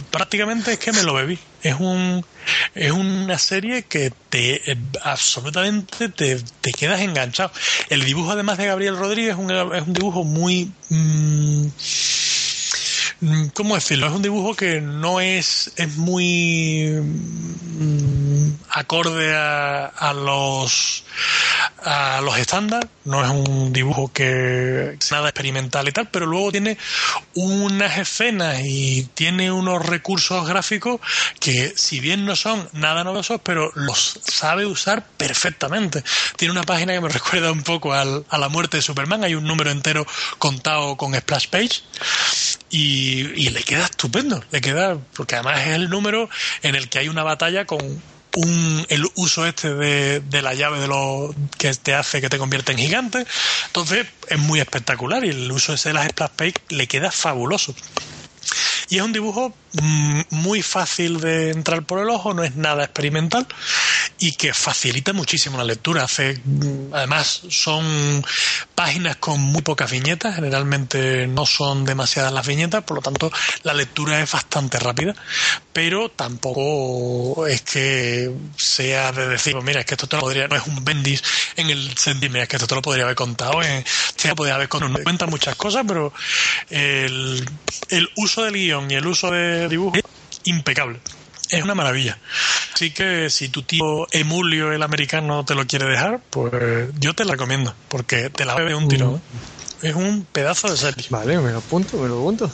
[0.10, 1.38] Prácticamente es que me lo bebí.
[1.64, 2.26] Es un
[2.74, 4.62] es una serie que te
[5.04, 7.52] absolutamente te, te quedas enganchado.
[7.90, 11.72] El dibujo además de Gabriel Rodríguez es un, es un dibujo muy mm, mm,
[13.54, 14.08] ¿cómo decirlo?
[14.08, 21.04] Es un dibujo que no es, es muy mm, acorde a, los
[21.84, 26.78] a los estándares, no es un dibujo que nada experimental y tal, pero luego tiene
[27.36, 31.00] unas escenas y tiene unos recursos gráficos
[31.40, 36.04] que si bien no son nada novedosos, pero los sabe usar perfectamente.
[36.38, 39.36] Tiene una página que me recuerda un poco al, a la muerte de Superman, hay
[39.36, 40.08] un número entero
[40.40, 41.82] contado con splash page
[42.72, 46.30] y, y le queda estupendo, le queda, porque además es el número
[46.64, 48.02] en el que hay una batalla con
[48.36, 52.38] un, el uso este de, de la llave de lo que te hace que te
[52.38, 53.26] convierte en gigante.
[53.68, 57.76] Entonces es muy espectacular y el uso ese de las splash page le queda fabuloso.
[58.92, 62.84] Y es un dibujo mm, muy fácil de entrar por el ojo, no es nada
[62.84, 63.48] experimental
[64.20, 66.04] y que facilita muchísimo la lectura.
[66.04, 68.22] Hace, mm, además, son
[68.76, 73.32] páginas con muy pocas viñetas, generalmente no son demasiadas las viñetas, por lo tanto
[73.64, 75.16] la lectura es bastante rápida,
[75.72, 80.50] pero tampoco es que sea de decir, pues mira, es que esto te lo podría,
[80.50, 81.24] no es un bendis
[81.56, 83.86] en el sentido, es que esto te lo podría haber contado, en,
[84.18, 86.14] se podría haber contado, cuenta muchas cosas, pero
[86.70, 87.48] el,
[87.90, 90.04] el uso del guion y el uso de dibujo es
[90.46, 91.00] impecable
[91.52, 92.18] es una maravilla.
[92.74, 97.26] Así que si tu tío Emulio, el americano, te lo quiere dejar, pues yo te
[97.26, 99.22] la recomiendo, porque te la bebe un tiro.
[99.32, 99.86] Mm.
[99.86, 101.06] Es un pedazo de serie.
[101.10, 102.52] Vale, me lo apunto, me lo apunto.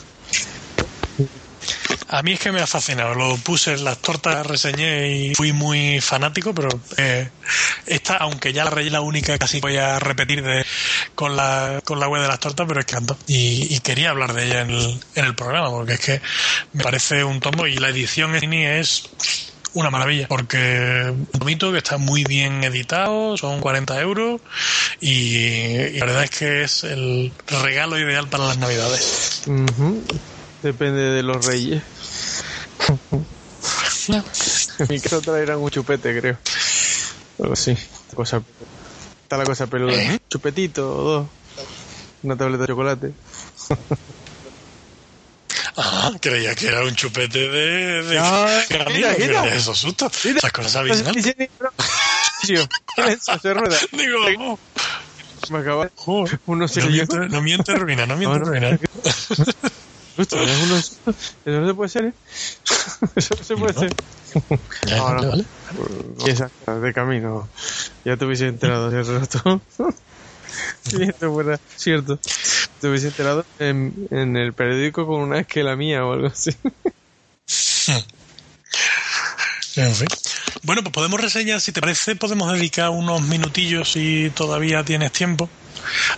[2.09, 3.13] A mí es que me ha fascinado.
[3.15, 7.29] Lo puse las tortas, reseñé y fui muy fanático, pero eh,
[7.85, 10.65] esta, aunque ya la rey la única, casi voy a repetir de,
[11.15, 13.17] con, la, con la web de las tortas, pero es que ando.
[13.27, 16.21] Y, quería hablar de ella en el, en el programa, porque es que
[16.73, 19.09] me parece un tomo y la edición en es
[19.73, 24.41] una maravilla, porque bonito, que está muy bien editado, son 40 euros
[24.99, 27.31] y, la verdad es que es el
[27.61, 29.43] regalo ideal para las navidades.
[30.63, 31.83] Depende de los reyes.
[34.89, 36.37] Mi creo traerán un chupete, creo.
[37.39, 37.77] Algo así.
[38.15, 38.41] Cosa,
[39.23, 39.93] está la cosa peluda.
[39.93, 40.19] ¿Eh?
[40.29, 41.27] Chupetito, dos.
[42.23, 43.13] Una tableta de chocolate.
[45.79, 49.45] Ah, creía que era un chupete de, de ah, mira, mira.
[49.53, 50.07] eso susto.
[50.07, 50.71] Esas cosas
[53.39, 53.77] se rueda.
[53.91, 54.57] Digo,
[55.51, 55.87] me acaba
[56.67, 58.79] se no, miente, no miente ruina, no miente ruina.
[60.17, 60.95] Justo, es uno, eso
[61.45, 62.13] no se puede ser, ¿eh?
[63.15, 63.93] Eso no se puede ser.
[64.87, 65.45] Ya, Ahora, vale,
[66.25, 66.81] vale.
[66.81, 67.47] de camino.
[68.03, 68.91] Ya te hubiese enterado
[71.33, 72.19] fuera cierto.
[72.81, 76.51] Te hubiese enterado en, en el periódico con una esquela mía o algo así.
[79.77, 80.07] En fin.
[80.63, 85.49] Bueno, pues podemos reseñar, si te parece, podemos dedicar unos minutillos si todavía tienes tiempo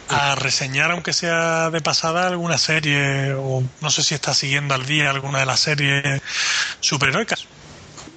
[0.07, 4.85] a reseñar, aunque sea de pasada, alguna serie o no sé si estás siguiendo al
[4.85, 6.21] día alguna de las series
[6.79, 7.45] superheroicas.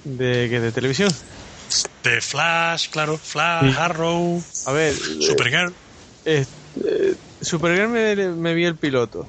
[0.03, 0.59] ¿De qué?
[0.59, 1.13] ¿De televisión?
[2.03, 5.73] De Flash, claro, Flash, Arrow, a ver, Supergirl.
[6.25, 6.45] Eh,
[6.85, 9.27] eh, Supergirl me, vi el piloto.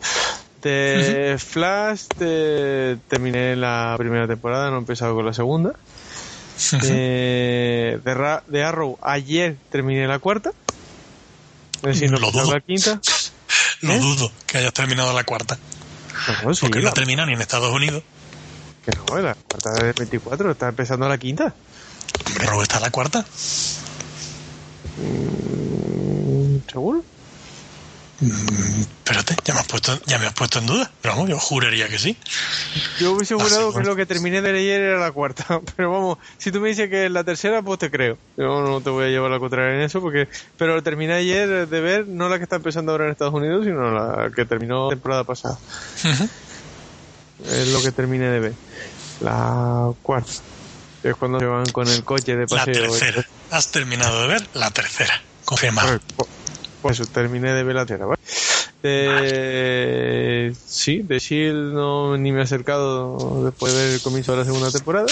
[0.61, 2.07] De Flash
[3.09, 5.73] terminé la primera temporada, no he empezado con la segunda.
[6.83, 8.01] de,
[8.47, 10.53] de, Arrow ayer terminé la cuarta.
[11.85, 12.53] Decir, no lo dudo.
[12.53, 13.01] la quinta.
[13.81, 13.99] Lo ¿Eh?
[13.99, 15.59] dudo que hayas terminado la cuarta.
[16.61, 18.03] Porque no termina ni en Estados Unidos.
[18.85, 21.55] Que no, la cuarta de 24, está empezando la quinta.
[22.27, 23.27] Hombre, está la cuarta.
[24.97, 27.05] Mm, ¿Seguro?
[28.25, 30.91] Mm, espérate, ya me, has puesto, ya me has puesto en duda.
[31.03, 32.17] Pero vamos, yo juraría que sí.
[32.99, 35.61] Yo hubiese jurado que lo que terminé de leer era la cuarta.
[35.77, 38.17] Pero vamos, si tú me dices que es la tercera, pues te creo.
[38.39, 41.81] Yo no te voy a llevar la contraria en eso, porque pero terminé ayer de
[41.81, 44.95] ver, no la que está empezando ahora en Estados Unidos, sino la que terminó la
[44.95, 45.59] temporada pasada.
[47.45, 48.55] Es lo que terminé de ver.
[49.21, 50.33] La cuarta.
[51.03, 52.75] Es cuando se van con el coche de paseo.
[52.75, 53.27] La tercera.
[53.51, 55.21] Has terminado de ver la tercera.
[55.45, 56.01] Confirmado.
[56.85, 58.19] Pues terminé de ver la tierra, ¿vale?
[60.55, 65.07] sí, de Shield no ni me he acercado después del comienzo de la segunda temporada.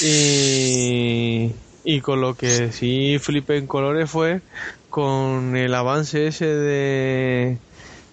[0.00, 1.52] y,
[1.84, 4.40] y con lo que sí flipé en colores fue
[4.88, 7.58] con el avance ese de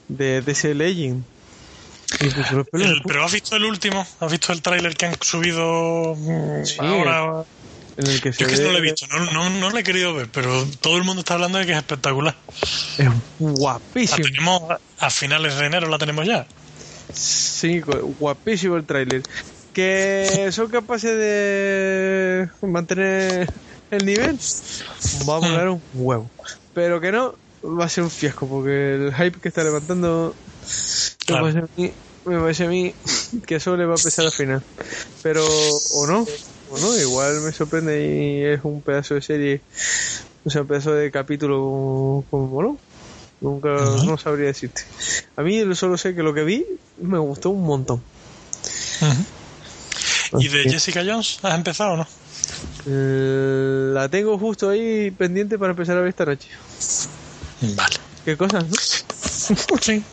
[0.09, 1.23] de, ese Legend.
[3.03, 6.15] pero has visto el último, has visto el tráiler que han subido
[6.63, 7.47] sí, ahora
[7.97, 9.83] en el que Yo es que no lo he visto, no, no, no, lo he
[9.83, 12.35] querido ver, pero todo el mundo está hablando de que es espectacular.
[12.97, 13.09] Es
[13.39, 14.17] guapísimo.
[14.19, 14.61] La tenemos
[14.99, 16.45] a finales de enero, la tenemos ya.
[17.11, 17.81] Sí,
[18.19, 19.23] guapísimo el tráiler.
[19.73, 23.51] Que son capaces de mantener
[23.91, 24.37] el nivel,
[25.27, 26.29] va a poner un huevo.
[26.73, 30.35] Pero que no, va a ser un fiasco, porque el hype que está levantando
[31.29, 31.91] me, parece a mí,
[32.25, 32.93] me parece a mí
[33.45, 34.63] que eso le va a pesar al final.
[35.23, 36.25] Pero, o no,
[36.69, 39.61] bueno, igual me sorprende y es un pedazo de serie,
[40.43, 42.79] o sea, un pedazo de capítulo como bueno,
[43.41, 43.69] nunca
[44.05, 44.81] no sabría decirte.
[45.35, 46.65] A mí solo sé que lo que vi
[47.01, 48.03] me gustó un montón.
[50.39, 52.07] ¿Y de Jessica Jones has empezado o no?
[52.85, 56.49] Eh, la tengo justo ahí pendiente para empezar a ver esta noche.
[57.61, 57.95] Vale.
[58.23, 58.75] ¿Qué cosas, no?
[59.81, 60.03] sí.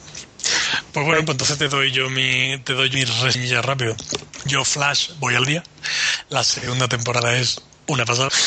[0.92, 3.96] Pues bueno, pues entonces te doy yo mi, te doy mi reseña rápido.
[4.44, 5.62] Yo Flash voy al día.
[6.34, 8.28] La segunda temporada es una pasada.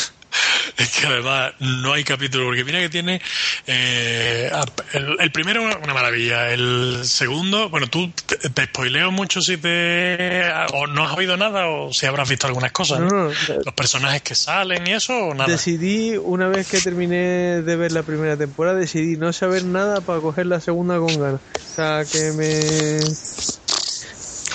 [0.77, 3.21] Es que además no hay capítulo, porque mira que tiene
[3.65, 4.51] eh,
[4.93, 8.11] el, primero una maravilla, el segundo, bueno, tú
[8.53, 10.43] te, spoileo mucho si te
[10.73, 14.85] o no has oído nada o si habrás visto algunas cosas, los personajes que salen
[14.85, 15.49] y eso o nada.
[15.49, 20.19] Decidí una vez que terminé de ver la primera temporada, decidí no saber nada para
[20.19, 22.99] coger la segunda con ganas, o sea que me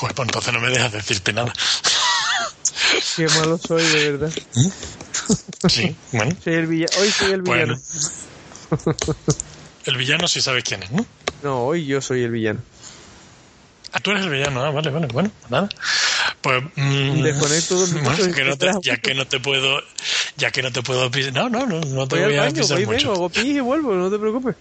[0.02, 1.52] pues, pues entonces no me dejas decirte nada.
[3.16, 4.32] Qué malo soy, de verdad.
[5.68, 6.36] Sí, bueno.
[6.44, 7.80] el Hoy soy el villano.
[9.84, 11.06] El villano sí sabes quién es, ¿no?
[11.42, 12.60] No, hoy yo soy el villano.
[13.92, 15.68] Ah, tú eres el villano, ah, vale, vale, bueno, nada.
[16.40, 17.90] Pues mmm, minutos
[18.34, 19.80] que no te, ya que no te puedo,
[20.36, 22.86] ya que no te puedo no, no, no, no te voy, a baño, pisar voy,
[22.86, 22.98] mucho.
[22.98, 24.56] Vengo, hago pis y vuelvo, no te preocupes.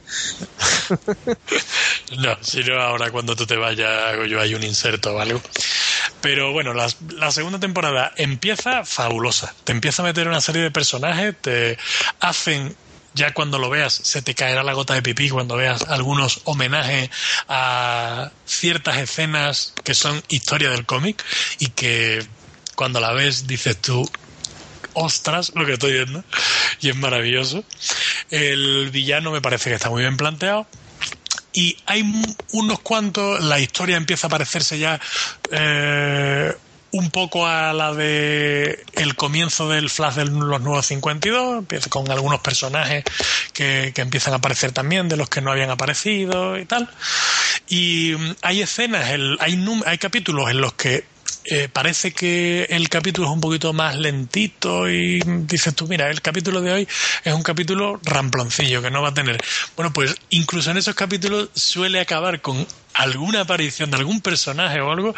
[2.18, 5.42] no, si no ahora cuando tú te vayas hago yo ahí un inserto o algo.
[6.20, 9.56] Pero bueno, la, la, segunda temporada empieza fabulosa.
[9.64, 11.78] Te empieza a meter una serie de personajes, te
[12.20, 12.76] hacen
[13.14, 17.10] ya cuando lo veas se te caerá la gota de pipí cuando veas algunos homenajes
[17.48, 21.24] a ciertas escenas que son historia del cómic
[21.60, 22.26] y que
[22.76, 24.10] cuando la ves dices tú,
[24.94, 26.24] ostras, lo que estoy viendo,
[26.80, 27.64] y es maravilloso.
[28.30, 30.68] El villano me parece que está muy bien planteado.
[31.54, 32.04] Y hay
[32.54, 35.00] unos cuantos, la historia empieza a parecerse ya
[35.52, 36.56] eh,
[36.92, 42.10] un poco a la de el comienzo del Flash de los nuevos 52, empieza con
[42.12, 43.04] algunos personajes
[43.54, 46.90] que, que, empiezan a aparecer también, de los que no habían aparecido y tal.
[47.68, 51.06] Y hay escenas, el, hay, hay capítulos en los que
[51.46, 56.22] eh, parece que el capítulo es un poquito más lentito y dices tú, mira, el
[56.22, 56.88] capítulo de hoy
[57.24, 59.42] es un capítulo ramploncillo que no va a tener.
[59.76, 64.92] Bueno, pues incluso en esos capítulos suele acabar con alguna aparición de algún personaje o
[64.92, 65.16] algo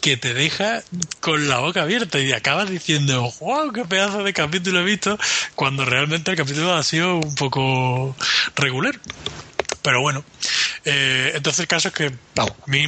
[0.00, 0.82] que te deja
[1.20, 5.18] con la boca abierta y acabas diciendo, wow, qué pedazo de capítulo he visto,
[5.54, 8.16] cuando realmente el capítulo ha sido un poco
[8.56, 8.98] regular.
[9.82, 10.24] Pero bueno,
[10.84, 12.12] eh, entonces el caso es que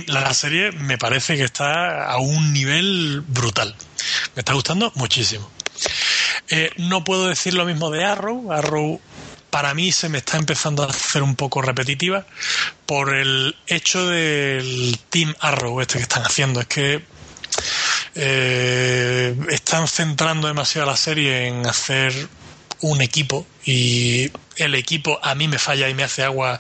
[0.07, 3.75] la, serie me parece que está a un nivel brutal.
[4.35, 5.51] Me está gustando muchísimo.
[6.49, 8.53] Eh, no puedo decir lo mismo de Arrow.
[8.53, 9.01] Arrow
[9.53, 12.25] para mí se me está empezando a hacer un poco repetitiva
[12.87, 16.61] por el hecho del Team Arrow este que están haciendo.
[16.61, 17.05] Es que
[18.15, 22.15] eh, están centrando demasiado la serie en hacer
[22.81, 26.59] un equipo y el equipo a mí me falla y me hace agua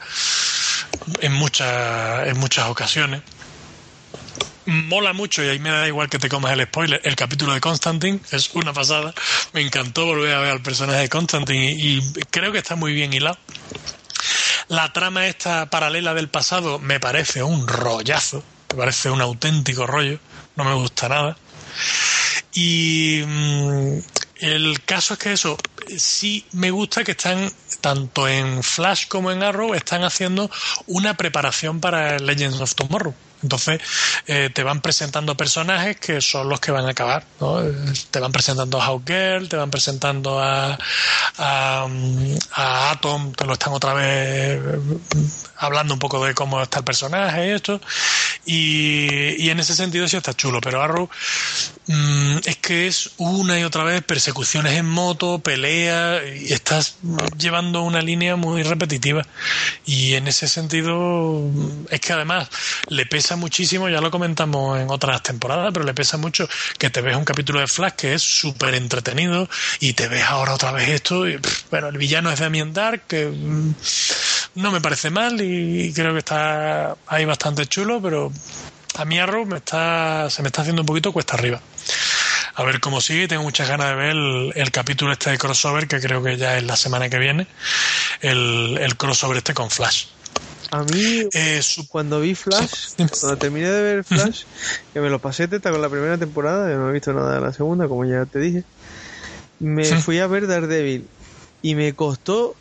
[1.21, 3.23] en, en muchas ocasiones.
[4.67, 7.01] Mola mucho y ahí me da igual que te comas el spoiler.
[7.05, 9.13] El capítulo de Constantine es una pasada.
[9.53, 13.13] Me encantó volver a ver al personaje de Constantine y, creo que está muy bien
[13.13, 13.39] hilado.
[14.69, 20.21] La trama esta paralela del pasado me parece un rollazo, me parece un auténtico rollo,
[20.55, 21.37] no me gusta nada.
[22.55, 23.99] Y mm,
[24.43, 25.59] el caso es que eso,
[25.99, 30.49] sí me gusta que están, tanto en Flash como en Arrow, están haciendo
[30.87, 33.15] una preparación para Legends of Tomorrow.
[33.43, 33.81] Entonces
[34.27, 37.25] eh, te van presentando personajes que son los que van a acabar.
[37.41, 37.61] ¿no?
[38.11, 40.79] Te van presentando a Hawkgirl, te van presentando a,
[41.39, 41.87] a,
[42.53, 44.61] a, Atom, te lo están otra vez
[45.63, 47.81] hablando un poco de cómo está el personaje y esto.
[48.45, 51.09] Y, y en ese sentido sí está chulo, pero Arrow
[51.87, 56.97] mmm, es que es una y otra vez persecuciones en moto, pelea, y estás
[57.39, 59.27] llevando una línea muy repetitiva.
[59.87, 61.41] Y en ese sentido
[61.91, 62.49] es que además
[62.89, 66.49] le pesa muchísimo, ya lo comentamos en otras temporadas, pero le pesa mucho
[66.79, 69.49] que te ves un capítulo de Flash que es súper entretenido
[69.81, 71.29] y te ves ahora otra vez esto.
[71.29, 71.39] Y,
[71.71, 73.75] bueno, el villano es Damien Dark, que mmm,
[74.55, 75.52] no me parece mal y
[75.95, 78.33] creo que está ahí bastante chulo, pero
[78.97, 81.61] a mí Arrow me está, se me está haciendo un poquito cuesta arriba.
[82.55, 85.89] A ver cómo sigue, tengo muchas ganas de ver el, el, capítulo este de crossover,
[85.89, 87.47] que creo que ya es la semana que viene,
[88.21, 90.07] el, el crossover este con Flash.
[90.71, 91.87] A mí, eh, su...
[91.89, 94.45] cuando vi Flash, cuando terminé de ver Flash,
[94.93, 97.53] que me lo pasé teta con la primera temporada, no he visto nada de la
[97.53, 98.65] segunda, como ya te dije,
[99.59, 101.07] me fui a ver Daredevil
[101.63, 102.57] y me costó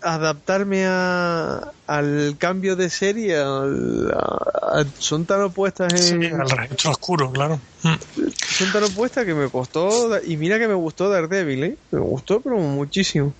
[0.00, 6.50] adaptarme a, al cambio de serie al, a, a, son tan opuestas en, sí, al
[6.50, 7.60] registro oscuro claro.
[7.82, 11.78] Son tan opuestas que me costó y mira que me gustó Daredevil ¿eh?
[11.90, 13.32] me gustó pero muchísimo.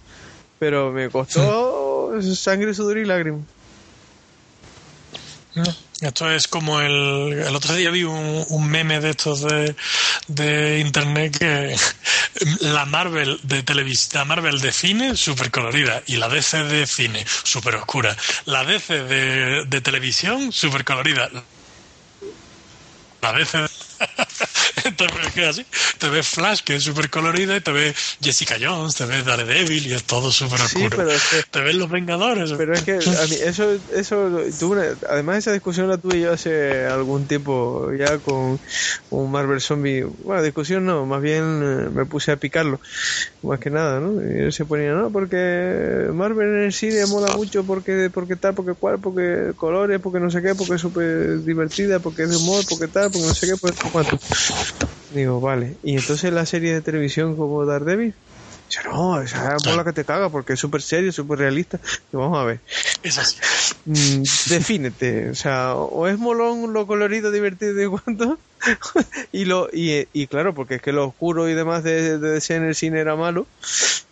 [0.59, 2.35] Pero me costó sí.
[2.35, 3.45] sangre sudor y lágrimas
[6.01, 9.75] esto es como el, el otro día vi un, un meme de estos de,
[10.29, 11.77] de, internet que
[12.61, 17.25] la Marvel de televisión, la Marvel de cine súper colorida y la DC de cine
[17.43, 18.17] súper oscura.
[18.45, 21.29] La DC de, de televisión súper colorida.
[23.21, 23.69] La DC
[24.85, 25.67] entonces es así.
[25.99, 29.87] Te ves Flash que es súper colorida y te ves Jessica Jones te ves Daredevil
[29.87, 30.91] y es todo súper oscuro.
[30.91, 32.53] sí, pero es que, te ves los Vengadores.
[32.57, 36.87] Pero es que a mí eso eso tuve además esa discusión la tuve yo hace
[36.87, 38.61] algún tiempo ya con
[39.11, 42.81] un Marvel Zombie bueno discusión no más bien eh, me puse a picarlo
[43.43, 44.21] más que nada ¿no?
[44.23, 48.55] y él se ponía no porque Marvel en el cine mola mucho porque porque tal
[48.55, 52.37] porque cual porque colores porque no sé qué porque es súper divertida porque es de
[52.37, 54.19] humor porque tal porque no sé qué pues cuánto
[55.15, 55.77] Digo, vale.
[55.83, 58.15] ¿Y entonces la serie de televisión como Daredevil?
[58.69, 61.81] Dice, no, esa es la que te caga porque es súper serio, súper realista.
[62.13, 62.61] Y vamos a ver.
[63.03, 63.39] Es así.
[63.87, 65.31] Mm, defínete.
[65.31, 68.39] O sea, o es molón lo colorido, divertido de cuanto.
[69.33, 72.57] y lo y, y, claro, porque es que lo oscuro y demás de, de DC
[72.57, 73.47] en el cine era malo.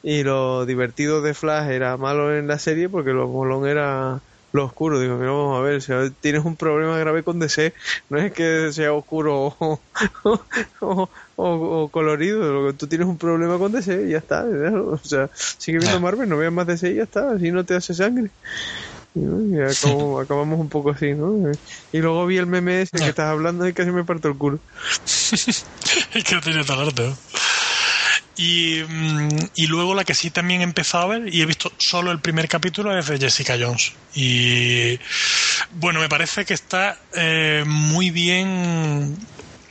[0.03, 4.21] Y lo divertido de Flash era malo en la serie porque lo molón era
[4.57, 4.99] lo oscuro.
[4.99, 7.73] Digo, mira, vamos a ver, si tienes un problema grave con DC,
[8.11, 9.81] no es que sea oscuro o,
[10.25, 10.41] o,
[10.81, 14.45] o, o colorido, tú tienes un problema con DC y ya está.
[14.45, 17.75] O sea, sigue viendo Marvel, no veas más DC y ya está, así no te
[17.75, 18.31] hace sangre.
[19.15, 21.51] Y acabamos, acabamos, un poco así, ¿no?
[21.91, 24.59] Y luego vi el meme ese que estás hablando y casi me parto el culo.
[25.07, 25.65] es
[26.25, 27.17] que tiene talento.
[28.37, 31.73] Y, mm, y luego la que sí también he empezado a ver y he visto
[31.79, 33.93] solo el primer capítulo es de Jessica Jones.
[34.15, 34.99] Y
[35.71, 39.17] bueno, me parece que está eh, muy bien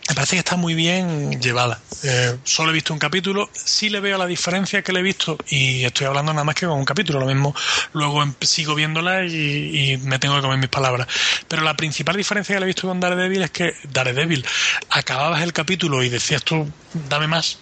[0.07, 1.81] me parece que está muy bien llevada.
[2.03, 5.37] Eh, solo he visto un capítulo, sí le veo la diferencia que le he visto
[5.49, 7.55] y estoy hablando nada más que con un capítulo, lo mismo
[7.93, 11.07] luego em, sigo viéndola y, y, me tengo que comer mis palabras.
[11.47, 14.45] Pero la principal diferencia que le he visto con Daredevil es que Daredevil
[14.89, 16.69] acababas el capítulo y decías tú,
[17.09, 17.57] dame más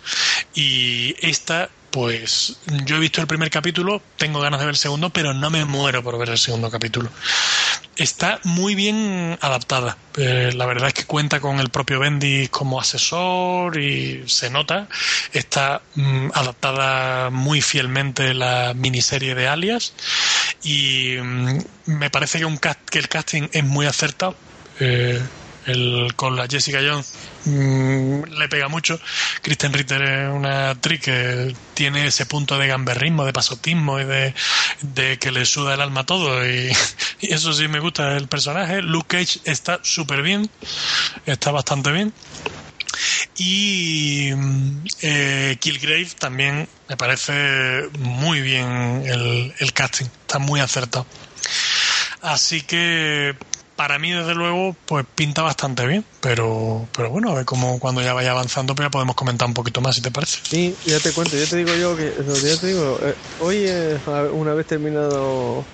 [0.54, 5.12] y esta pues yo he visto el primer capítulo, tengo ganas de ver el segundo,
[5.12, 7.12] pero no me muero por ver el segundo capítulo.
[7.96, 9.96] Está muy bien adaptada.
[10.18, 14.88] Eh, la verdad es que cuenta con el propio Bendy como asesor y se nota.
[15.34, 19.94] Está mm, adaptada muy fielmente la miniserie de Alias
[20.64, 24.36] y mm, me parece que, un que el casting es muy acertado.
[24.80, 25.22] Eh,
[25.66, 27.14] el, con la Jessica Jones
[27.46, 29.00] mmm, le pega mucho.
[29.42, 34.34] Kristen Ritter es una actriz que tiene ese punto de gamberrismo, de pasotismo y de,
[34.82, 36.42] de que le suda el alma todo.
[37.22, 38.82] Y, eso sí me gusta el personaje.
[38.82, 40.50] Luke Cage está súper bien,
[41.26, 42.14] está bastante bien.
[43.38, 44.32] Y
[45.02, 51.06] eh, Killgrave también me parece muy bien el, el casting, está muy acertado.
[52.22, 53.36] Así que
[53.76, 56.06] para mí, desde luego, pues pinta bastante bien.
[56.22, 59.54] Pero, pero bueno, a ver cómo cuando ya vaya avanzando, pues ya podemos comentar un
[59.54, 60.40] poquito más, si te parece.
[60.44, 62.14] Sí, ya te cuento, ya te digo yo que,
[62.44, 64.00] ya te digo, eh, hoy, eh,
[64.34, 65.66] una vez terminado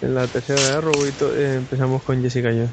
[0.00, 2.70] en la tercera de Arrow, eh, empezamos con Jessica Jones.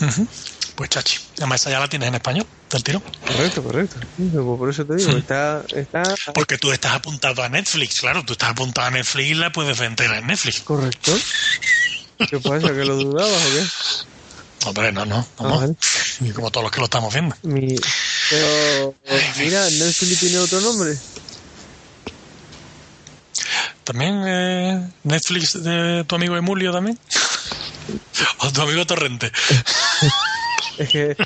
[0.00, 0.26] Uh -huh.
[0.74, 3.02] Pues chachi, además esa ya la tienes en español, del tiro.
[3.26, 3.98] Correcto, correcto.
[4.56, 6.02] Por eso te digo, está, está.
[6.34, 9.76] Porque tú estás apuntado a Netflix, claro, tú estás apuntado a Netflix y la puedes
[9.76, 10.60] vender en Netflix.
[10.60, 11.12] Correcto.
[12.18, 12.68] ¿Qué pasa?
[12.68, 14.68] ¿Que lo dudabas o qué?
[14.68, 15.26] Hombre, no, no.
[16.20, 17.34] Y como todos los que lo estamos viendo.
[17.42, 17.76] Mi...
[18.30, 18.94] Pero,
[19.38, 20.98] mira, Netflix tiene otro nombre.
[23.84, 26.98] ¿También eh, Netflix de tu amigo Emulio también?
[28.40, 29.32] ¿O tu amigo Torrente?
[30.78, 31.16] es que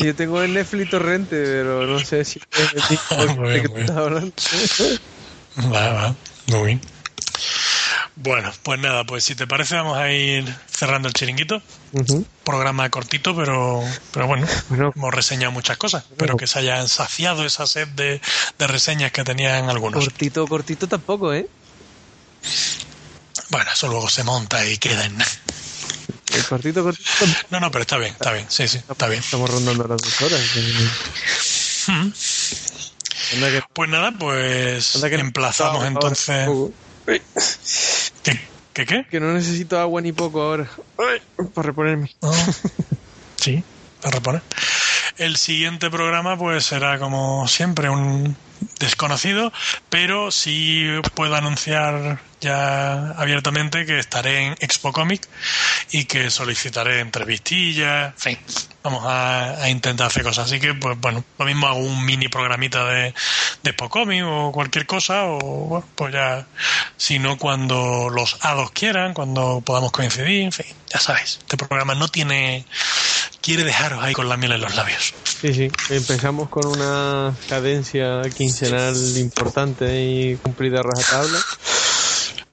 [0.00, 3.96] yo tengo el Netflix Torrente, pero no sé si es el muy bien, que estás
[3.96, 4.32] hablando.
[5.72, 6.14] Va, va,
[6.48, 6.80] muy bien.
[8.16, 11.56] Bueno, pues nada, pues si te parece vamos a ir cerrando el chiringuito.
[11.92, 12.24] Uh -huh.
[12.44, 16.04] Programa cortito, pero, pero bueno, bueno, hemos reseñado muchas cosas.
[16.04, 16.14] Bueno.
[16.16, 18.22] Espero que se hayan saciado esa sed de,
[18.58, 20.02] de, reseñas que tenían algunos.
[20.02, 21.46] Cortito, cortito tampoco, ¿eh?
[23.50, 25.18] Bueno, eso luego se monta y queda en...
[26.32, 27.08] El cortito, cortito.
[27.50, 29.20] No, no, pero está bien, está bien, sí, sí, está bien.
[29.20, 30.40] Estamos rondando las dos horas.
[31.86, 32.10] Hmm.
[33.74, 36.48] Pues nada, pues emplazamos entonces...
[38.26, 38.40] ¿Qué,
[38.72, 39.06] ¿Qué, qué?
[39.08, 40.68] Que no necesito agua ni poco ahora.
[41.54, 42.10] Para reponerme.
[42.20, 42.34] Oh.
[43.36, 43.62] Sí,
[44.02, 44.42] para reponer.
[45.18, 48.34] El siguiente programa, pues será como siempre un
[48.80, 49.52] desconocido,
[49.88, 55.28] pero sí puedo anunciar ya abiertamente que estaré en Expo Comic
[55.90, 58.38] y que solicitaré entrevistillas, en fin,
[58.82, 60.46] vamos a, a, intentar hacer cosas.
[60.46, 63.14] Así que, pues bueno, lo mismo hago un mini programita de,
[63.62, 66.46] de Expo Comic o cualquier cosa, o bueno, pues ya,
[66.96, 71.94] si no cuando los hados quieran, cuando podamos coincidir, en fin, ya sabéis, este programa
[71.94, 72.64] no tiene
[73.46, 75.14] quiere dejaros ahí con la miel en los labios.
[75.40, 75.70] Sí, sí.
[75.90, 81.38] Empezamos con una cadencia quincenal importante y cumplida a rajatabla.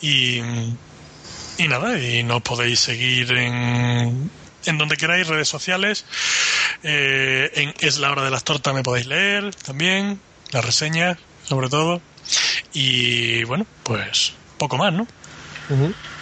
[0.00, 4.30] y, y nada, y nos podéis seguir en,
[4.64, 6.06] en donde queráis, redes sociales,
[6.82, 10.20] eh, en Es la hora de las tortas me podéis leer también,
[10.52, 12.00] las reseñas, sobre todo,
[12.72, 15.06] y bueno, pues poco más, ¿no?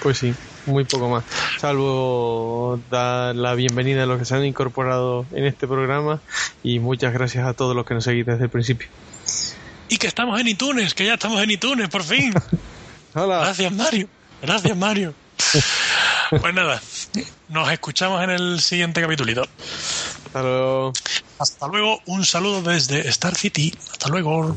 [0.00, 0.34] Pues sí,
[0.66, 1.24] muy poco más.
[1.58, 6.20] Salvo dar la bienvenida a los que se han incorporado en este programa
[6.62, 8.88] y muchas gracias a todos los que nos seguís desde el principio.
[9.88, 12.34] Y que estamos en iTunes, que ya estamos en iTunes, por fin.
[13.14, 13.38] Hola.
[13.40, 14.08] Gracias, Mario.
[14.42, 15.14] Gracias, Mario.
[16.30, 16.80] pues nada,
[17.48, 19.46] nos escuchamos en el siguiente capítulo.
[20.26, 20.92] Hasta luego.
[21.38, 22.00] Hasta luego.
[22.06, 23.72] Un saludo desde Star City.
[23.90, 24.56] Hasta luego.